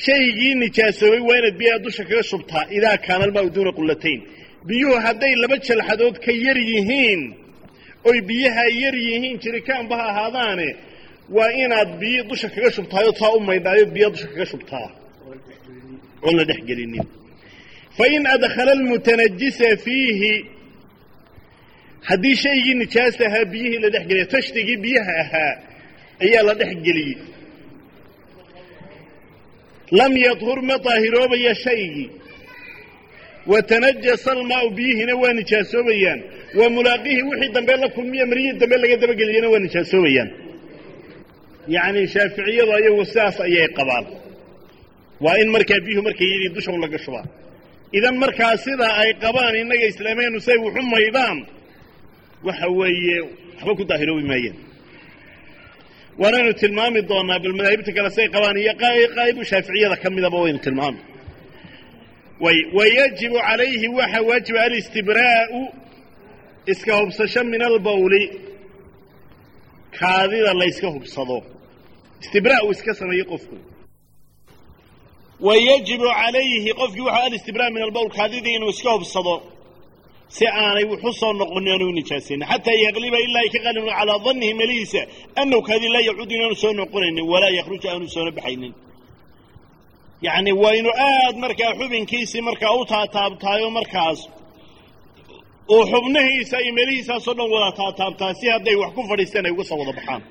shaygii 0.06 0.54
nijaasoobay 0.62 1.22
waa 1.28 1.38
inaad 1.40 1.56
biyaha 1.62 1.80
dusha 1.86 2.04
kaga 2.10 2.24
shubtaa 2.32 2.64
idaa 2.78 2.98
kaana 3.06 3.24
almaau 3.28 3.48
duuna 3.56 3.72
qullatayn 3.78 4.20
biyuhu 4.68 4.98
hadday 5.06 5.34
laba 5.44 5.58
jalxadood 5.68 6.16
ka 6.26 6.32
yar 6.46 6.58
yihiin 6.72 7.22
oy 8.10 8.18
biyaha 8.30 8.66
yar 8.84 8.96
yihiin 9.08 9.36
jirikaanba 9.44 9.96
ha 10.00 10.06
ahaadaane 10.12 10.70
waa 11.36 11.52
inaad 11.64 11.90
biyo 12.02 12.24
dusha 12.30 12.50
kaga 12.54 12.70
shubtaayo 12.78 13.12
taa 13.20 13.32
u 13.38 13.40
maydhaayo 13.50 13.86
biyo 13.96 14.10
dusha 14.14 14.28
kaga 14.28 14.46
shubtaa. 14.54 14.90
Oon 16.26 16.36
la 16.40 16.44
dhex 16.50 16.62
gelinin. 16.70 17.06
Fain 17.98 18.24
adkhala 18.36 18.72
almutanajisa 18.78 19.68
fiihi 19.86 20.34
haddii 22.10 22.36
shaygii 22.46 22.76
nijaasa 22.82 23.24
ahaa 23.30 23.46
biyihii 23.54 23.80
la 23.86 23.90
dhex 23.94 24.04
geliya 24.10 24.78
biyaha 24.86 25.14
ahaa 25.24 25.54
ayaa 26.24 26.44
la 26.50 26.54
dhex 26.62 26.72
geliyey. 26.86 27.18
Lam 30.00 30.14
yadhur 30.28 30.60
ma 30.70 30.76
daahiroobaya 30.86 31.54
shaygii 31.66 32.10
watanajasa 33.52 34.32
almaau 34.32 34.68
biyihiina 34.78 35.14
waa 35.22 35.34
nijaasoobayaan 35.40 36.20
wa 36.60 36.70
mulaaqihi 36.76 37.22
wixii 37.30 37.52
dambe 37.56 37.74
la 37.82 37.90
kulmiya 37.96 38.26
maryihii 38.32 38.58
dambe 38.62 38.78
laga 38.82 38.96
dabageliyana 39.02 39.48
waa 39.54 39.60
nijaasoobayaan 39.66 40.30
yacni 41.76 42.02
shaaficiyadu 42.14 42.72
ayagu 42.78 43.04
sidaas 43.12 43.38
ayay 43.48 43.68
qabaan 43.78 44.06
waa 45.26 45.36
in 45.42 45.50
markaa 45.56 45.80
biyuhu 45.86 46.04
markay 46.08 46.28
yidhi 46.34 46.50
dushan 46.56 46.78
laga 46.84 46.98
shubaa 47.06 47.26
idan 47.98 48.16
markaa 48.24 48.54
sidaa 48.66 48.94
ay 49.04 49.12
qabaan 49.24 49.56
innaga 49.62 49.86
islaameennu 49.92 50.40
say 50.48 50.58
wuxu 50.64 50.82
maydhaan 50.94 51.38
waxa 52.48 52.68
weeye 52.80 53.18
waxba 53.56 53.72
ku 53.80 53.84
daahiroobi 53.90 54.24
maayeen 54.32 54.56
waanaynu 56.22 56.54
tilmaami 56.62 57.00
doonaa 57.10 57.40
bal 57.44 57.54
madaahibta 57.58 57.92
kale 57.98 58.10
say 58.18 58.28
qabaan 58.36 58.58
iyo 58.64 58.74
qaa'ibu 58.82 59.42
shaaficiyada 59.52 59.96
ka 60.04 60.08
midaba 60.16 60.38
waynu 60.44 60.60
tilmaami 60.66 61.00
wayajibu 62.78 63.38
calayhi 63.48 63.88
waxaa 63.98 64.22
waajiba 64.30 64.62
alistibraa'u 64.68 65.60
iska 66.72 66.92
hubsasho 67.00 67.44
min 67.44 67.62
albawli. 67.62 68.24
Kaadida 70.00 70.54
layska 70.54 70.88
hubsado. 70.96 71.38
Istibraa 72.22 72.62
uu 72.66 72.72
iska 72.72 72.94
sameeyey 73.00 73.26
qofku. 73.32 73.56
Wa 75.46 75.54
yajibu 75.68 76.04
calayhi 76.20 76.74
qofkii 76.80 77.02
waxaa 77.08 77.24
alistibraa 77.30 77.70
min 77.70 77.84
albowl 77.84 78.10
kaadidii 78.18 78.56
inuu 78.58 78.70
iska 78.70 78.92
hubsado. 78.92 79.36
Si 80.36 80.46
aanay 80.48 80.86
wuxu 80.92 81.14
soo 81.20 81.34
noqonin 81.34 81.72
aanu 81.74 81.92
nijaasayn 81.98 82.42
xataa 82.52 82.78
yaqliba 82.86 83.18
ilaa 83.26 83.48
ka 83.54 83.60
qalibno 83.66 83.92
calaa 84.00 84.20
dannihi 84.26 84.54
melihiisa 84.60 85.02
annahu 85.42 85.62
kaadi 85.70 85.88
laa 85.94 86.02
yacuudu 86.08 86.34
inaanu 86.36 86.56
soo 86.64 86.74
noqonaynin 86.80 87.26
walaa 87.32 87.50
yakhruju 87.60 87.88
aanu 87.92 88.08
soona 88.16 88.32
baxaynin 88.38 88.74
yacni 90.26 90.52
waa 90.62 90.74
inu 90.80 90.92
aad 91.10 91.36
markaa 91.44 91.74
xubinkiisii 91.80 92.42
markaa 92.50 92.74
u 92.80 92.86
taataabtaayo 92.92 93.70
markaas. 93.78 94.20
Uu 95.74 95.84
xubnahiisa 95.92 96.58
iyo 96.64 96.74
melihiisaasoo 96.78 97.34
dhan 97.38 97.50
wada 97.54 97.72
taataabtaa 97.80 98.34
si 98.40 98.46
hadday 98.54 98.76
wax 98.82 98.92
ku 98.96 99.02
fadhiisteen 99.10 99.46
ay 99.48 99.52
uga 99.56 99.64
soo 99.70 99.78
wada 99.82 99.94
baxaan. 100.00 100.22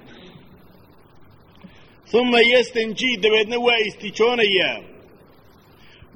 Uma 2.21 2.41
yastanjii 2.53 3.17
dabeedna 3.23 3.57
waa 3.67 3.79
istijoonayaa. 3.89 4.77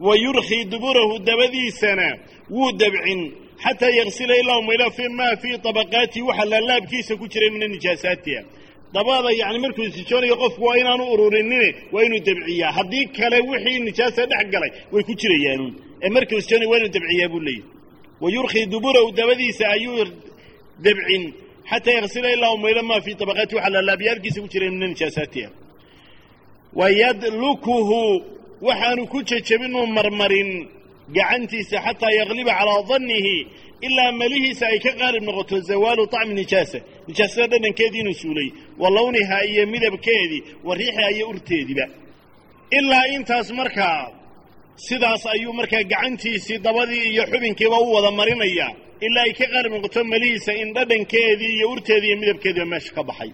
Wa 0.07 0.15
yurkhii 0.25 0.65
duburahu 0.73 1.15
dabadiisana 1.29 2.09
wuu 2.51 2.73
dabcin. 2.81 3.21
Xataa 3.65 3.89
yaksila 3.99 4.35
ilaa 4.43 4.61
mayla 4.69 4.91
fi 4.97 5.05
maa 5.19 5.37
fii 5.43 5.59
tabaqaatihi 5.65 6.23
waxa 6.29 6.45
laalaabkiisa 6.53 7.13
ku 7.21 7.25
jiray 7.33 7.51
mina 7.55 7.67
nijaasaatiha 7.75 8.43
dabada 8.95 9.31
yacni 9.41 9.59
markuu 9.65 9.85
istijoonayo 9.89 10.37
qofku 10.43 10.63
waa 10.69 10.77
inaanu 10.83 11.05
ururinine 11.13 11.69
waa 11.93 12.03
inuu 12.07 12.21
dabciyaa. 12.29 12.73
Haddii 12.79 13.05
kale 13.17 13.39
wixii 13.51 13.79
nijaasa 13.87 14.23
dhex 14.31 14.45
galay 14.53 14.71
way 14.93 15.03
ku 15.09 15.13
jirayaanuun 15.21 15.73
ee 16.05 16.11
markuu 16.17 16.39
istijoonayo 16.41 16.71
waa 16.73 16.79
inuu 16.81 16.93
dabciyaa 16.97 17.29
buu 17.33 17.41
leeyahy 17.47 17.65
wa 18.23 18.29
yurkhii 18.37 18.67
duburahu 18.73 19.09
dabadiisa 19.19 19.65
ayuu 19.77 20.05
dabcin. 20.87 21.25
Xataa 21.71 21.95
yaksila 21.99 22.29
ilaa 22.37 22.57
mayla 22.63 22.83
maa 22.89 23.01
fii 23.05 23.15
tabaqaatihi 23.21 23.57
waxa 23.59 23.71
laalaabyaalkiisa 23.75 24.39
ku 24.45 24.49
jiray 24.53 24.71
mina 24.75 24.87
nijaasaatiha 24.93 25.49
wayadlukuhu 26.79 28.01
waxaanu 28.67 29.03
ku 29.13 29.19
jejebinuu 29.29 29.87
marmarin 29.97 30.51
gacantiisa 31.17 31.77
xataa 31.87 32.11
yagliba 32.19 32.53
calaa 32.59 32.83
dannihi 32.91 33.37
ilaa 33.87 34.13
melihiisa 34.21 34.65
ay 34.73 34.79
ka 34.85 34.93
qaalib 35.01 35.23
noqoto 35.29 35.57
zawaalu 35.69 36.03
طacmi 36.15 36.35
nijaasa. 36.41 36.79
Nijaasada 37.09 37.47
dhadhankeedii 37.53 38.01
inuu 38.05 38.15
suulay 38.23 38.49
wa 38.83 38.89
lawnihaa 38.97 39.43
iyo 39.51 39.63
midabkeedii 39.73 40.43
wa 40.67 40.73
riixiha 40.79 41.11
iyo 41.17 41.27
urteediiba 41.33 41.87
ilaa 42.79 43.07
intaas 43.17 43.49
markaa 43.61 44.01
sidaas 44.87 45.23
ayuu 45.35 45.53
markaa 45.59 45.83
gacantiisii 45.93 46.59
dabadii 46.67 47.05
iyo 47.13 47.23
xubinkiiba 47.33 47.79
u 47.79 47.93
wada 47.95 48.11
marinaya 48.19 48.69
ilaa 49.07 49.23
ay 49.27 49.33
ka 49.39 49.47
qaalib 49.53 49.73
noqoto 49.75 50.01
melihiisa 50.13 50.53
in 50.63 50.69
dhadhankeedii 50.77 51.53
iyo 51.57 51.67
urteedii 51.75 52.07
iyo 52.11 52.17
midabkeediiba 52.23 52.67
meesha 52.73 52.93
ka 52.97 53.03
baxay. 53.09 53.31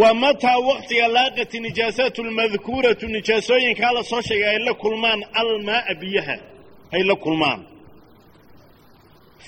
Wa 0.00 0.14
mataa 0.14 0.58
waktiga 0.68 1.06
laaqati 1.16 1.58
nijaasaatu 1.60 2.20
lmadkuuratu 2.28 3.06
nijaasooyinkaa 3.14 3.92
la 3.96 4.02
soo 4.10 4.20
sheegay 4.28 4.48
ay 4.54 4.58
la 4.66 4.74
kulmaan 4.82 5.20
almaaa 5.40 5.94
biyaha 6.00 6.36
ay 6.94 7.02
la 7.10 7.14
kulmaan. 7.24 7.60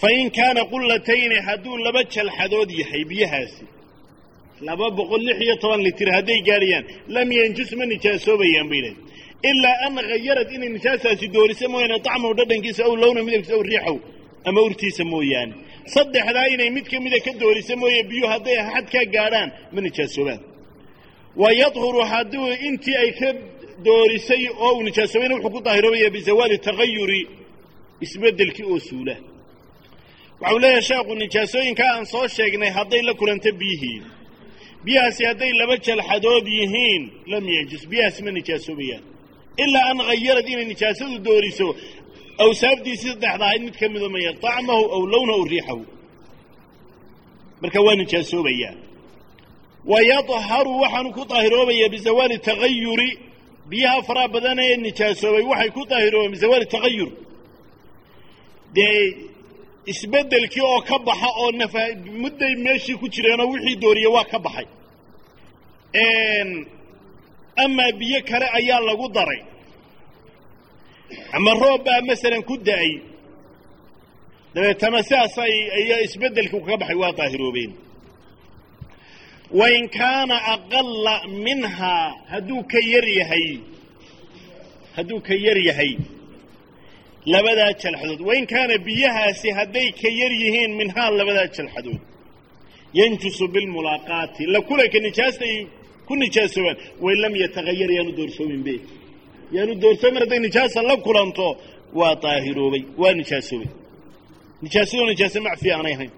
Fa 0.01 0.09
in 0.21 0.31
kaana 0.37 0.63
qullatayni 0.73 1.37
hadduu 1.47 1.77
laba 1.85 2.03
jalxadood 2.15 2.71
yahay 2.81 3.03
biyahaasi 3.11 3.65
laba 4.69 4.87
boqol 4.99 5.23
lix 5.29 5.39
iyo 5.45 5.55
toban 5.63 5.81
litir 5.87 6.09
hadday 6.17 6.41
gaadhayaan 6.49 6.85
lam 7.15 7.29
yanjus 7.39 7.71
ma 7.79 7.85
nijaasoobayaan 7.93 8.69
bay 8.73 8.81
lehay 8.85 8.97
ilaa 9.51 9.77
an 9.87 9.95
hayarad 10.13 10.49
inay 10.57 10.71
nijaasaasi 10.77 11.27
doorisa 11.37 11.67
mooyaane 11.73 11.99
dacmahu 12.07 12.35
dhadhankiisa 12.39 12.83
ow 12.89 12.95
lowna 13.03 13.21
midabkiisa 13.27 13.55
ow 13.59 13.63
riixow 13.71 13.97
ama 14.49 14.61
urtiisa 14.67 15.05
mooyaane. 15.13 15.55
Saddexdaa 15.95 16.47
inay 16.55 16.71
mid 16.77 16.87
ka 16.93 16.97
mida 17.05 17.19
ka 17.27 17.31
doorisa 17.43 17.75
mooye 17.83 18.01
biyuhu 18.11 18.29
hadday 18.35 18.57
xadkaa 18.73 19.05
gaadhaan 19.15 19.49
ma 19.75 19.81
nijaasoobaan. 19.87 20.41
Wa 21.43 21.49
yadhuru 21.63 22.01
hadduu 22.13 22.47
intii 22.69 22.97
ay 23.03 23.11
ka 23.21 23.29
doorisay 23.87 24.43
oo 24.65 24.71
uu 24.77 24.83
nijaasoobeyna 24.89 25.35
wuxuu 25.37 25.53
ku 25.55 25.61
daahiroobaya 25.67 26.09
bizawaali 26.17 26.57
tagayuri 26.69 27.21
isbeddelkii 28.05 28.67
oo 28.73 28.79
suula. 28.89 29.15
Waxau 30.41 30.59
leeyahay 30.63 30.83
sheekhu 30.91 31.13
nijaasooyinkaa 31.23 31.91
aan 31.97 32.07
soo 32.13 32.27
sheegnay 32.37 32.71
hadday 32.79 33.03
la 33.09 33.13
kulanta 33.21 33.51
biyihii 33.61 33.99
biyahaasi 34.87 35.23
hadday 35.31 35.53
laba 35.61 35.77
jalxadood 35.87 36.47
yihiin 36.59 37.03
lam 37.33 37.45
yanjus 37.57 37.83
biyahaasi 37.91 38.21
ma 38.27 38.31
nijaasoobayaan. 38.39 39.05
Ilaa 39.65 39.87
an 39.93 39.99
hayarad 40.09 40.47
inay 40.53 40.65
nijaasadu 40.73 41.17
dooriso. 41.27 41.69
Awsaafdiisii 42.45 43.09
saddexda 43.13 43.45
ahayd 43.47 43.63
mid 43.67 43.77
ka 43.81 43.87
mida 43.95 44.09
maya 44.15 44.33
طacmahu 44.45 44.85
aw 44.97 45.03
lownahu 45.13 45.39
aw 45.41 45.45
riixahu. 45.53 45.83
Marka 47.63 47.79
waa 47.87 47.95
nijaasoobayaa 48.03 48.75
wa 49.91 49.99
yadharu 50.11 50.73
waxaanu 50.83 51.11
ku 51.17 51.23
daahiroobayaa 51.31 51.89
bizawaali 51.95 52.37
tagayuri 52.49 53.11
biyaha 53.71 53.99
faraha 54.09 54.29
badan 54.35 54.59
ee 54.67 54.77
nijaasoobay 54.87 55.45
waxay 55.53 55.71
ku 55.77 55.83
daahiroobayaan 55.91 56.33
bizawaali 56.37 56.67
tagayur 56.75 57.11
dee 58.77 59.01
isbeddelkii 59.93 60.63
oo 60.71 60.81
ka 60.89 60.97
baxa 61.07 61.29
oo 61.43 61.51
nafa 61.61 61.81
mudday 62.23 62.55
meeshii 62.65 62.97
ku 63.01 63.07
jireenoo 63.15 63.49
wixii 63.53 63.77
dooriye 63.83 64.09
waa 64.17 64.25
ka 64.33 64.39
baxay. 64.45 64.67
Amaa 67.65 67.93
biyo 67.99 68.21
kale 68.29 68.47
ayaa 68.59 68.81
lagu 68.89 69.09
daray. 69.17 69.41
Ama 71.37 71.51
roob 71.63 71.85
baa 71.87 72.01
masalan 72.09 72.43
ku 72.49 72.55
da'ay. 72.67 72.93
Dabeetana 74.55 75.01
sidaas 75.09 75.37
ay 75.45 75.55
iyo 75.83 75.97
isbeddelkii 76.07 76.61
kaga 76.65 76.77
baxay 76.81 76.97
waa 77.03 77.13
daahiroobeen. 77.19 77.73
Wain 79.59 79.85
kaana 79.99 80.37
aqala 80.55 81.15
minhaa 81.45 82.07
hadduu 82.33 82.63
ka 82.73 82.79
yar 82.93 83.07
yahay 83.19 83.47
hadduu 84.97 85.21
ka 85.27 85.35
yar 85.47 85.59
yahay 85.69 85.93
labadaa 87.33 87.73
jalxadood. 87.83 88.21
Wain 88.29 88.47
kaana 88.53 88.75
biyahaasi 88.87 89.49
hadday 89.59 89.89
ka 90.01 90.09
yar 90.21 90.33
yihiin 90.43 90.73
minhaa 90.81 91.11
labadaa 91.19 91.47
jalxadood. 91.57 92.01
Yanjusu 92.99 93.45
bilmulaaqaati. 93.55 94.43
La 94.55 94.61
kulanka 94.69 94.99
nijaasta 95.07 95.45
ay 95.51 95.57
ku 96.07 96.13
nijaasoobaan 96.23 96.77
wain 97.05 97.19
lam 97.25 97.35
yatahayar 97.43 97.91
yaanu 97.97 98.13
doorsoominbe 98.19 98.75
yaanu 99.57 99.73
doorsoomin 99.83 100.21
hadday 100.23 100.39
nijaasa 100.47 100.79
la 100.89 100.97
kulanto 101.07 101.47
waa 101.99 102.15
daahiroobay 102.23 102.83
waa 103.03 103.13
nijaasoobay 103.21 103.71
nijaasado 104.65 105.05
nijaase 105.13 105.39
macfi 105.47 105.69
aanay 105.77 105.95
ahayn. 105.97 106.13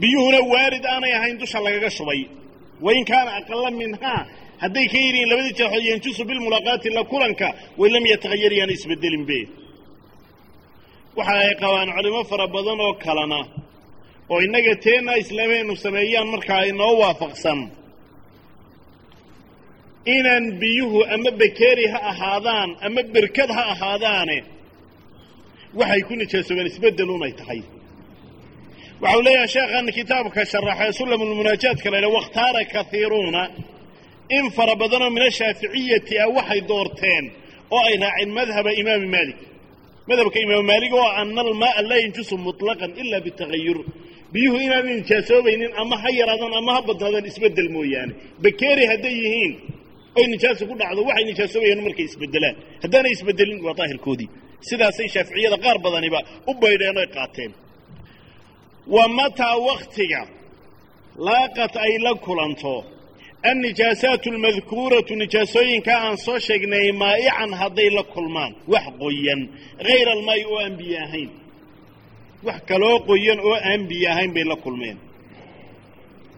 Biyuhuna 0.00 0.38
waarid 0.52 0.84
aanay 0.92 1.12
ahayn 1.18 1.36
dusha 1.40 1.58
lagaga 1.66 1.90
shubay. 1.96 2.20
Wain 2.84 3.04
kaana 3.10 3.30
aqala 3.38 3.70
minhaa 3.80 4.20
hadday 4.64 4.86
ka 4.92 4.98
yidhihiin 5.04 5.28
labadii 5.32 5.54
jalxood 5.60 5.84
yanjusu 5.90 6.22
bilmulaaqaati 6.28 6.88
la 6.96 7.02
kulanka 7.12 7.46
wain 7.80 7.92
lam 7.96 8.04
yatahayar 8.12 8.52
yaana 8.58 8.72
isbedelinbe 8.78 9.38
waxa 11.18 11.34
ay 11.44 11.52
qabaan 11.62 11.88
culimo 11.96 12.20
fara 12.30 12.46
badan 12.56 12.78
oo 12.86 12.92
kalena 13.04 13.40
oo 14.32 14.38
innaga 14.46 14.74
teenna 14.84 15.12
islaameennu 15.22 15.74
sameeyaan 15.84 16.28
markaa 16.34 16.62
inoo 16.70 16.92
waafaqsan. 17.02 17.60
Inaan 20.16 20.44
biyuhu 20.60 20.98
ama 21.14 21.30
bakeri 21.40 21.86
ha 21.92 21.98
ahaadaan 22.12 22.70
ama 22.86 23.02
berkad 23.14 23.50
ha 23.56 23.62
ahaadaane 23.72 24.38
waxay 25.78 26.02
ku 26.08 26.12
nijaasoobeen 26.20 26.68
isbeddelunay 26.72 27.32
tahay. 27.40 27.60
Waxau 29.02 29.20
leeyahay 29.26 29.48
sheekhan 29.56 29.86
kitaabka 29.98 30.40
sharaxee 30.52 30.92
sulamulmunaajaadka 30.98 31.88
la 31.92 31.98
ydhaha 32.00 32.14
wakhtaara 32.18 32.60
kaiiruuna 32.74 33.42
in 34.36 34.44
fara 34.56 34.74
badanoo 34.82 35.10
min 35.16 35.22
ashaaficiyati 35.30 36.14
ah 36.24 36.28
waxay 36.36 36.60
doorteen 36.70 37.24
oo 37.74 37.82
ay 37.88 37.96
raaceen 38.02 38.30
madhaba 38.38 38.70
imaami 38.80 39.08
maalik. 39.16 39.38
Madhabka 40.08 40.38
imaam 40.46 40.64
maalig 40.70 40.92
oo 41.00 41.08
ana 41.20 41.40
almaaa 41.46 41.82
laa 41.90 42.00
yanjusu 42.04 42.34
muطlaqan 42.46 42.90
ila 43.02 43.16
bitagayur 43.26 43.78
biyuhu 44.32 44.56
inaanay 44.66 44.94
nijaasoobaynin 45.00 45.72
ama 45.82 45.96
ha 46.02 46.08
yaraadaan 46.20 46.54
ama 46.60 46.70
ha 46.76 46.80
badnaadaan 46.88 47.26
isbeddel 47.30 47.68
mooyaane. 47.76 48.12
Bakeri 48.44 48.84
hadday 48.90 49.14
yihiin 49.24 49.52
oy 50.18 50.26
nijaasa 50.34 50.62
ku 50.68 50.74
dhacdo 50.80 51.00
waxay 51.08 51.24
nijaasoobayaan 51.30 51.80
markay 51.86 52.06
isbedelaan 52.10 52.56
haddaanay 52.82 53.12
isbedelin 53.16 53.58
waa 53.66 53.74
daahirkoodii 53.78 54.28
sidaasay 54.68 55.08
shaaficiyada 55.14 55.56
qaar 55.64 55.76
badaniba 55.84 56.20
u 56.50 56.52
baydheen 56.62 56.96
oy 57.02 57.08
qaateen. 57.16 57.52
Wa 58.94 59.04
mataa 59.18 59.56
waktiga 59.68 60.22
laaqat 61.28 61.74
ay 61.86 61.92
la 62.04 62.12
kulanto 62.26 62.74
annijaasaatu 63.50 64.26
almadkuuratu 64.30 65.14
nijaasooyinka 65.14 65.92
aan 66.04 66.16
soo 66.24 66.38
sheegnay 66.46 66.92
maa'ican 67.02 67.50
hadday 67.60 67.90
la 67.96 68.02
kulmaan 68.14 68.52
wax 68.72 68.84
qoyan 69.02 69.40
hayra 69.86 70.12
almaa'i 70.16 70.42
oo 70.52 70.58
aan 70.64 70.74
ahayn 71.04 71.30
wax 72.46 72.58
kaloo 72.68 72.96
qoyan 73.08 73.38
oo 73.48 73.54
aan 73.70 73.82
ahayn 74.12 74.30
bay 74.34 74.44
la 74.52 74.56
kulmeen 74.64 74.98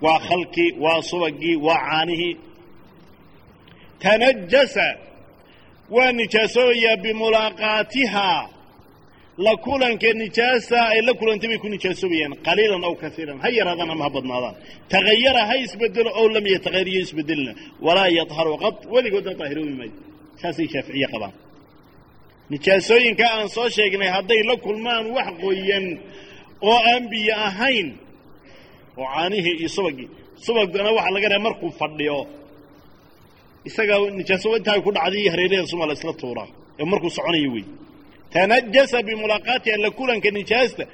waa 0.05 0.19
khalkii 0.29 0.71
waa 0.85 1.03
subagii 1.11 1.57
waa 1.67 1.81
caanihii 1.89 2.35
tanajasa 4.03 4.87
waa 5.95 6.13
nijaasoobayaa 6.19 6.97
bimulaaqaatihaa 7.03 8.43
la 9.45 9.53
kulanka 9.64 10.09
nijaasa 10.22 10.78
ay 10.93 11.01
la 11.09 11.12
kulantay 11.20 11.49
bay 11.51 11.59
ku 11.62 11.68
nijaasobayaan 11.74 12.32
qaliilan 12.47 12.82
aw 12.89 12.95
kaiiran 13.03 13.39
ha 13.45 13.49
yaraadaan 13.59 13.91
ama 13.95 14.05
ha 14.07 14.11
badnaadaan. 14.16 14.55
Tagayara 14.93 15.43
ha 15.49 15.55
isbedelo 15.64 16.11
ow 16.20 16.26
lam 16.34 16.47
yatagayar 16.55 16.89
iyo 16.93 17.01
isbedelina 17.07 17.53
walaa 17.87 18.09
yadharu 18.18 18.53
qad 18.64 18.76
weligoodna 18.95 19.32
daahiroobi 19.41 19.74
maayo. 19.80 19.95
Saasay 20.41 20.66
shaaficiye 20.72 21.07
qabaan. 21.12 21.34
Nijaasooyinka 22.53 23.24
aan 23.37 23.49
soo 23.57 23.68
sheegnay 23.76 24.09
hadday 24.16 24.41
la 24.49 24.55
kulmaan 24.64 25.05
wax 25.16 25.28
qoyan 25.43 25.87
oo 26.70 26.78
aan 26.91 27.03
biyo 27.12 27.34
ahayn 27.49 27.89
oo 29.01 29.07
caanihii 29.14 29.57
iyo 29.61 29.68
subagii. 29.76 30.09
Subagana 30.45 30.91
waxaa 30.97 31.14
laga 31.16 31.28
dhaha 31.32 31.43
markuu 31.47 31.70
fadhiyo. 31.80 32.18
Isagaa 33.68 33.99
nijaaso 34.18 34.49
intaa 34.59 34.80
ku 34.84 34.91
dhacday 34.97 35.24
hareeraheeda 35.32 35.66
suma 35.72 35.84
la 35.89 35.93
isla 35.99 36.12
tuuraa 36.20 36.49
ee 36.80 36.84
markuu 36.93 37.11
soconayo 37.16 37.51
wey 37.55 37.64
tanajasa 38.33 38.99
bimulaaqaatiha 39.09 39.77
la 39.85 39.91
kulanka 39.99 40.31
nijaasta 40.39 40.85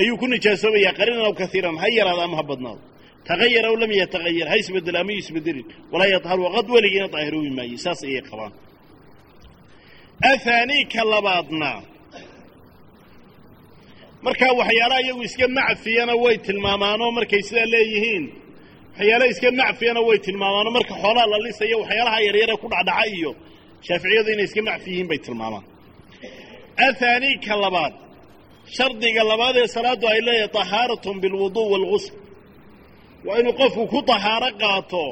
ayuu 0.00 0.16
ku 0.20 0.26
nijaasoobayaa 0.32 0.92
qaliilan 0.98 1.24
aw 1.28 1.34
kaiiran 1.40 1.76
ha 1.82 1.86
yaraado 1.98 2.22
ama 2.26 2.36
ha 2.40 2.42
badnaado 2.50 2.80
tagayar 3.28 3.64
aw 3.70 3.74
lam 3.82 3.92
yatagayar 4.02 4.48
ha 4.52 4.56
isbeddel 4.62 4.96
ama 5.02 5.12
isbedelin 5.20 5.66
walaa 5.92 6.10
yadharu 6.14 6.42
qad 6.56 6.66
weligiina 6.74 7.08
daahiroobi 7.14 7.50
maaye 7.58 7.76
saas 7.84 8.00
ayay 8.08 8.22
qabaan 8.30 8.52
ahaanii 10.28 10.84
ka 10.92 11.02
labaadna 11.12 11.70
markaa 14.26 14.52
waxyaalaha 14.60 15.00
iyagu 15.04 15.22
iska 15.28 15.46
macfiyana 15.58 16.14
way 16.24 16.36
tilmaamaanoo 16.46 17.10
markay 17.18 17.42
sidaa 17.48 17.66
leeyihiin 17.74 18.24
waxyaalaha 18.98 19.30
iska 19.34 19.48
macfiyana 19.60 20.00
way 20.08 20.18
tilmaamaanoo 20.26 20.72
marka 20.78 20.94
xoolaha 21.02 21.26
la 21.32 21.38
lisayo 21.46 21.76
waxyaalaha 21.82 22.18
yaryare 22.26 22.54
ku 22.62 22.66
dhacdhaca 22.72 23.04
iyo 23.16 23.30
shaaficiyadu 23.86 24.28
inay 24.34 24.44
iska 24.48 24.62
macfi 24.68 24.88
yihiin 24.92 25.08
bay 25.10 25.18
tilmaamaan 25.26 25.64
ahaanii 26.84 27.36
ka 27.46 27.54
labaad 27.64 27.94
shardiga 28.76 29.22
labaad 29.30 29.56
ee 29.62 29.66
salaaddu 29.76 30.06
ay 30.12 30.20
leedahay 30.26 30.48
tahaaratun 30.58 31.16
bilwuduu 31.22 31.66
waalgusl 31.72 32.12
waa 33.26 33.38
inuu 33.40 33.52
qofku 33.60 33.82
ku 33.92 33.98
tahaaro 34.10 34.50
qaato 34.62 35.04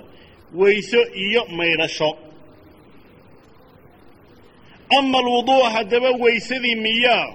weyso 0.60 1.00
iyo 1.24 1.42
maydhasho 1.58 2.10
ama 4.98 5.18
alwuduu 5.18 5.62
haddaba 5.74 6.10
weysadii 6.22 6.74
miyaa 6.86 7.26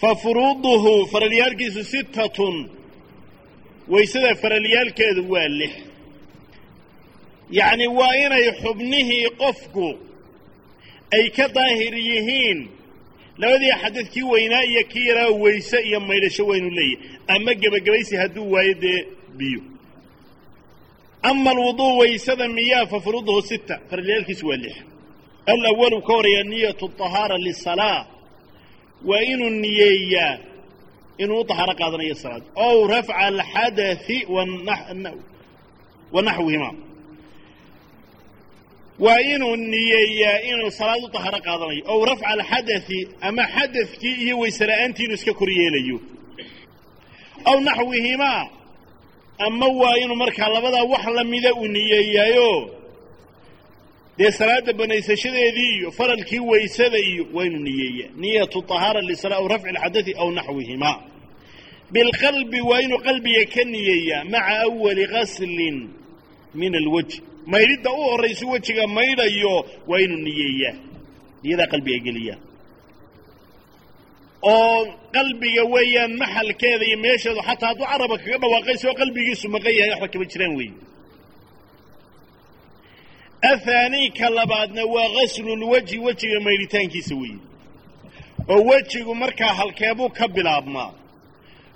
fa 0.00 0.10
furuuduhu 0.22 0.92
faralyaalkiisu 1.12 1.84
sittatun 1.84 2.56
weysada 3.92 4.34
faralyaalkeedu 4.42 5.22
waa 5.32 5.48
lix 5.60 5.72
yacni 7.58 7.86
waa 7.98 8.14
inay 8.24 8.46
xubnihii 8.62 9.26
qofku 9.42 9.86
ay 11.16 11.26
ka 11.36 11.46
daahir 11.56 11.94
yihiin. 12.08 12.68
Labadii 13.40 13.72
xadadkii 13.82 14.22
weynaa 14.32 14.62
iyo 14.70 14.82
kii 14.92 15.06
yaraa 15.08 15.30
weyse 15.42 15.78
iyo 15.88 16.00
maydhasho 16.00 16.46
waynu 16.50 16.70
leeyahy 16.70 16.96
ama 17.34 17.54
gebagabaysi 17.54 18.16
hadduu 18.16 18.50
waayo 18.52 18.74
dee 18.82 19.00
biyo. 19.38 19.60
Ama 21.22 21.50
alwuduu 21.50 21.98
weysada 21.98 22.48
miyaa 22.48 22.86
fa 22.86 23.00
furuuduhu 23.00 23.42
sita 23.42 23.80
faralyaalkiisu 23.90 24.46
waa 24.48 24.56
lix. 24.56 24.76
Alawalu 25.46 26.02
ka 26.02 26.12
horreeya 26.12 26.42
niyatu 26.44 26.88
طahaara 26.98 27.38
lisalaa. 27.38 28.06
Waa 29.08 29.20
inuu 29.32 29.50
niyeeyaa 29.50 30.38
inuu 31.18 31.40
u 31.40 31.44
qaadanayo 31.44 32.14
salaad. 32.14 32.42
Ow 32.54 32.86
rafca 32.86 33.14
alxadai 33.16 34.26
wa 36.12 36.22
naxwihima 36.22 36.70
waa 39.04 39.20
inuu 39.34 39.56
niyeeyaa 39.56 40.38
inuu 40.50 40.70
salaad 40.78 41.02
u 41.04 41.08
taharo 41.14 41.38
qaadanayo. 41.46 41.82
Ow 41.92 42.00
rafca 42.08 42.26
alxadai 42.34 43.08
ama 43.20 43.42
xadakii 43.54 44.14
iyo 44.24 44.34
waysela'aantii 44.42 45.04
inuu 45.04 45.14
iska 45.20 45.32
kor 45.38 45.50
yeelayo. 45.58 45.98
Aw 47.50 47.56
naxwihimaa 47.68 48.42
ama 49.46 49.66
waa 49.80 49.96
inuu 50.02 50.16
markaa 50.22 50.48
labadaa 50.54 50.82
wax 50.92 51.04
la 51.16 51.24
mida 51.24 51.50
uu 51.54 51.66
niyeeyaayo 51.66 52.50
dee 54.18 54.30
salaadda 54.30 54.72
banaysashadeedii 54.72 55.70
iyo 55.78 55.90
faralkii 55.98 56.38
waysada 56.50 56.98
iyo 56.98 57.26
waa 57.34 57.44
inuu 57.48 57.62
niyeeyaa. 57.68 58.10
Niyatu 58.16 58.58
طahaara 58.62 59.00
lisala 59.00 59.36
aw 59.40 59.46
rafci 59.52 59.68
alxadai 59.68 60.14
aw 60.22 60.30
naxwihimaa 60.38 60.96
bilqalbi 61.92 62.60
waa 62.68 62.80
inuu 62.84 62.98
qalbiga 63.06 63.44
ka 63.54 63.62
niyeeyaa 63.72 64.24
maca 64.32 64.54
awali 64.66 65.04
qaslin 65.14 65.76
min 66.60 66.72
alwaj 66.80 67.10
maydhidda 67.52 67.90
u 67.98 68.00
horraysa 68.10 68.44
wejiga 68.52 68.84
maydhayo 68.96 69.54
waa 69.88 70.00
inuu 70.04 70.20
niyeeyaa 70.26 70.74
niyadaa 71.42 71.66
qalbiga 71.72 71.98
geliyaa 72.06 72.38
oo 74.52 74.78
qalbiga 75.16 75.62
weeyaan 75.74 76.12
maxalkeeda 76.22 76.84
iyo 76.88 76.98
meesheedu 77.04 77.40
xataa 77.48 77.68
hadduu 77.70 77.86
caraba 77.92 78.16
kaga 78.22 78.36
dhawaaqayso 78.42 78.84
oo 78.90 78.94
qalbigiisu 79.00 79.46
maqan 79.54 79.74
yahay 79.78 79.90
waxba 79.92 80.08
kama 80.12 80.24
jiraan 80.32 80.54
weeye 80.58 80.74
ahaanii 83.50 84.08
ka 84.18 84.26
labaadna 84.36 84.82
waa 84.94 85.08
gaslulwejhi 85.16 85.96
wejiga 86.06 86.38
maydhitaankiisa 86.46 87.14
weeye 87.20 87.38
oo 88.52 88.60
wejigu 88.70 89.12
markaa 89.22 89.52
halkeebuu 89.58 90.08
ka 90.18 90.28
bilaabmaa. 90.28 90.90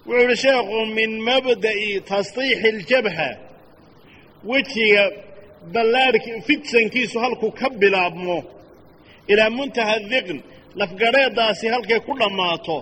Wuxuu 0.06 0.24
uhi 0.26 0.36
sheekhu 0.42 0.78
min 0.96 1.10
mabda'i 1.28 1.90
tasdiixi 2.10 2.68
اljabha 2.74 3.28
wejiga 4.50 5.02
ballaarhki 5.74 6.30
fidsankiisu 6.46 7.16
halkuu 7.24 7.50
ka 7.60 7.66
bilaabmo. 7.80 8.36
Ilaa 9.32 9.50
muntaha 9.58 9.96
diqn 10.12 10.38
lafgadheeddaasi 10.80 11.66
halkay 11.74 12.00
ku 12.06 12.12
dhammaato. 12.20 12.78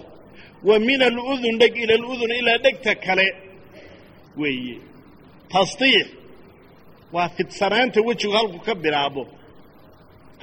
Wa 0.68 0.78
min 0.86 1.00
aludun 1.08 1.54
dheg 1.60 1.74
ila 1.82 1.94
aludun 1.98 2.30
ilaa 2.40 2.58
dhegta 2.64 2.92
kale. 3.04 3.26
Weeye. 4.40 4.76
Tasdiix 5.52 6.06
waa 7.14 7.28
fidsanaanta 7.36 7.98
wejigu 8.08 8.32
halku 8.38 8.58
ka 8.66 8.74
bilaabo 8.84 9.22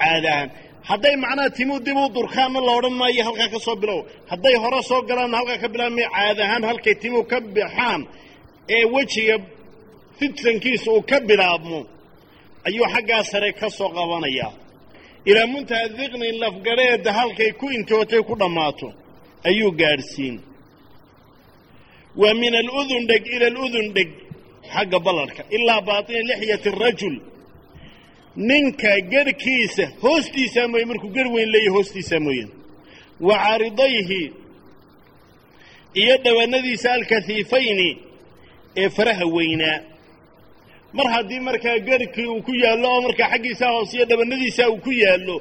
caadahaan 0.00 0.48
hadday 0.88 1.14
macnaha 1.22 1.50
timuu 1.56 1.80
dib 1.86 1.96
u 1.96 2.08
durkaanna 2.16 2.60
la 2.66 2.72
odhan 2.78 2.94
maayo 3.00 3.22
halkaa 3.28 3.48
ka 3.54 3.58
soo 3.66 3.76
bilow. 3.82 4.00
Hadday 4.30 4.54
hore 4.62 4.80
soo 4.88 5.00
galaanna 5.08 5.36
halkaa 5.40 5.58
ka 5.62 5.68
bilaabmaya 5.74 6.08
caadahaan 6.16 6.62
halkay 6.70 6.94
timuu 7.02 7.24
ka 7.30 7.36
baxaan 7.56 8.00
ee 8.76 8.84
wejiga 8.94 9.36
fidsankiisa 10.18 10.88
uu 10.96 11.02
ka 11.10 11.16
bilaabmo 11.28 11.80
ayuu 12.68 12.86
xaggaa 12.94 13.22
sare 13.30 13.50
ka 13.60 13.68
soo 13.78 13.88
qabanayaa 13.96 14.52
ilaa 15.30 15.46
muntaha 15.52 15.86
diqnin 15.98 16.36
lafgadheedda 16.42 17.10
halkay 17.18 17.50
ku 17.60 17.66
intootay 17.76 18.22
ku 18.28 18.34
dhammaato 18.40 18.88
ayuu 19.48 19.70
gaadhsiin. 19.80 20.36
Wa 22.20 22.28
min 22.40 22.54
aludun 22.62 23.02
dheg 23.10 23.22
ila 23.34 23.46
aludun 23.52 23.86
dheg 23.96 24.08
xagga 24.74 24.98
ballarhka 25.06 25.42
ilaa 25.56 25.80
baaطini 25.88 26.22
lixyati 26.30 26.68
arajul 26.74 27.16
ninka 28.48 28.90
gerhkiisa 29.12 29.84
hoostiisaa 30.02 30.66
mooye 30.72 30.84
markuu 30.90 31.10
ger 31.16 31.26
weyn 31.34 31.48
leeyahy 31.54 31.72
hoostiisaa 31.76 32.20
mooyaan 32.26 32.50
wa 33.26 33.34
caaridayhi 33.44 34.22
iyo 36.02 36.14
dhawaanadiisa 36.24 36.88
alkahiifayni 36.96 37.88
ee 38.82 38.88
faraha 38.96 39.26
weynaa 39.36 39.76
mar 40.96 41.06
haddii 41.14 41.40
markaa 41.48 41.78
gerhkii 41.88 42.26
uu 42.32 42.42
ku 42.46 42.52
yaallo 42.64 42.86
oo 42.94 43.00
markaa 43.06 43.28
xaggiisaa 43.32 43.70
hoose 43.74 43.92
iyo 43.96 44.06
dhabanadiisaa 44.10 44.68
uu 44.72 44.80
ku 44.86 44.90
yaallo 45.02 45.36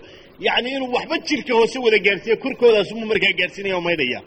yacni 0.45 0.69
inuu 0.75 0.91
waxba 0.95 1.15
jirka 1.27 1.53
hoose 1.59 1.77
wada 1.85 1.99
gaadhsiiya 2.05 2.37
korkoodaasumuu 2.43 3.07
markaa 3.11 3.33
gaadhsiinaya 3.39 3.75
oo 3.77 3.81
maydhaya. 3.87 4.19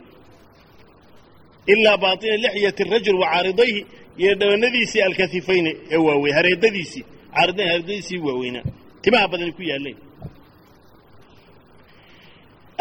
Ilaa 1.72 1.96
baaطini 2.02 2.36
lixyati 2.44 2.82
arajul 2.86 3.16
wa 3.22 3.26
caaridayhi 3.32 3.80
iyo 4.22 4.32
dhabanadiisii 4.40 5.02
alkahiifayni 5.08 5.72
ee 5.94 5.96
waaweyn 6.06 6.34
hareedadiisii 6.38 7.04
caaridayn 7.34 7.68
hareedadiisii 7.72 8.18
waaweynaa 8.26 8.64
timaha 9.02 9.26
badani 9.32 9.52
ku 9.58 9.62
yaalleen. 9.70 9.98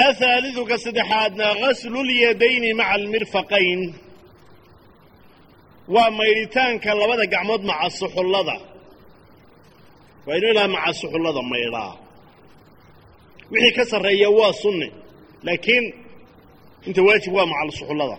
Ahaalidu 0.08 0.62
ka 0.70 0.76
saddexaadna 0.84 1.48
gaslulyadayni 1.62 2.70
maca 2.80 2.92
almirfaqayn 2.98 3.82
waa 5.94 6.10
maydhitaanka 6.20 6.90
labada 7.00 7.26
gacmood 7.34 7.64
maca 7.70 7.90
suxullada. 8.00 8.56
Waa 10.26 10.36
inu 10.38 10.48
ilaa 10.54 10.68
maca 10.76 10.92
suxullada 11.00 11.42
maydhaa. 11.52 11.94
Wixii 13.52 13.74
ka 13.78 13.84
sarreeya 13.92 14.30
waa 14.40 14.54
sunne 14.62 14.88
laakiin 15.46 15.86
inta 16.88 17.02
waajib 17.08 17.34
waa 17.38 17.46
maca 17.52 17.72
suxullada. 17.78 18.18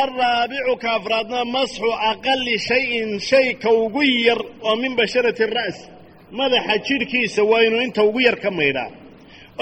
Alraabicu 0.00 0.74
ka 0.82 0.88
afraadna 0.98 1.40
masxu 1.54 1.88
aqali 2.10 2.54
shayin 2.68 3.10
shay 3.28 3.48
ka 3.62 3.70
ugu 3.82 4.02
yar 4.26 4.40
oo 4.68 4.74
min 4.82 4.92
basharati 4.98 5.42
ara's 5.48 5.78
madaxa 6.38 6.74
jidhkiisa 6.86 7.42
waa 7.50 7.62
inuu 7.66 7.80
inta 7.86 8.02
ugu 8.08 8.20
yar 8.26 8.36
ka 8.44 8.50
maydhaa. 8.58 8.90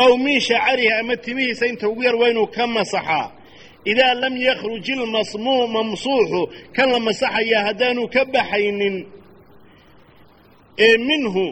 Ow 0.02 0.12
min 0.24 0.38
shacarihi 0.46 0.90
ama 1.00 1.14
timihiisa 1.24 1.64
inta 1.72 1.86
ugu 1.90 2.02
yar 2.06 2.16
waa 2.20 2.28
inuu 2.32 2.46
ka 2.56 2.64
masaxaa 2.76 3.26
idaa 3.92 4.14
lam 4.22 4.34
yakhruj 4.48 4.86
ilmasmuu 4.94 5.62
mamsuuxu 5.76 6.40
kan 6.76 6.88
la 6.94 6.98
masaxayaa 7.08 7.62
haddaanu 7.68 8.02
ka 8.14 8.22
baxaynin 8.34 8.96
ee 10.86 10.96
minhu 11.10 11.44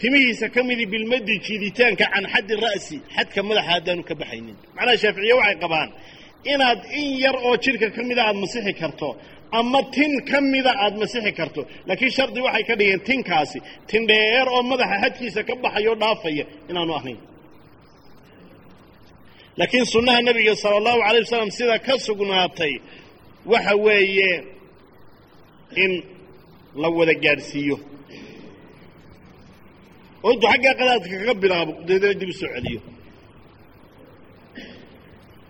timihiisa 0.00 0.46
ka 0.54 0.60
midii 0.68 0.86
bilmadi 0.92 1.34
jiiditaanka 1.46 2.04
can 2.12 2.24
xaddi 2.34 2.54
ra'si 2.66 2.96
xadka 3.16 3.40
madaxa 3.48 3.70
haddaanu 3.74 4.02
ka 4.08 4.14
baxaynin 4.20 4.56
macnaha 4.76 4.96
shaaficiye 5.02 5.34
waxay 5.40 5.56
qabaan 5.64 5.88
inaad 6.52 6.80
in 7.00 7.08
yar 7.24 7.36
oo 7.48 7.54
jidhka 7.64 7.88
ka 7.96 8.00
mida 8.08 8.22
aada 8.26 8.38
masixi 8.44 8.72
karto 8.80 9.08
ama 9.58 9.80
tin 9.94 10.12
ka 10.30 10.38
mida 10.52 10.72
aada 10.84 10.96
masixi 11.02 11.32
karto 11.40 11.60
laakiin 11.88 12.12
shardi 12.16 12.40
waxay 12.46 12.64
ka 12.68 12.74
dhigeen 12.80 13.00
tinkaasi 13.08 13.58
tin 13.88 14.02
dheer 14.10 14.46
oo 14.56 14.62
madaxa 14.70 14.96
xadkiisa 15.04 15.40
ka 15.48 15.54
baxayo 15.64 15.92
dhaafaya 16.02 16.44
inaanu 16.70 16.92
ahayn 17.00 17.18
laakiin 19.58 19.86
sunnaha 19.94 20.20
nebiga 20.26 20.54
sala 20.62 20.76
allahu 20.80 21.00
alay 21.08 21.20
wasalam 21.26 21.50
sida 21.58 21.76
ka 21.86 21.94
sugnaatay 22.06 22.74
waxa 23.50 23.74
weeye 23.84 24.30
in 25.84 25.92
la 26.80 26.88
wada 26.96 27.14
gaadhsiiyo. 27.24 27.76
Oo 30.26 30.34
xaggaa 30.42 30.74
qadaadka 30.80 31.14
kaga 31.20 31.34
bilaabo 31.42 31.72
deedana 31.86 32.14
dib 32.20 32.28
u 32.28 32.32
soo 32.40 32.50
celiyo. 32.54 32.80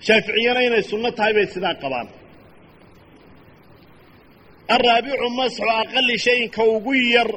Shaaficiyana 0.06 0.60
inay 0.66 0.82
sunno 0.90 1.10
tahay 1.18 1.32
bay 1.36 1.46
sidaa 1.54 1.74
qabaan. 1.82 2.08
Alraabicu 4.74 5.28
masxu 5.40 5.64
aqali 5.82 6.14
shayin 6.26 6.48
ka 6.56 6.62
ugu 6.74 6.92
yar 7.14 7.30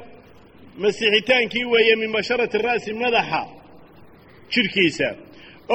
masixitaankii 0.82 1.65
weeye 1.74 1.95
min 2.01 2.11
basharati 2.15 2.57
ra'si 2.67 2.91
madaxa 3.03 3.41
jidhkiisa 4.53 5.09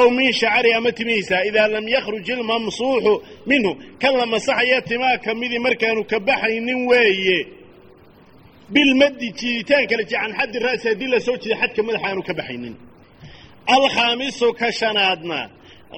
ow 0.01 0.09
min 0.19 0.33
shacari 0.41 0.71
ama 0.79 0.91
timihiisa 0.99 1.37
idaa 1.49 1.69
lam 1.75 1.87
yakhruj 1.97 2.29
ilmamsuuxu 2.35 3.15
minhu 3.51 3.73
kan 4.03 4.15
la 4.21 4.27
masaxaya 4.35 4.79
timaa 4.89 5.17
ka 5.25 5.31
midii 5.41 5.59
markaanu 5.67 6.03
ka 6.11 6.19
baxaynin 6.29 6.81
weeye 6.91 7.39
bilmaddi 8.75 9.29
jiiditaanka 9.39 9.95
la 9.97 10.05
jee 10.11 10.19
can 10.23 10.33
xaddi 10.39 10.59
ra'si 10.67 10.87
haddii 10.91 11.11
la 11.15 11.21
soo 11.27 11.37
xadka 11.61 11.81
madaxa 11.87 12.07
aanu 12.09 12.23
ka 12.29 12.35
baxaynin 12.39 12.75
alkhaamisu 13.77 14.53
ka 14.61 14.69
shanaadna 14.81 15.41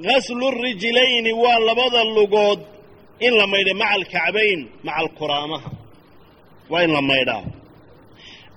gaslu 0.07 0.51
rijlayni 0.51 1.33
waa 1.43 1.59
labada 1.69 2.05
lugood 2.17 2.61
in 3.27 3.33
la 3.41 3.47
maydha 3.47 3.75
maca 3.75 3.95
alkacbayn 3.99 4.61
maca 4.85 4.99
alkuraamaha 5.03 5.71
waa 6.71 6.83
in 6.87 6.93
la 6.93 7.03
maydhaa 7.11 7.45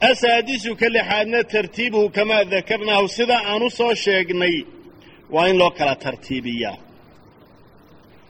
asaadisu 0.09 0.75
ka 0.75 0.87
lixaadna 0.89 1.43
tartiibuhu 1.43 2.09
kamaa 2.09 2.43
dakarnaahu 2.43 3.07
sidaa 3.07 3.41
aan 3.51 3.63
u 3.63 3.69
soo 3.69 3.93
sheegnay 3.95 4.55
waa 5.31 5.47
in 5.49 5.57
loo 5.57 5.71
kala 5.71 5.95
tartiibiyaa. 5.95 6.77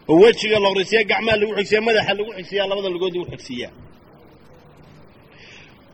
Oo 0.10 0.16
wejiga 0.24 0.60
la 0.60 0.68
horaysiya 0.70 1.04
gacmaha 1.04 1.38
lagu 1.38 1.54
xigsiya 1.58 1.82
madaxa 1.82 2.14
lagu 2.14 2.32
xigsiyaa 2.38 2.68
labada 2.70 2.90
lugood 2.90 3.16
lagu 3.16 3.32
xigsiyaa 3.32 3.72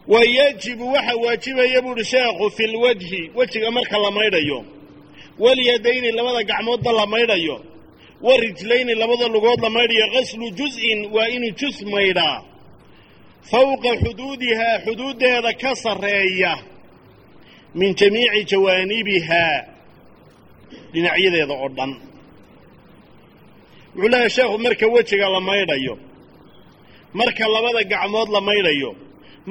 wa 0.07 0.21
yajibu 0.37 0.85
waxa 0.93 1.15
waajibaya 1.15 1.81
buuhi 1.81 2.03
sheekhu 2.05 2.49
fi 2.55 2.67
lwajhi 2.67 3.31
wejiga 3.35 3.71
marka 3.71 3.97
la 3.97 4.11
maydhayo. 4.11 4.65
Walyadayni 5.39 6.11
labada 6.11 6.43
gacmoodba 6.43 6.91
la 6.91 7.05
maydhayo. 7.05 7.61
Wa 8.21 8.37
rijlayni 8.37 8.95
labada 8.95 9.27
lugood 9.27 9.59
la 9.61 9.69
maydhayo. 9.69 10.05
Qaslu 10.13 10.49
juz'in 10.51 10.99
waa 11.13 11.27
inuu 11.27 11.51
jus 11.59 11.81
maydhaa 11.81 12.41
fawqa 13.51 13.89
xuduudihaa 14.03 14.79
xuduuddeeda 14.85 15.53
ka 15.61 15.75
sarreeya. 15.75 16.53
Min 17.75 17.95
jamiici 17.95 18.43
jawaanibihaa 18.51 19.76
dhinacyadeeda 20.93 21.53
oo 21.63 21.69
dhan. 21.77 21.91
Wuxuu 23.95 24.09
leeyahay 24.11 24.29
sheekhu 24.35 24.57
marka 24.65 24.85
wejiga 24.95 25.27
la 25.35 25.39
maydhayo 25.49 25.93
marka 27.19 27.43
labada 27.53 27.81
gacmood 27.91 28.29
la 28.35 28.41
maydhayo 28.49 28.91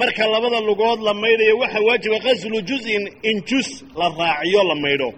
marka 0.01 0.22
labada 0.34 0.61
lugood 0.68 1.01
la 1.09 1.12
maydhayo 1.22 1.55
waxaa 1.62 1.80
waajiba 1.89 2.18
qaslu 2.26 2.59
juz'in 2.68 3.05
in 3.28 3.37
jus 3.49 3.68
la 3.99 4.07
raaciyo 4.18 4.62
la 4.70 4.74
maydho. 4.84 5.09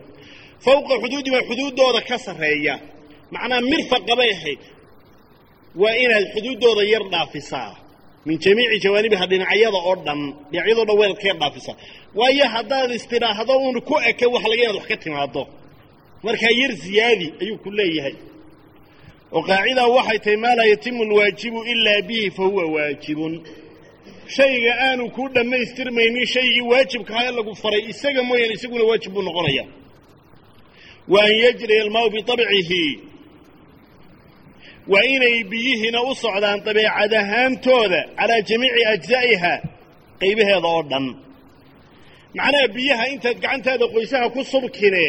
Fawqa 0.64 0.94
xuduudimaa 1.02 1.42
xuduuddooda 1.48 2.00
ka 2.08 2.16
sarreeya. 2.24 2.74
Macnaa 3.34 3.60
mirfaqa 3.70 4.14
bay 4.20 4.30
ahayd 4.36 4.60
waa 5.80 5.94
inaad 6.04 6.24
xuduuddooda 6.34 6.82
yar 6.92 7.04
dhaafisaa. 7.12 7.70
Min 8.26 8.36
jamiici 8.44 8.76
jawaanibiha 8.84 9.26
dhinacyada 9.30 9.78
oo 9.88 9.94
dhan 10.06 10.20
dhinacyadoo 10.50 10.84
dhan 10.88 11.14
ka 11.20 11.24
yar 11.30 11.38
dhaafisaa. 11.42 11.76
Waayo 12.18 12.44
haddaad 12.54 12.90
istidhaahdo 12.98 13.52
uun 13.62 13.76
ku 13.88 13.94
eke 14.10 14.26
wax 14.34 14.42
laga 14.50 14.62
inaad 14.62 14.76
wax 14.78 14.86
ka 14.90 14.96
timaado 15.04 15.42
markaa 16.22 16.52
yar 16.60 16.72
ziyaadi 16.82 17.26
ayuu 17.42 17.58
ku 17.64 17.70
leeyahay. 17.78 18.16
Oo 19.34 19.42
qaacidaa 19.48 19.88
waxay 19.96 20.18
tahay 20.24 20.36
maa 20.44 20.54
laa 20.58 20.68
yatimu 20.72 21.02
alwaajibu 21.06 21.58
ilaa 21.72 22.00
bihi 22.08 22.30
fa 22.36 22.42
huwa 22.50 22.64
waajibun. 22.74 23.34
Shayga 24.36 24.72
aanu 24.86 25.04
kuu 25.14 25.28
dhammaystirmaynin 25.34 26.26
shaygii 26.34 26.60
waajibkaha 26.70 27.22
ee 27.26 27.32
lagu 27.38 27.54
faray 27.62 27.82
isaga 27.92 28.22
mooyaane 28.28 28.54
isaguna 28.58 28.84
waajib 28.90 29.12
buu 29.14 29.22
noqonaya. 29.28 29.64
Wa 31.12 31.20
an 31.26 31.32
yajriya 31.44 31.82
almaau 31.84 32.10
bitabcihi 32.14 32.84
waa 34.92 35.04
inay 35.14 35.44
biyihiina 35.50 36.00
u 36.02 36.14
socdaan 36.22 36.60
dabeecad 36.66 37.12
ahaantooda 37.20 38.00
calaa 38.18 38.40
jamiici 38.48 38.82
ajzaa'iha 38.92 39.52
qaybaheeda 40.20 40.68
oo 40.74 40.82
dhan. 40.90 41.06
Macnaha 42.36 42.68
biyaha 42.76 43.04
intaad 43.12 43.36
gacantaada 43.44 43.86
qoysaha 43.94 44.26
ku 44.34 44.40
subkine 44.52 45.04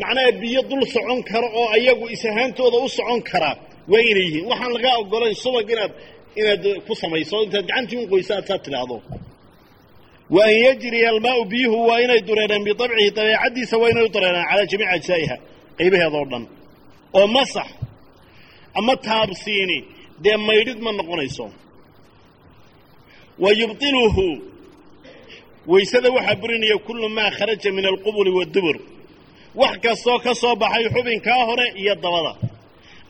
macnaha 0.00 0.30
biyo 0.40 0.60
dul 0.70 0.82
socon 0.94 1.20
kara 1.30 1.48
oo 1.58 1.66
ayagu 1.76 2.04
is 2.14 2.22
ahaantooda 2.30 2.76
u 2.84 2.88
socon 2.96 3.20
kara 3.30 3.50
waa 3.90 4.00
inay 4.10 4.22
yihiin 4.26 4.46
waxaan 4.50 4.72
lagaa 4.76 4.94
ogolayn 5.02 5.34
subag 5.44 5.68
inaad 5.74 5.92
inaad 6.40 6.62
ku 6.86 6.92
samayso 7.02 7.36
intaad 7.44 7.64
gacantii 7.68 7.96
un 8.02 8.06
qoysa 8.12 8.32
aad 8.38 8.46
saa 8.50 8.58
tidhaahdo. 8.64 8.96
Wa 10.34 10.42
an 10.50 10.54
yajriya 10.66 11.08
almaau 11.14 11.42
biyuhu 11.52 11.78
waa 11.88 12.00
inay 12.04 12.20
dureereen 12.28 12.62
biabcihi 12.66 13.10
dabeecaddiisa 13.16 13.74
waa 13.82 13.90
inay 13.92 14.04
u 14.08 14.08
dureereen 14.14 14.46
calaa 14.50 14.66
jamiici 14.70 14.92
ajzaa'iha 14.96 15.36
qaybaheeda 15.78 16.16
oo 16.20 16.26
dhan. 16.32 16.44
Oo 17.18 17.26
masax 17.36 17.68
ama 18.78 18.94
taabsiini 19.06 19.78
dee 20.24 20.36
maydhid 20.48 20.78
ma 20.84 20.90
noqonayso. 20.98 21.46
Wa 23.42 23.50
yubطiluhu 23.60 24.26
waysada 25.72 26.08
waxaa 26.16 26.36
burinaya 26.42 26.76
kullu 26.86 27.08
maa 27.16 27.30
kharaja 27.38 27.70
min 27.76 27.84
alqubuli 27.92 28.30
waddubur 28.38 28.76
wax 29.60 29.74
kastoo 29.84 30.18
ka 30.24 30.32
soo 30.42 30.54
baxay 30.62 30.84
xubinkaa 30.94 31.42
hore 31.48 31.66
iyo 31.80 31.94
dabada. 32.02 32.32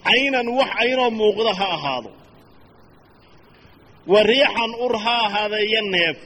Caynan 0.07 0.49
wax 0.59 0.71
aynoo 0.83 1.11
muuqda 1.19 1.53
ha 1.59 1.67
ahaado. 1.77 2.11
Wa 4.13 4.21
riixan 4.31 4.73
ur 4.85 4.95
ha 5.05 5.15
ahaada 5.27 5.59
iyo 5.69 5.83
neef. 5.95 6.19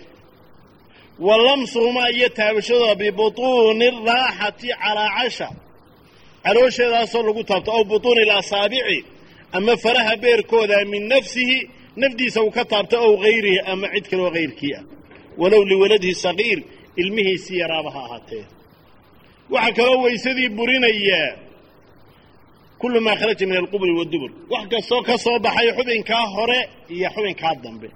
Wa 1.26 1.34
lamsuhumaa 1.44 2.08
iyo 2.16 2.28
taabashadooda 2.38 2.94
bibutuuni 3.00 3.86
raaxati 4.08 4.68
calaa 4.82 5.10
casha. 5.16 5.48
Caloosheedaasoo 6.44 7.22
lagu 7.26 7.42
taabto 7.50 7.70
aw 7.76 7.84
butuuni 7.90 8.22
اlasaabici 8.26 8.98
ama 9.56 9.76
faraha 9.82 10.14
beerkooda 10.22 10.84
min 10.92 11.02
nafsihi 11.12 11.58
nafdiisa 12.00 12.38
uu 12.42 12.50
ka 12.56 12.64
taabto 12.72 12.96
ow 13.06 13.14
hayrihi 13.22 13.58
ama 13.72 13.86
cid 13.94 14.06
kaloo 14.10 14.30
hayrkii 14.36 14.74
ah. 14.78 14.82
Walow 15.40 15.62
liwaladihi 15.70 16.14
sagiir 16.24 16.58
ilmihiisii 17.00 17.58
yaraaba 17.62 17.90
ha 17.94 18.00
ahaatee 18.06 18.44
waxaa 19.54 19.72
kaloo 19.78 19.98
waysadii 20.04 20.48
burinayaa 20.58 21.28
kullu 22.80 22.98
maa 23.06 23.16
kharaja 23.20 23.44
min 23.50 23.56
alqubuli 23.62 23.92
waddubur 24.00 24.30
wax 24.52 24.64
kastoo 24.72 25.02
ka 25.08 25.14
soo 25.24 25.38
baxay 25.44 25.68
xubinkaa 25.76 26.26
hore 26.36 26.60
iyo 26.94 27.08
xubinkaa 27.14 27.54
dambe. 27.64 27.88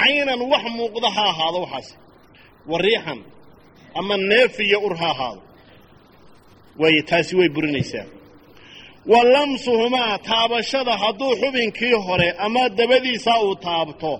Caynan 0.00 0.40
wax 0.52 0.64
muuqda 0.76 1.08
ha 1.16 1.22
ahaado 1.32 1.58
waxaas. 1.64 1.88
Wa 2.70 2.78
riixan 2.84 3.20
ama 3.98 4.14
neef 4.30 4.54
iyo 4.66 4.78
ur 4.86 4.94
ha 5.00 5.08
ahaado. 5.14 5.42
Waayo 6.80 7.02
taasi 7.10 7.32
way 7.38 7.48
burinaysaa. 7.54 8.06
Wa 9.12 9.20
lamsuhumaa 9.34 10.18
taabashada 10.28 10.92
hadduu 11.02 11.32
xubinkii 11.40 11.94
hore 12.06 12.28
ama 12.44 12.62
dabadiisaa 12.78 13.38
uu 13.46 13.54
taabto 13.66 14.12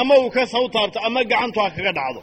ama 0.00 0.14
uu 0.22 0.30
kasa 0.36 0.56
u 0.60 0.68
taabto 0.74 0.98
ama 1.06 1.20
gacantu 1.30 1.58
ha 1.64 1.68
kaga 1.76 1.92
dhacdo 1.98 2.20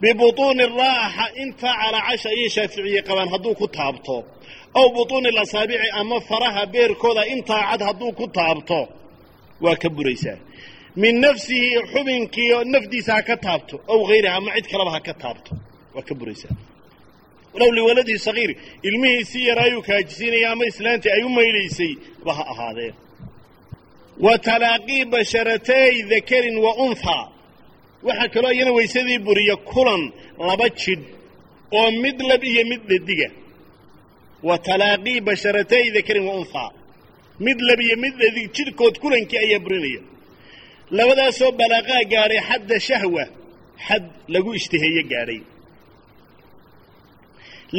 bibutuuni 0.00 0.64
raaxa 0.80 1.26
intaa 1.42 1.74
calaacasha 1.82 2.28
ayay 2.34 2.48
shaaficiye 2.56 3.00
qabaan 3.08 3.28
hadduu 3.34 3.54
ku 3.60 3.66
taabto 3.78 4.16
aw 4.78 4.86
butuuni 4.96 5.30
lasaabici 5.38 5.88
ama 6.00 6.16
faraha 6.28 6.62
beerkooda 6.74 7.22
intaa 7.34 7.62
cad 7.70 7.80
hadduu 7.88 8.12
ku 8.18 8.26
taabto 8.38 8.80
waa 9.64 9.76
ka 9.82 9.88
buraysaa 9.96 10.38
min 11.02 11.14
nafsihi 11.24 11.68
xubinkii 11.92 12.50
nafdiisa 12.74 13.12
ha 13.16 13.22
ka 13.28 13.36
taabto 13.46 13.76
ow 13.92 14.00
hayriha 14.10 14.34
ama 14.38 14.50
cid 14.56 14.66
kaleba 14.72 14.90
ha 14.96 15.00
ka 15.08 15.14
taabto 15.22 15.52
waa 15.94 16.02
ka 16.08 16.14
buraysaa 16.20 16.54
walow 17.54 17.70
liwaladihi 17.78 18.18
sagiir 18.26 18.50
ilmihiisii 18.88 19.44
yaraayuu 19.50 19.82
kaajisiinaya 19.88 20.48
ama 20.54 20.64
islaantii 20.70 21.10
ay 21.16 21.22
u 21.22 21.28
maydhaysay 21.38 21.92
ba 22.24 22.32
ha 22.38 22.44
ahaadeen 22.52 22.94
wa 24.24 24.34
talaaqii 24.48 25.02
basharatay 25.12 25.92
dakarin 26.12 26.56
wa 26.64 26.72
unhaa 26.86 27.24
waxaa 28.08 28.28
kaloo 28.34 28.52
iyana 28.56 28.72
waysadii 28.78 29.18
buriya 29.26 29.56
kulan 29.70 30.02
laba 30.48 30.66
jidh 30.82 31.04
oo 31.78 31.88
mid 32.04 32.18
lab 32.30 32.42
iyo 32.50 32.62
mid 32.70 32.82
dhadiga 32.90 33.28
wa 34.48 34.54
talaaqii 34.66 35.20
basharatay 35.28 35.84
dakarin 35.96 36.24
wa 36.30 36.34
unhaa 36.42 36.70
mid 37.46 37.58
lab 37.68 37.80
iyo 37.86 37.96
mid 38.04 38.14
dhadig 38.20 38.46
jidhkood 38.56 38.94
kulankii 39.02 39.38
ayaa 39.44 39.60
burinaya 39.64 40.00
labadaasoo 40.98 41.50
balaaqaa 41.60 42.02
gaadhay 42.12 42.40
xadda 42.48 42.76
shahwa 42.88 43.24
xad 43.86 44.04
lagu 44.34 44.50
ishtiheeye 44.58 45.02
gaadhay 45.12 45.40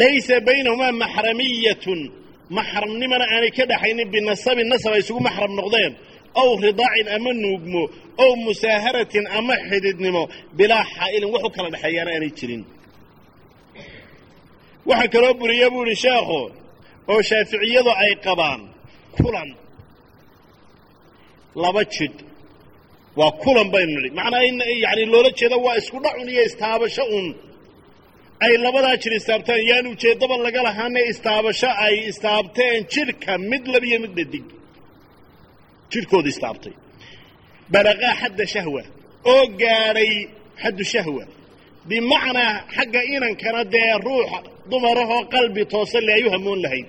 laysa 0.01 0.35
baynahumaa 0.47 0.91
maxramiyatun 1.03 1.99
maxramnimana 2.57 3.25
aanay 3.33 3.51
ka 3.57 3.63
dhaxaynin 3.71 4.07
binasabin 4.13 4.67
nasab 4.73 4.93
ay 4.95 5.01
isugu 5.03 5.21
maxram 5.27 5.51
noqdeen 5.59 5.93
ow 6.41 6.49
ridaacin 6.65 7.07
ama 7.15 7.31
nuugmo 7.43 7.81
ow 8.23 8.31
musaaharatin 8.47 9.25
ama 9.37 9.53
xididnimo 9.69 10.23
bilaa 10.57 10.85
xaa'ilin 10.95 11.29
wax 11.33 11.43
u 11.47 11.49
kala 11.55 11.69
dhexeeyaana 11.73 12.11
aanay 12.15 12.31
jirin 12.39 12.63
waxaa 14.89 15.11
kaloo 15.13 15.33
buriya 15.41 15.67
buu 15.73 15.83
idhi 15.85 15.95
sheekhu 16.05 16.39
oo 17.11 17.19
shaaficiyadu 17.29 17.91
ay 18.03 18.11
qabaan 18.25 18.61
kulan 19.17 19.49
laba 21.63 21.81
jidh 21.95 22.17
waa 23.19 23.31
kulan 23.43 23.67
baynu 23.73 23.91
nidhi 23.97 24.09
macnaa 24.19 24.43
in 24.49 24.55
yani 24.85 25.03
loola 25.13 25.29
jeedo 25.39 25.57
waa 25.65 25.75
isku 25.81 25.97
dhacun 26.05 26.27
iyo 26.33 26.43
istaabasho 26.49 27.03
un 27.17 27.27
ay 28.45 28.53
labadaa 28.65 28.95
jir 29.01 29.13
istaabtaan 29.19 29.61
yaan 29.69 29.85
ujeeddaba 29.93 30.35
laga 30.45 30.61
lahaane 30.67 30.99
istaabasho 31.11 31.69
ay 31.85 31.95
istaabteen 32.11 32.79
jidhka 32.93 33.31
mid 33.51 33.63
labiyo 33.73 33.97
mid 34.03 34.13
dhadig 34.19 34.45
jidhkooda 35.91 36.29
istaabtay. 36.33 36.73
Balaqaa 37.73 38.13
xadda 38.21 38.45
shahwa 38.53 38.81
oo 39.33 39.43
gaadhay 39.61 40.11
xaddu 40.63 40.83
shahwa. 40.93 41.23
Bimacnaa 41.89 42.53
xagga 42.75 43.01
inankana 43.15 43.61
dee 43.73 43.91
ruux 44.05 44.29
dumarahoo 44.69 45.23
qalbi 45.33 45.61
toosan 45.73 46.03
le 46.07 46.11
ayu 46.17 46.29
hamoon 46.35 46.59
lahayd 46.65 46.87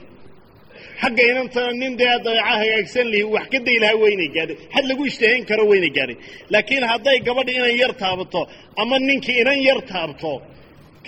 xagga 1.03 1.23
inantana 1.31 1.71
nin 1.81 1.93
dee 2.01 2.15
dabeeca 2.25 2.45
hagaagsan 2.61 3.07
lihi 3.13 3.25
wax 3.35 3.47
ka 3.53 3.59
day 3.67 3.77
lahaa 3.83 3.99
weynay 4.05 4.29
gaadhay. 4.37 4.57
Had 4.75 4.85
lagu 4.91 5.03
ishtahayn 5.11 5.45
karo 5.51 5.63
weynay 5.71 5.93
gaadhay. 5.99 6.17
Laakiin 6.53 6.85
hadday 6.93 7.19
gabadha 7.27 7.53
inan 7.59 7.75
yar 7.83 7.93
taabato 8.03 8.41
ama 8.81 8.97
ninkii 9.09 9.39
inan 9.43 9.59
yar 9.69 9.81
taabto 9.93 10.33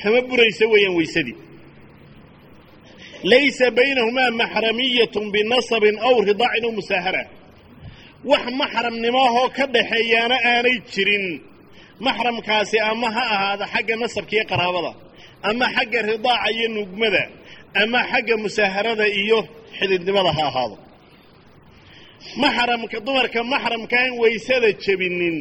kama 0.02 0.20
buraysa 0.28 0.64
weeyaan 0.72 0.94
weysadii 0.98 1.36
laysa 3.32 3.66
baynahumaa 3.78 4.30
maxramiyatun 4.40 5.26
binasabin 5.34 5.96
aw 6.08 6.14
ridaacin 6.28 6.64
aw 6.68 6.72
musaahara 6.78 7.22
wax 8.30 8.44
maxramnimoahoo 8.60 9.48
ka 9.56 9.64
dhaxeeyaana 9.74 10.36
aanay 10.52 10.76
jirin. 10.92 11.26
Maxramkaasi 12.06 12.76
ama 12.90 13.08
ha 13.16 13.22
ahaada 13.34 13.64
xagga 13.72 13.94
nasabka 14.02 14.32
iyo 14.36 14.44
qaraabada 14.50 14.92
ama 15.48 15.66
xagga 15.76 15.98
ridaaca 16.10 16.48
iyo 16.56 16.68
nugmada 16.76 17.22
ama 17.82 17.98
xagga 18.10 18.34
musaaharada 18.44 19.06
iyo 19.20 19.38
xididnimada 19.78 20.32
ha 20.36 20.42
ahaado. 20.50 20.76
Maxramka 22.42 22.96
dumarka 23.06 23.40
maxramka 23.52 23.96
aan 24.02 24.12
waysada 24.22 24.68
jebinin 24.84 25.36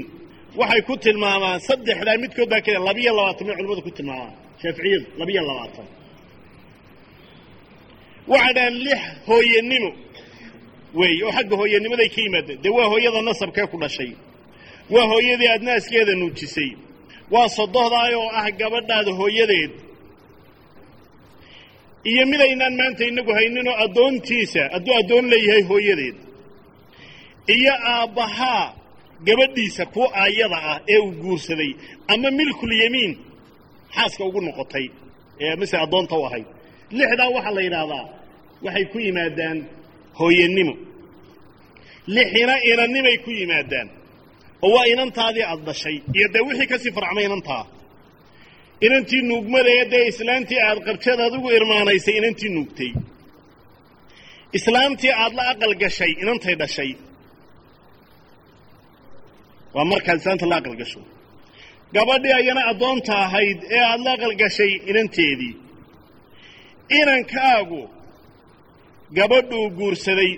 waxay 0.59 0.81
ku 0.87 0.93
tilmaamaan 1.03 1.59
saddexdaa 1.67 2.17
midkood 2.23 2.49
baa 2.51 2.61
keliya 2.65 2.81
labiyo 2.89 3.11
labaatan 3.17 3.43
bay 3.47 3.55
culamadu 3.57 3.81
ku 3.87 3.91
tilmaamaan. 3.97 4.33
Shaaficiyadu 4.61 5.05
labiyo 5.21 5.41
labaatan. 5.49 5.87
Waxay 8.31 8.69
lix 8.85 9.01
hooyanimo 9.29 9.89
weey 10.97 11.15
oo 11.25 11.31
xagga 11.37 11.55
hooyanimaday 11.61 12.09
ka 12.15 12.19
yimaadeen. 12.25 12.59
Dee 12.63 12.69
waa 12.77 12.87
hooyada 12.91 13.21
nasabkee 13.29 13.67
ku 13.71 13.77
dhashay? 13.83 14.11
Waa 14.93 15.05
hooyadii 15.11 15.47
aad 15.53 15.63
naaskeeda 15.67 16.13
nuujisay? 16.21 16.71
Waa 17.33 17.47
sodohdaay 17.57 18.13
oo 18.21 18.29
ah 18.39 18.47
gabadhaada 18.59 19.11
hooyadeed? 19.19 19.71
Iyo 22.11 22.23
midaynaan 22.31 22.75
maanta 22.79 23.03
inagu 23.11 23.31
hayninoo 23.37 23.75
addoontiisa 23.85 24.61
hadduu 24.73 24.93
addoon 25.01 25.25
leeyahay 25.31 25.63
hooyadeed. 25.71 26.15
Iyo 27.55 27.73
aabbahaa 27.93 28.65
gabadhiisa 29.27 29.83
kuwa 29.93 30.07
aayada 30.23 30.57
ah 30.71 30.79
ee 30.93 30.97
uu 31.05 31.11
guursaday 31.23 31.71
ama 32.13 32.31
milkulyamiin 32.39 33.13
xaaska 33.95 34.23
ugu 34.29 34.41
noqotay 34.47 34.85
ee 35.43 35.55
mise 35.59 35.75
addoonta 35.85 36.15
u 36.17 36.23
ahayd. 36.27 36.45
Lixdaa 36.97 37.29
waxaa 37.35 37.51
la 37.57 37.61
yidhaahdaa 37.65 38.05
waxay 38.65 38.85
ku 38.91 38.97
yimaadaan 39.05 39.57
hooyanimo 40.19 40.73
lixina 42.15 42.55
inannimay 42.71 43.17
ku 43.23 43.29
yimaadaan. 43.39 43.87
Oo 44.65 44.69
waa 44.75 44.85
inantaadii 44.93 45.45
aada 45.51 45.63
dhashay. 45.67 45.95
Iyo 46.17 46.27
dee 46.33 46.43
wixii 46.47 46.67
ka 46.71 46.77
sii 46.83 46.91
farcmay 46.97 47.25
inantaa 47.29 47.63
inantii 48.85 49.21
nuugmadee 49.29 49.81
dee 49.91 50.03
islaantii 50.11 50.59
aad 50.67 50.79
qabteed 50.87 51.19
adigu 51.27 51.47
irmaanaysay 51.57 52.15
inantii 52.21 52.51
nuugtay. 52.55 52.91
Islaantii 54.57 55.13
aad 55.23 55.33
la 55.37 55.43
aqal 55.51 55.73
gashay 55.83 56.11
inantay 56.23 56.55
dhashay. 56.61 56.91
Waa 59.75 59.85
markaad 59.91 60.17
islaanta 60.21 60.45
la 60.51 60.57
aqal 60.61 60.75
gasho. 60.81 61.01
Gabadhii 61.95 62.33
ayana 62.39 62.61
addoonta 62.71 63.13
ahayd 63.25 63.59
ee 63.75 63.81
aada 63.91 64.03
la 64.05 64.11
aqal 64.17 64.33
gashay 64.41 64.71
inanteedii. 64.91 65.53
Inankaagu 66.99 67.81
gabadhuu 69.17 69.69
guursaday 69.77 70.31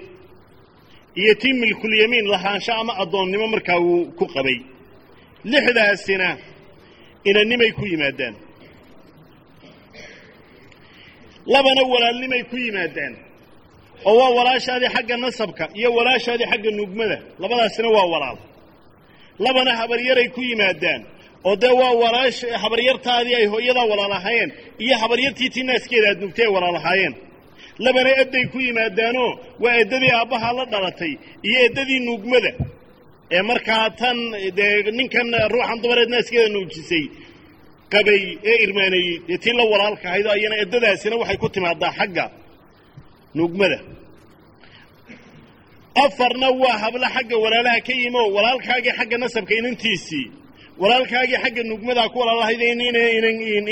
iyo 1.21 1.33
tii 1.41 1.53
milkulyamiin 1.53 2.27
lahaansho 2.33 2.73
ama 2.81 2.93
addoonnimo 3.03 3.47
markaa 3.53 3.79
wuu 3.85 4.05
ku 4.17 4.25
qabay. 4.33 4.57
Lixdaasina 5.51 6.29
inannimay 7.29 7.71
ku 7.77 7.83
yimaadaan. 7.91 8.35
Labana 11.53 11.81
walaalnimay 11.93 12.43
ku 12.49 12.55
yimaadaan. 12.57 13.13
Oo 14.05 14.15
waa 14.19 14.29
walaashaadii 14.37 14.89
xagga 14.95 15.15
nasabka 15.23 15.63
iyo 15.79 15.89
walaashaadii 15.97 16.45
xagga 16.51 16.71
nugmada 16.79 17.17
labadaasina 17.41 17.89
waa 17.95 18.05
walaal. 18.13 18.37
Labana 19.45 19.71
habaryaray 19.79 20.27
ku 20.35 20.41
yimaadaan. 20.49 21.01
Oo 21.47 21.55
dee 21.61 21.73
waa 21.81 21.93
walaash 22.03 22.39
habaryartaadii 22.63 23.35
ay 23.39 23.45
hooyadaa 23.53 23.85
walaalahaayeen 23.91 24.51
iyo 24.83 24.95
habaryartii 25.01 25.49
tii 25.53 25.63
naaskeeda 25.69 26.07
aad 26.11 26.19
nugtay 26.23 26.45
ay 26.47 26.51
walaalahaayeen 26.55 27.13
labana 27.85 28.11
edday 28.23 28.45
ku 28.53 28.57
yimaadaanoo 28.67 29.31
waa 29.63 29.75
eddadii 29.83 30.11
aabbahaa 30.19 30.53
la 30.59 30.65
dhalatay 30.73 31.13
iyo 31.47 31.59
eddadii 31.67 31.99
nuugmada 32.07 32.51
ee 33.35 33.41
markaa 33.49 33.85
tan 34.01 34.17
dee 34.57 34.73
ninkan 34.99 35.27
ruuxan 35.53 35.77
dumareed 35.83 36.09
naaskeeda 36.13 36.49
nuujisay 36.55 37.05
qabay 37.93 38.21
ee 38.51 38.57
irmaaneeyey 38.65 39.15
dee 39.27 39.37
tii 39.43 39.53
la 39.59 39.63
walaalka 39.73 40.05
ahayd 40.11 40.27
ayana 40.35 40.55
eddadaasina 40.63 41.15
waxay 41.21 41.37
ku 41.43 41.47
timaadaa 41.55 41.91
xagga 41.99 42.25
nuugmada 43.37 43.77
afarna 46.05 46.47
waa 46.61 46.77
hablo 46.83 47.07
xagga 47.15 47.35
walaalaha 47.43 47.79
ka 47.87 47.93
yimi 48.01 48.17
oo 48.23 48.29
walaalkaagii 48.37 48.93
xagga 48.99 49.17
nasabka 49.23 49.53
inantiisii 49.61 50.25
walaalkaagii 50.81 51.39
xagga 51.43 51.63
nugmadaa 51.71 52.09
ku 52.13 52.17
walaalahayd 52.21 52.61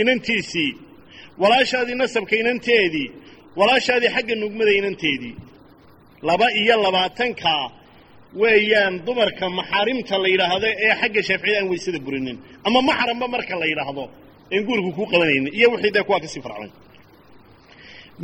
inantiisii 0.01 0.71
walaashaadii 1.41 1.95
nasabka 2.03 2.35
inanteedii 2.41 3.07
walaashaadii 3.59 4.09
xagga 4.15 4.35
nugmada 4.43 4.71
inanteedii 4.79 5.33
laba 6.27 6.47
iyo 6.61 6.75
labaatankaa 6.85 7.63
weeyaan 8.41 8.95
dumarka 9.05 9.45
maxaarimta 9.57 10.15
la 10.23 10.27
yidhaahdo 10.33 10.67
ee 10.85 10.93
xagga 11.01 11.21
shaaficiyada 11.27 11.59
aan 11.61 11.69
weysada 11.71 11.99
burinin. 12.05 12.37
Ama 12.67 12.79
maxramba 12.89 13.25
marka 13.35 13.53
la 13.61 13.65
yidhaahdo 13.71 14.03
een 14.55 14.63
gurigu 14.67 14.91
kuu 14.97 15.05
qabanaynin 15.11 15.47
iyo 15.57 15.67
wixii 15.73 15.91
dee 15.95 16.03
kuwaa 16.07 16.19
ka 16.23 16.27
sii 16.33 16.41
farcmay 16.45 16.69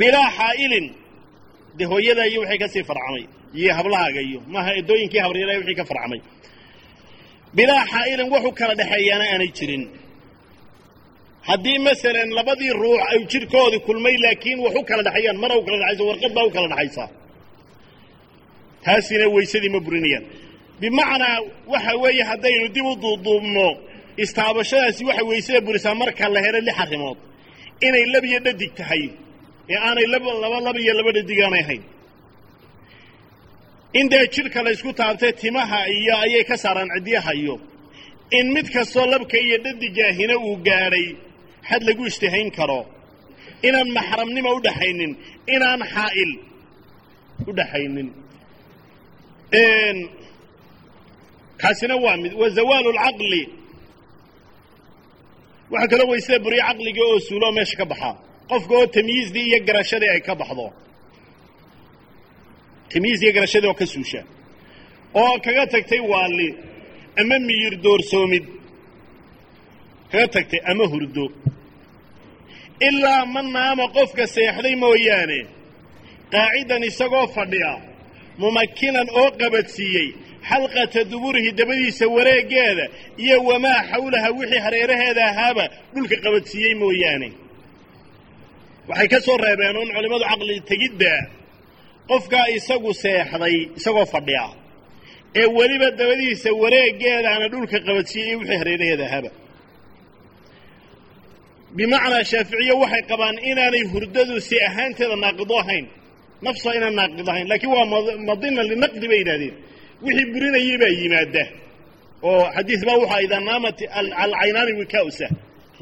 bilaa 0.00 0.28
xaa'ilin 0.38 0.86
dee 1.78 1.86
hooyadaa 1.92 2.26
iyo 2.30 2.40
wixii 2.42 2.58
ka 2.62 2.68
sii 2.74 2.84
farcmay 2.90 3.22
iyo 3.60 3.70
hablahaaga 3.78 4.20
iyo 4.28 4.40
maaha 4.52 4.70
eddooyinkii 4.80 5.20
habaryaraha 5.24 5.58
wixii 5.60 5.74
ka 5.80 5.84
farcmay 5.90 6.20
bilaa 7.56 7.84
xaa'ilin 7.92 8.28
waxu 8.34 8.50
kala 8.58 8.74
dhexeeyaana 8.80 9.24
aanay 9.32 9.50
jirin 9.58 9.82
haddii 11.48 11.78
masalan 11.88 12.28
labadii 12.38 12.72
ruux 12.82 12.98
ay 13.10 13.18
jirkoodii 13.32 13.80
kulmay 13.86 14.16
laakiin 14.24 14.58
wax 14.64 14.74
u 14.80 14.82
kala 14.88 15.02
dhexeeyaan 15.06 15.38
mara 15.42 15.54
u 15.60 15.62
kala 15.66 15.76
dhexayso 15.82 16.04
warqad 16.10 16.32
baa 16.36 16.44
u 16.48 16.50
kala 16.56 16.68
dhexaysaa 16.72 17.08
taasina 18.84 19.26
weysadii 19.36 19.70
ma 19.74 19.80
burinayaan. 19.86 20.24
Bimacnaa 20.80 21.36
waxa 21.72 21.92
weeye 22.02 22.24
haddaynu 22.30 22.66
dib 22.74 22.86
u 22.92 22.94
duuduubno 23.02 23.66
istaabashadaasi 24.24 25.02
waxay 25.08 25.26
weysada 25.30 25.60
burisaa 25.66 25.94
marka 26.02 26.24
la 26.34 26.40
helo 26.44 26.60
lix 26.66 26.76
arrimood. 26.84 27.18
Inay 27.86 28.04
lab 28.14 28.24
iyo 28.30 28.38
dhadig 28.46 28.72
tahay 28.78 29.02
ee 29.72 29.78
aanay 29.86 30.06
laba 30.14 30.30
laba 30.42 30.58
laba 30.66 30.78
iyo 30.84 30.92
laba 30.98 31.10
dhadig 31.16 31.38
aanay 31.44 31.62
ahayn. 31.64 31.82
In 33.98 34.06
dee 34.12 34.24
jidhka 34.34 34.60
la 34.64 34.70
ysku 34.76 34.90
taabtay 35.00 35.32
timaha 35.40 35.78
iyo 35.98 36.14
ayay 36.24 36.44
ka 36.50 36.56
saaraan 36.62 36.88
cidyaha 36.96 37.32
iyo 37.42 37.54
in 38.38 38.46
mid 38.54 38.66
kastoo 38.74 39.06
labka 39.12 39.36
iyo 39.46 39.56
dhadigaahina 39.64 40.34
uu 40.46 40.56
gaadhay 40.66 41.06
xad 41.68 41.82
lagu 41.88 42.02
ishtihayn 42.10 42.50
karo. 42.58 42.80
Inaan 43.68 43.88
maxramnimo 43.96 44.50
u 44.56 44.60
dhaxaynin 44.66 45.12
inaan 45.54 45.80
xaa'il 45.94 46.32
u 47.48 47.52
dhaxaynin. 47.58 48.08
Kaasina 51.60 51.96
waa 52.04 52.16
mid 52.22 52.32
wa 52.40 52.48
zawaalu 52.56 52.90
lcaqli 52.96 53.42
waxaa 55.72 55.88
kaloo 55.92 56.08
weysada 56.12 56.38
buriya 56.44 56.64
caqligii 56.68 57.04
oo 57.10 57.18
suuloo 57.28 57.52
meesha 57.56 57.76
ka 57.80 57.84
baxaa 57.92 58.14
qofka 58.50 58.72
oo 58.80 58.86
tamyiizdii 58.96 59.46
iyo 59.50 59.58
garashadii 59.68 60.10
ay 60.14 60.20
ka 60.26 60.34
baxdo. 60.40 60.66
Tamyiiz 62.92 63.20
iyo 63.22 63.32
garashadii 63.36 63.68
oo 63.70 63.74
ka 63.80 63.86
suusha. 63.92 64.20
Oo 65.20 65.34
kaga 65.44 65.64
tagtay 65.72 66.00
waali 66.12 66.48
ama 67.20 67.36
miyir 67.48 67.74
doorsoomid. 67.84 68.44
Kaga 70.10 70.26
tagtay 70.34 70.60
ama 70.70 70.84
hurdo 70.92 71.24
ilaa 72.88 73.26
man 73.34 73.46
naama 73.52 73.84
qofka 73.96 74.24
seexday 74.34 74.74
mooyaane. 74.84 75.40
Qaacidan 76.32 76.82
isagoo 76.90 77.26
fadhiya 77.36 77.72
mumakinan 78.40 79.08
oo 79.20 79.30
qabadsiiyey 79.40 80.08
xalqata 80.48 81.00
duburihi 81.10 81.50
dabadiisa 81.58 82.04
wareeggeeda 82.16 82.84
iyo 83.24 83.36
wamaa 83.48 83.80
xawlaha 83.90 84.28
wixii 84.38 84.58
hareeraheeda 84.66 85.22
ahaaba 85.30 85.64
dhulka 85.94 86.16
qabadsiiyey 86.24 86.74
mooyaane. 86.82 87.28
Waxay 88.88 89.08
ka 89.12 89.18
soo 89.26 89.36
reebeen 89.44 89.76
uun 89.80 89.90
culimmadu 89.94 90.24
caqli 90.30 90.56
tegidda 90.70 91.12
qofkaa 92.10 92.46
isagu 92.56 92.90
seexday 93.02 93.56
isagoo 93.78 94.06
fadhiya 94.14 94.44
ee 95.40 95.46
weliba 95.58 95.88
dabadiisa 96.00 96.50
wareeggeedaana 96.62 97.46
dhulka 97.52 97.78
qabadsiiyey 97.86 98.28
iyo 98.30 98.38
wixii 98.40 98.58
hareeraheeda 98.60 99.04
ahaaba 99.08 99.30
bimacnaa 101.76 102.24
shaaficiye 102.30 102.74
waxay 102.82 103.02
qabaan 103.10 103.36
inaanay 103.50 103.84
hurdadu 103.92 104.34
si 104.48 104.56
ahaanteeda 104.68 105.16
naaqido 105.24 105.54
ahayn. 105.62 105.86
Nafsa 106.46 106.68
inaan 106.78 106.94
naaqid 107.00 107.28
ahayn 107.32 107.46
laakiin 107.50 107.72
waa 107.76 107.86
madina 108.30 108.62
linaqdi 108.70 109.06
bay 109.10 109.18
yidhahdeen 109.22 109.54
wixii 110.04 110.26
burinayay 110.32 110.76
baa 110.82 110.92
yimaada 111.00 111.44
oo 112.28 112.44
xadiis 112.56 112.82
baa 112.88 112.96
waxaa 113.02 113.20
idaa 113.26 113.42
naamat 113.50 113.78
alcaynaani 114.24 114.72
wikausa. 114.80 115.26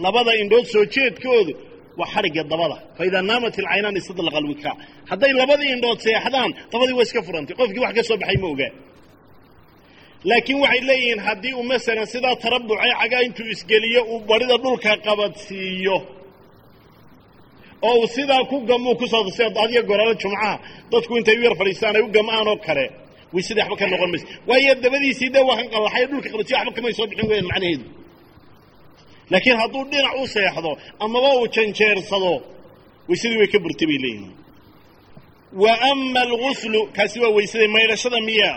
Labada 0.04 0.32
indhood 0.42 0.66
soo 0.74 0.84
jeedkoodu 0.94 1.52
waa 1.98 2.08
xadhigga 2.14 2.42
dabada. 2.52 2.76
Fa 2.96 3.02
naamat 3.30 3.54
alcaynaani 3.62 3.98
istadlaqa 4.02 4.38
alwikaa 4.42 4.74
hadday 5.10 5.32
labadii 5.40 5.70
indhood 5.76 5.98
seexdaan 6.06 6.50
dabadii 6.72 6.94
waa 6.98 7.06
iska 7.08 7.20
furantay. 7.26 7.54
Qofkii 7.60 7.82
wax 7.84 7.92
ka 7.98 8.02
soo 8.08 8.16
baxay 8.22 8.38
ma 8.42 8.48
ogaa 8.54 8.72
laakiin 10.28 10.58
waxay 10.64 10.80
leeyihiin 10.88 11.20
haddii 11.26 11.54
uu 11.58 11.62
masalan 11.72 12.06
sidaa 12.14 12.36
tarabucay 12.42 12.90
cagaa 13.00 13.22
intuu 13.26 13.46
isgeliyo 13.54 14.00
uu 14.12 14.20
barida 14.28 14.56
dhulka 14.64 14.90
qabadsiiyo 15.06 15.96
oo 17.88 17.94
uu 18.00 18.06
sidaa 18.16 18.44
ku 18.50 18.56
gamuu 18.68 18.94
ku 19.00 19.06
soo 19.12 19.30
sida 19.36 19.60
adiga 19.64 19.82
goraalo 19.90 20.14
jumcaha 20.22 20.52
dadku 20.92 21.12
intay 21.18 21.36
u 21.40 21.42
yar 21.46 21.54
fadhiistaan 21.60 21.96
ay 21.98 22.02
u 22.02 22.08
gamaan 22.16 22.48
oo 22.52 22.56
kale 22.66 22.84
waysadii 23.34 23.60
waxba 23.62 23.76
ka 23.80 23.86
noqon 23.92 24.10
mayso 24.12 24.26
waayo 24.48 24.72
dabadiisii 24.84 25.30
dee 25.34 25.44
waa 25.48 25.56
kan 25.60 25.68
qallaxay 25.74 26.04
dhulka 26.10 26.28
qabadsiyo 26.32 26.56
waxba 26.58 26.72
kamay 26.76 26.92
soo 26.98 27.06
bixin 27.10 27.28
weyaan 27.30 27.46
macnaheedu. 27.50 27.86
Laakiin 29.30 29.56
hadduu 29.62 29.84
dhinac 29.90 30.14
u 30.22 30.26
seexdo 30.34 30.70
amaba 31.04 31.28
uu 31.38 31.46
janjeersado 31.54 32.32
waysadii 33.08 33.38
way 33.40 33.48
ka 33.52 33.58
burtay 33.64 33.86
bay 33.90 33.98
leeyihiin. 34.04 34.32
Wa 35.62 35.72
ama 35.90 36.20
alguslu 36.26 36.80
kaasi 36.96 37.16
waa 37.22 37.32
waysadii 37.36 37.70
maydhashada 37.76 38.18
miyaa 38.28 38.56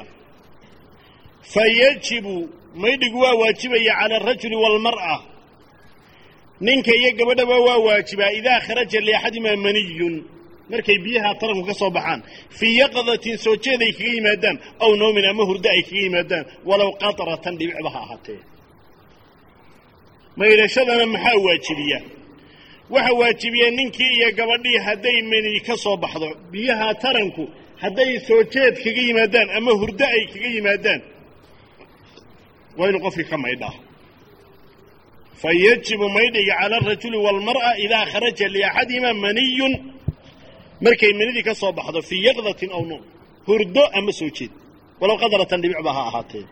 fa 1.54 1.64
yajibu 1.82 2.36
maydhigu 2.82 3.18
waa 3.24 3.36
waajibaya 3.42 3.94
cala 4.00 4.16
alrajuli 4.20 4.56
waalmar'a 4.64 5.16
ninka 6.68 6.92
iyo 7.00 7.10
gabadhaba 7.20 7.56
waa 7.68 7.78
waajibaa 7.88 8.32
idaa 8.40 8.60
kharaja 8.66 9.00
liaxadimaa 9.08 9.56
maniyun. 9.66 10.16
Markay 10.72 10.98
biyaha 11.06 11.32
taranku 11.40 11.64
ka 11.70 11.74
soo 11.82 11.90
baxaan 11.98 12.22
fii 12.58 12.74
yaqdatin 12.82 13.38
soo 13.44 13.56
jeed 13.64 13.82
ay 13.86 13.92
kaga 13.98 14.12
yimaadaan 14.18 14.58
aw 14.84 14.92
nawmin 15.02 15.26
ama 15.32 15.44
hurdo 15.50 15.70
ay 15.76 15.82
kaga 15.88 16.02
yimaadaan 16.06 16.46
walow 16.70 16.92
qatratan 17.02 17.54
dhibicba 17.60 17.90
ha 17.96 18.00
ahaatee. 18.06 18.40
Maydhashadana 20.40 21.06
maxaa 21.14 21.38
waajibiya? 21.46 22.00
Waxa 22.94 23.14
waajibiya 23.20 23.68
ninkii 23.78 24.12
iyo 24.18 24.30
gabadhii 24.40 24.78
hadday 24.88 25.18
mani 25.32 25.60
ka 25.68 25.76
soo 25.84 25.98
baxdo 26.04 26.28
biyaha 26.52 26.88
taranku 27.04 27.44
hadday 27.84 28.12
soo 28.28 28.42
jeed 28.54 28.76
kaga 28.84 29.02
yimaadaan 29.08 29.48
ama 29.58 29.72
hurdo 29.80 30.06
ay 30.16 30.24
kaga 30.34 30.48
yimaadaan 30.56 31.02
waa 32.78 32.88
inuu 32.90 33.02
qofkii 33.06 33.28
ka 33.32 33.38
maydhaa 33.46 33.76
fa 35.42 35.50
yajibu 35.66 36.06
maydhiga 36.18 36.54
cala 36.60 36.76
alrajuli 36.82 37.18
waalmar'a 37.26 37.72
idaa 37.86 38.06
kharaja 38.12 38.48
liaxadihima 38.56 39.12
maniyun. 39.26 39.74
Markay 40.86 41.12
manidii 41.20 41.44
ka 41.48 41.54
soo 41.62 41.72
baxdo 41.78 42.00
fii 42.10 42.22
yaqdatin 42.28 42.70
aw 42.78 42.82
nuum 42.90 43.02
hurdo 43.48 43.84
ama 43.98 44.12
soo 44.20 44.30
jeed. 44.38 44.52
Walow 45.00 45.18
qadratan 45.24 45.60
dhibicba 45.62 45.92
ha 45.98 46.02
ahaatee. 46.10 46.46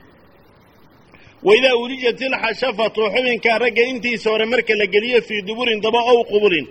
Waidaa 1.47 1.75
ulijat 1.83 2.19
ilxashafatu 2.27 3.01
xubinka 3.13 3.51
ragga 3.63 3.83
intiisa 3.91 4.27
hore 4.31 4.45
marka 4.53 4.73
la 4.79 4.85
geliyo 4.93 5.19
fii 5.27 5.41
duburin 5.47 5.79
daba 5.85 5.99
ow 6.11 6.19
qubulin. 6.31 6.67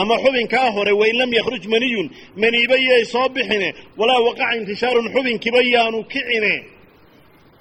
Ama 0.00 0.14
xubinkaa 0.22 0.68
hore 0.76 0.92
wain 1.00 1.16
lam 1.20 1.30
yakhruj 1.38 1.64
maniyun. 1.74 2.06
Maniiba 2.42 2.76
yay 2.88 3.04
soo 3.12 3.28
bixine. 3.34 3.68
Walaa 3.98 4.20
waqaca 4.26 4.54
intishaarun 4.58 5.06
xubinkiiba 5.14 5.60
yaanu 5.74 5.98
kicine 6.12 6.52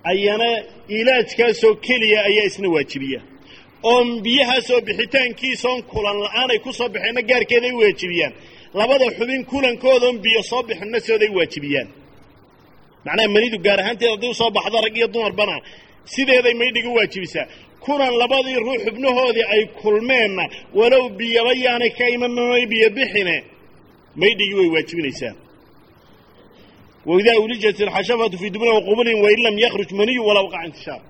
ayana 0.03 0.49
ilaajkaasoo 0.97 1.73
keliya 1.85 2.19
ayaa 2.29 2.45
isna 2.49 2.69
waajibiya. 2.75 3.21
Oo 3.89 4.03
biyahaasoo 4.25 4.81
bixitaankiisoon 4.87 5.79
kulan 5.91 6.17
la'aanay 6.23 6.59
ku 6.65 6.69
soo 6.73 6.89
baxeenna 6.93 7.21
gaarkeeday 7.29 7.71
waajibiyaan. 7.81 8.33
Labada 8.79 9.05
xubin 9.17 9.41
kulankoodoon 9.51 10.17
biyo 10.25 10.41
soo 10.49 10.63
bixinna 10.67 10.99
sooday 11.07 11.29
waajibiyaan. 11.37 11.87
Macnaha 13.05 13.27
manidu 13.35 13.57
gaar 13.65 13.79
ahaanteed 13.81 14.09
haddii 14.13 14.29
u 14.29 14.33
soo 14.41 14.49
baxda 14.57 14.77
rag 14.85 14.95
iyo 14.97 15.07
dumarbana 15.13 15.55
sideeday 16.13 16.53
maydhiga 16.61 16.89
waajibisaa. 16.97 17.45
Kulan 17.85 18.13
labadii 18.21 18.57
ruux 18.65 18.79
xubnahoodii 18.85 19.45
ay 19.53 19.63
kulmeenna 19.81 20.43
walow 20.79 21.05
biyaba 21.19 21.53
yaanay 21.63 21.89
ka 21.97 22.05
imanmay 22.15 22.63
biyo 22.71 22.89
bixine 22.97 23.35
maydhigii 24.21 24.57
way 24.59 24.69
waajibinaysaa 24.75 25.33
fii 28.41 28.49
dubrin 28.53 28.73
wa 28.77 28.81
qubulin 28.87 29.17
wain 29.23 29.39
lam 29.45 29.55
yakhruj 29.65 29.89
maniyu 29.99 30.21
walaa 30.27 30.43
waqaca 30.47 30.65
intishaar 30.69 31.01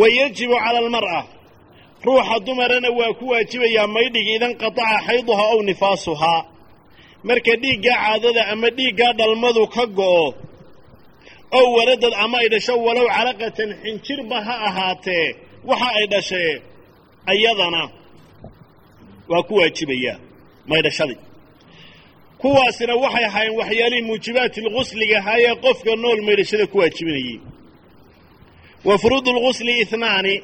wa 0.00 0.06
yajibu 0.18 0.54
cala 0.64 0.78
almar'a 0.84 1.20
ruuxa 2.06 2.36
dumarana 2.46 2.88
waa 2.98 3.12
ku 3.18 3.24
waajibayaa 3.32 3.86
maydhigi 3.96 4.32
idan 4.36 4.52
qataca 4.62 4.96
xayduhaa 5.06 5.50
aw 5.54 5.60
nifaasuhaa 5.70 6.40
marka 7.28 7.52
dhiiggaa 7.62 7.98
caadada 8.04 8.42
ama 8.52 8.68
dhiiggaa 8.76 9.12
dhalmadu 9.18 9.62
ka 9.74 9.84
go'o 9.98 10.26
ow 11.58 11.66
waladad 11.76 12.12
ama 12.24 12.36
ay 12.42 12.48
dhasho 12.52 12.74
walow 12.86 13.06
calaqatan 13.16 13.70
xinjirba 13.82 14.36
ha 14.46 14.54
ahaatee 14.68 15.26
waxa 15.68 15.88
ay 15.98 16.06
dhashee 16.12 16.52
ayadana 17.32 17.82
waa 19.30 19.42
ku 19.48 19.54
waajibayaa 19.60 20.16
maydhashadii 20.70 21.18
kuwaasina 22.41 22.93
waxay 23.03 23.25
ahaayeen 23.29 23.57
waxyaalihii 23.59 24.01
muujibaati 24.09 24.59
lgusliga 24.65 25.17
ahaayee 25.21 25.55
qofka 25.65 25.91
nool 26.03 26.19
maydhashada 26.27 26.65
ku 26.71 26.77
waajibinayey 26.81 27.39
wa 28.87 28.97
furuudu 29.01 29.31
lgusli 29.37 29.71
ihnaani 29.83 30.35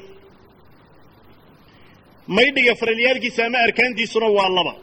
maydhiga 2.36 2.74
faralyaalkiisa 2.80 3.40
ama 3.46 3.58
arkaantiisuna 3.66 4.26
waa 4.36 4.48
laba 4.56 4.74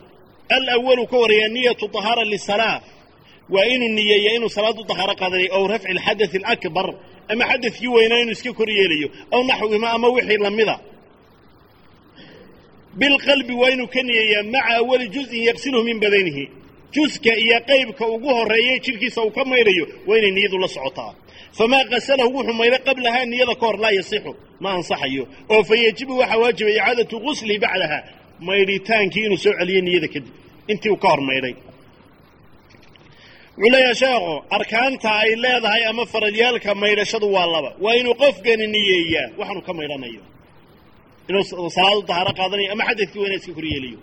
alawalu 0.56 1.04
ka 1.12 1.18
horeeya 1.22 1.48
niyatu 1.56 1.86
طahaara 1.96 2.24
lisalaa 2.34 2.82
waa 3.54 3.66
inuu 3.74 3.90
niyeeya 3.98 4.32
inuu 4.38 4.50
salaad 4.58 4.78
u 4.80 4.84
طahaaro 4.92 5.14
qaadanayo 5.22 5.50
ow 5.58 5.68
rafci 5.72 5.88
اlxadaث 5.94 6.34
اlakbar 6.40 6.88
ama 7.32 7.44
xadadkii 7.52 7.88
weynaa 7.96 8.20
inuu 8.24 8.32
iska 8.38 8.52
kor 8.60 8.70
yeelayo 8.78 9.08
aw 9.36 9.42
naxwihima 9.50 9.88
ama 9.96 10.08
wixii 10.16 10.38
lamida 10.46 10.76
bilqalbi 13.00 13.54
waa 13.62 13.70
inuu 13.76 13.88
ka 13.94 14.02
niyeeyaa 14.08 14.44
maca 14.54 14.76
awali 14.80 15.06
juz'in 15.16 15.44
yaqsilhu 15.50 15.80
min 15.88 15.98
badanihi 16.04 16.46
juska 16.95 17.33
iyo 17.45 17.59
qaybka 17.71 18.05
ugu 18.15 18.29
horreeya 18.39 18.77
jidhkiisa 18.85 19.21
uu 19.27 19.31
ka 19.37 19.43
maydhayo 19.51 19.85
waa 20.09 20.19
inay 20.21 20.31
niyadu 20.37 20.59
la 20.65 20.69
socotaa. 20.77 21.13
Famaa 21.59 21.85
qasalahu 21.93 22.31
wuxuu 22.37 22.55
maydhay 22.61 22.79
qablahaa 22.89 23.25
niyada 23.33 23.55
ka 23.61 23.65
hor 23.69 23.77
laa 23.85 23.91
yasixu 23.99 24.33
ma 24.63 24.69
ansaxayo. 24.77 25.25
Oo 25.53 25.63
fa 25.69 25.75
yajibu 25.85 26.13
waxaa 26.21 26.39
waajiba 26.43 26.71
icaadatu 26.77 27.15
guslihi 27.25 27.59
bacdaha 27.65 27.99
maydhitaankii 28.49 29.25
inuu 29.27 29.37
soo 29.45 29.53
celiyo 29.59 29.81
niyada 29.87 30.09
kadib 30.15 30.27
intii 30.71 30.91
uu 30.93 30.97
ka 31.03 31.09
hor 31.13 31.21
maydhay. 31.29 31.55
Wuxuu 33.59 33.71
leeyaha 33.75 33.95
sheekhu 34.01 34.33
arkaanta 34.57 35.11
ay 35.23 35.31
leedahay 35.45 35.83
ama 35.91 36.05
faradyaalka 36.13 36.71
maydhashadu 36.83 37.27
waa 37.37 37.47
laba. 37.55 37.71
Waa 37.85 37.95
inuu 38.01 38.15
qofkani 38.23 38.67
niyeeyaa 38.75 39.29
waxaanu 39.39 39.61
ka 39.67 39.73
maydhanayo. 39.79 40.23
Inuu 41.29 41.71
salaad 41.77 41.99
u 41.99 42.03
dahaaro 42.09 42.33
qaadanayo 42.39 42.69
ama 42.75 42.85
xadadkii 42.89 43.21
weyna 43.23 43.37
iska 43.41 43.53
kor 43.59 43.65
yeelayo 43.73 43.99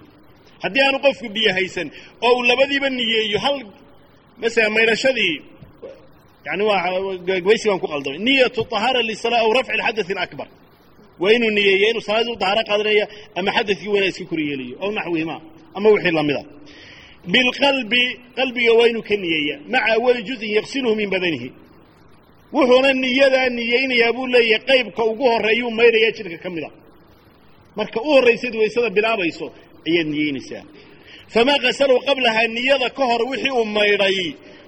haddii 0.63 0.83
aanu 0.87 0.99
qofku 1.07 1.27
biyo 1.37 1.51
haysan 1.59 1.89
oo 2.27 2.33
uu 2.39 2.43
labadiiba 2.51 2.89
niyeeyo 2.99 3.39
hal 3.45 3.57
masala 4.43 4.69
maydhashadii 4.77 5.35
yani 6.47 6.63
waa 6.69 6.81
gabaysi 7.29 7.67
baan 7.69 7.81
ku 7.83 7.87
qaldamay 7.93 8.19
niyatu 8.27 8.61
طahaara 8.73 9.01
lisalaa 9.11 9.41
aw 9.47 9.51
rafci 9.59 9.73
اlxadaث 9.77 10.09
اlakbar 10.15 10.49
waa 11.23 11.33
inuu 11.37 11.51
niyeeya 11.59 11.87
inuu 11.91 12.01
salaadii 12.09 12.33
u 12.33 12.39
dahaaro 12.43 12.63
qaadanaya 12.71 13.05
ama 13.39 13.51
xadadkii 13.57 13.89
weynaa 13.95 14.09
iska 14.13 14.25
kor 14.31 14.41
yeelayo 14.49 14.77
aw 14.85 14.91
naxwihima 14.99 15.37
ama 15.77 15.89
wixii 15.95 16.15
lamida 16.19 16.43
bilqalbi 17.33 18.03
qalbiga 18.39 18.73
waa 18.79 18.89
inuu 18.91 19.03
ka 19.09 19.15
niyeeya 19.23 19.57
maca 19.73 19.89
awali 19.97 20.21
juzin 20.29 20.51
yaqsiluhu 20.59 20.95
min 21.01 21.09
badanihi 21.15 21.49
wuxuuna 22.55 22.91
niyadaa 23.05 23.49
niyeynayaa 23.59 24.13
buu 24.17 24.27
leeyahay 24.35 24.65
qaybka 24.71 25.03
ugu 25.11 25.25
horeeyuu 25.33 25.71
maydhaya 25.79 26.11
jidhka 26.17 26.39
ka 26.45 26.49
mida 26.55 26.71
marka 27.79 27.99
u 28.01 28.09
horraysayd 28.15 28.55
waysada 28.61 28.89
bilaabayso 28.97 29.47
ayaad 29.88 30.08
niyeynaysaa 30.14 30.64
famaa 31.34 31.58
qasalahu 31.66 32.00
qablahaa 32.08 32.48
niyada 32.56 32.88
ka 32.98 33.04
hor 33.10 33.22
wixii 33.30 33.52
uu 33.60 33.66
maydhay 33.78 34.18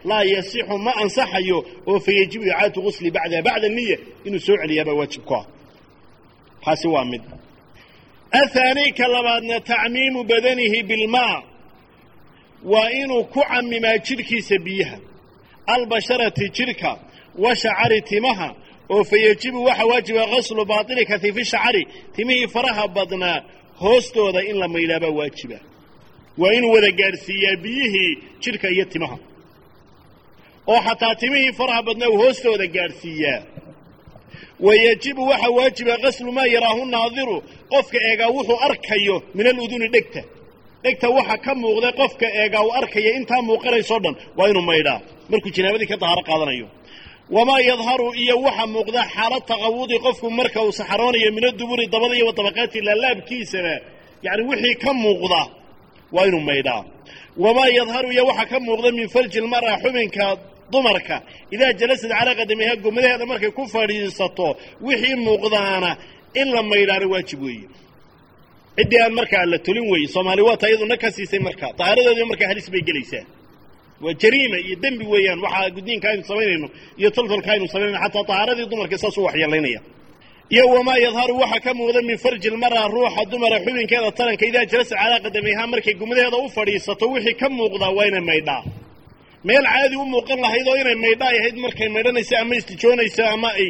laa 0.10 0.24
yasixu 0.34 0.78
ma 0.86 0.92
ansaxayo 1.04 1.58
oo 1.90 2.00
fa 2.06 2.12
yajibu 2.20 2.44
icaadatu 2.50 2.80
gusli 2.86 3.10
bacdaha 3.16 3.42
bacda 3.48 3.68
niya 3.78 3.98
inuu 4.28 4.40
soo 4.46 4.56
celiyaabaa 4.62 4.94
waajib 5.00 5.24
ku 5.30 5.34
ah 5.40 5.46
taasi 6.66 6.88
waa 6.94 7.06
mid. 7.12 7.22
Athaani 8.42 8.86
ka 8.98 9.06
labaadna 9.14 9.60
tacmiimu 9.70 10.20
badanihi 10.30 10.80
bilmaa 10.90 11.38
waa 12.72 12.90
inuu 13.02 13.24
ku 13.34 13.42
camimaa 13.50 13.98
jidhkiisa 14.06 14.58
biyaha. 14.66 14.98
Albasharati 15.74 16.46
jidhka 16.56 16.92
wa 17.44 17.52
shacari 17.56 18.02
timaha 18.02 18.50
oo 18.90 19.04
fa 19.10 19.18
yejibu 19.26 19.64
waxa 19.68 19.86
waajiba 19.86 20.24
qaslu 20.34 20.66
baatini 20.72 21.06
kahiifi 21.10 21.46
shacari 21.52 21.84
timihii 22.16 22.48
faraha 22.54 22.88
badnaa 22.96 23.40
hoostooda 23.84 24.40
in 24.50 24.56
la 24.62 24.68
maydhaabaa 24.76 25.14
waajiba. 25.20 25.58
Waa 26.42 26.54
inuu 26.58 26.72
wada 26.76 26.92
gaadhsiiyaa 27.00 27.56
biyihii 27.64 28.12
jidhka 28.44 28.68
iyo 28.76 28.86
timaha. 28.94 29.18
Oo 30.72 30.80
xataa 30.88 31.16
timihii 31.22 31.52
faraha 31.60 31.82
badnaa 31.88 32.10
uu 32.14 32.18
hoostooda 32.24 32.66
gaadhsiiyaa. 32.76 33.42
Wa 34.66 34.74
yejibu 34.84 35.22
waxa 35.32 35.50
waajiba 35.58 35.96
qaslu 36.04 36.32
maa 36.38 36.46
yaraahu 36.56 36.84
naadiru 36.94 37.38
qofka 37.72 37.98
eegaa 38.10 38.30
wuxuu 38.36 38.60
arkayo 38.68 39.16
min 39.36 39.46
aluduni 39.52 39.88
dhegta. 39.94 40.22
Dhegta 40.84 41.08
waxa 41.18 41.36
ka 41.46 41.52
muuqda 41.62 41.90
qofka 42.00 42.28
eegaa 42.42 42.64
uu 42.68 42.72
arkaya 42.80 43.12
intaa 43.20 43.42
muuqanaysoo 43.48 44.00
dhan 44.04 44.16
waa 44.38 44.48
inuu 44.52 44.62
maydhaa. 44.72 45.00
Markuu 45.30 45.52
janaabadii 45.56 45.88
ka 45.92 45.98
dahaaro 46.02 46.24
qaadanayo 46.30 46.68
wamaa 47.30 47.60
yadharu 47.70 48.08
iyo 48.24 48.36
waxa 48.46 48.66
muuqda 48.74 49.02
xaalad 49.16 49.44
taqawudi 49.52 49.96
qofku 50.06 50.28
marka 50.40 50.60
uu 50.66 50.72
saxaroonayo 50.80 51.30
min 51.36 51.46
aduburi 51.50 51.86
dabada 51.94 52.16
iyo 52.18 52.26
wadabaqaati 52.30 52.80
laalaabkiisaba 52.88 53.76
yacni 54.26 54.44
wixii 54.50 54.76
ka 54.84 54.92
muuqda 55.04 55.42
waa 56.16 56.26
inuu 56.30 56.42
maydhaa 56.50 56.82
wamaa 57.44 57.68
yadharu 57.80 58.10
iyo 58.16 58.24
waxa 58.30 58.46
ka 58.52 58.58
muuqda 58.66 58.90
min 58.98 59.08
farji 59.14 59.40
lmar'a 59.46 59.74
xubinka 59.84 60.26
dumarka 60.72 61.16
idaa 61.56 61.72
jalasad 61.80 62.12
calaa 62.20 62.36
qadamiha 62.40 62.74
gomadaheeda 62.84 63.26
markay 63.32 63.52
ku 63.58 63.64
fadhiisato 63.74 64.48
wixii 64.88 65.16
muuqdaana 65.28 65.92
in 66.42 66.48
la 66.56 66.62
maydhaana 66.72 67.06
waajib 67.14 67.40
weeye 67.46 67.68
ciddii 68.78 69.00
aan 69.04 69.14
markaa 69.20 69.46
la 69.52 69.58
tolin 69.66 69.86
weeye 69.92 70.08
soomaali 70.16 70.42
waata 70.48 70.66
iyaduna 70.70 70.96
ka 71.04 71.08
siisay 71.16 71.40
marka 71.48 71.68
dahaaradoodii 71.80 72.26
markaa 72.32 72.48
halis 72.52 72.68
bay 72.74 72.82
gelaysaa 72.90 73.26
waa 74.06 74.14
jariima 74.22 74.58
iyo 74.68 74.76
dembi 74.84 75.06
weeyaan 75.14 75.40
waxaa 75.46 75.70
gudniinka 75.76 76.08
aynu 76.12 76.24
samaynayno 76.30 76.68
iyo 77.00 77.10
toltolka 77.16 77.50
aynu 77.54 77.66
samaynayno 77.74 78.00
xataa 78.06 78.24
dahaaradii 78.30 78.68
dumarka 78.72 78.98
saasuu 79.04 79.24
waxyeelaynaya 79.28 79.80
iyo 80.56 80.64
wamaa 80.76 80.98
yadharu 81.06 81.34
waxa 81.44 81.60
ka 81.66 81.72
muuqda 81.80 82.02
min 82.10 82.18
farji 82.24 82.50
lmara 82.56 82.82
ruuxa 82.96 83.22
dumara 83.32 83.58
xubinkeeda 83.66 84.10
taranka 84.18 84.44
idaa 84.50 84.66
jalasa 84.72 84.96
calaa 85.02 85.20
qadamihaa 85.26 85.68
markay 85.74 85.94
gumadaheeda 86.02 86.38
u 86.38 86.48
fadhiisato 86.56 87.06
wixii 87.14 87.36
ka 87.42 87.48
muuqdaa 87.58 87.92
waa 87.98 88.06
inay 88.10 88.22
maydhaa. 88.32 88.62
Meel 89.48 89.66
caadi 89.74 89.96
u 89.96 90.06
muuqan 90.14 90.40
lahayd 90.46 90.68
oo 90.72 90.76
inay 90.82 90.96
maydha 91.06 91.26
ay 91.32 91.38
ahayd 91.42 91.56
markay 91.66 91.88
maydhanayso 91.96 92.34
ama 92.42 92.54
istijoonayso 92.60 93.24
ama 93.36 93.50
ay 93.62 93.70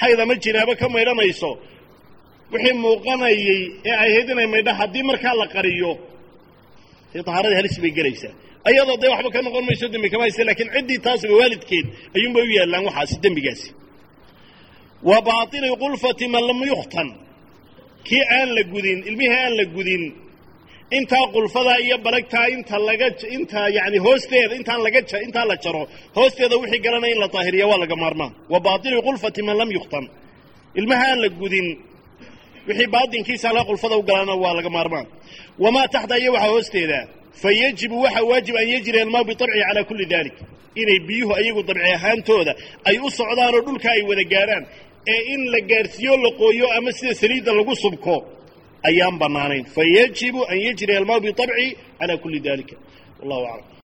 xayd 0.00 0.18
ama 0.24 0.34
jinaabo 0.44 0.72
ka 0.80 0.86
maydhanayso 0.94 1.50
wixii 2.52 2.74
muuqanayey 2.84 3.60
ee 3.88 3.90
ay 4.02 4.10
ahayd 4.12 4.28
inay 4.34 4.46
maydha 4.54 4.72
haddii 4.80 5.02
markaa 5.10 5.34
la 5.40 5.46
qariyo 5.54 5.92
dee 7.12 7.22
dahaaradii 7.28 7.56
halis 7.60 7.76
bay 7.84 7.90
gelaysaa 7.98 8.32
ayadoo 8.68 8.96
dee 9.02 9.10
waxba 9.14 9.30
ka 9.34 9.40
noqon 9.46 9.64
mayso 9.68 9.86
dembi 9.92 10.08
kama 10.12 10.22
haysta 10.26 10.42
lakiin 10.50 10.70
ciddii 10.76 10.98
taasba 11.06 11.34
waalidkeed 11.40 11.86
ayuunbay 12.16 12.42
u 12.48 12.52
yaallaan 12.58 12.84
waxaasi 12.88 13.16
dembigaasi. 13.24 13.68
Wa 15.08 15.18
baatini 15.28 15.68
qulfati 15.82 16.26
man 16.34 16.42
lam 16.48 16.60
yukhtan 16.72 17.08
kii 18.08 18.22
aan 18.38 18.48
la 18.56 18.62
gudin 18.72 18.98
ilmihii 19.08 19.38
aan 19.44 19.54
la 19.60 19.64
gudin 19.76 20.02
intaa 20.98 21.24
qulfadaa 21.34 21.78
iyo 21.86 21.96
balagtaa 22.06 22.46
inta 22.56 22.76
laga 22.88 23.08
inta 23.36 23.60
yani 23.78 23.98
hoosteeda 24.06 24.54
intaan 24.60 24.80
laga 24.86 24.98
intaan 25.26 25.46
la 25.50 25.56
jaro 25.64 25.82
hoosteeda 26.18 26.54
wixii 26.62 26.80
garanaya 26.84 27.12
in 27.14 27.20
la 27.24 27.28
daahiriya 27.34 27.66
waa 27.70 27.78
laga 27.84 27.96
maarmaan. 28.02 28.32
Wa 28.52 28.58
baatini 28.66 28.96
qulfati 29.08 29.40
man 29.48 29.56
lam 29.60 29.70
yukhtan 29.76 30.04
ilmaha 30.80 31.04
aan 31.10 31.20
la 31.24 31.28
gudin 31.40 31.66
wixii 32.68 32.88
baatinkiisa 32.94 33.48
la 33.56 33.62
qulfada 33.68 33.94
u 33.96 34.02
galaana 34.08 34.34
waa 34.44 34.54
laga 34.58 34.70
maarmaan. 34.76 35.06
Wamaa 35.62 35.86
taxta 35.94 36.14
iyo 36.22 36.30
waxaa 36.36 36.50
hoosteeda 36.54 36.98
fa 37.40 37.48
yajibu 37.62 37.96
waxaa 38.04 38.24
waajib 38.30 38.54
an 38.62 38.66
yajri 38.74 38.98
almaa 39.04 39.24
bitabci 39.28 39.60
calaa 39.68 39.84
kulli 39.90 40.06
dalik. 40.14 40.36
Inay 40.80 40.98
biyuhu 41.08 41.32
ayagu 41.40 41.62
dabci 41.68 41.88
ahaantooda 41.96 42.52
ay 42.88 42.96
u 42.98 43.08
socdaan 43.18 43.54
oo 43.56 43.62
dhulka 43.66 43.88
ay 43.96 44.02
wada 44.10 44.24
gaadhaan 44.32 44.64
ee 45.14 45.20
in 45.34 45.40
la 45.52 45.60
gaadhsiiyo 45.70 46.14
la 46.24 46.30
qooyo 46.40 46.66
ama 46.76 46.90
sida 46.98 47.14
saliidda 47.22 47.52
lagu 47.58 47.74
subko 47.84 48.14
ayaan 48.88 49.16
bannaanayn 49.22 49.64
fa 49.74 49.82
yajibu 49.96 50.40
an 50.52 50.58
yajri 50.66 50.92
almaa 51.00 51.20
bitabci 51.26 51.66
calaa 51.98 52.16
kulli 52.22 52.40
dalika 52.46 52.76
wallahu 53.20 53.44
aclam 53.54 53.71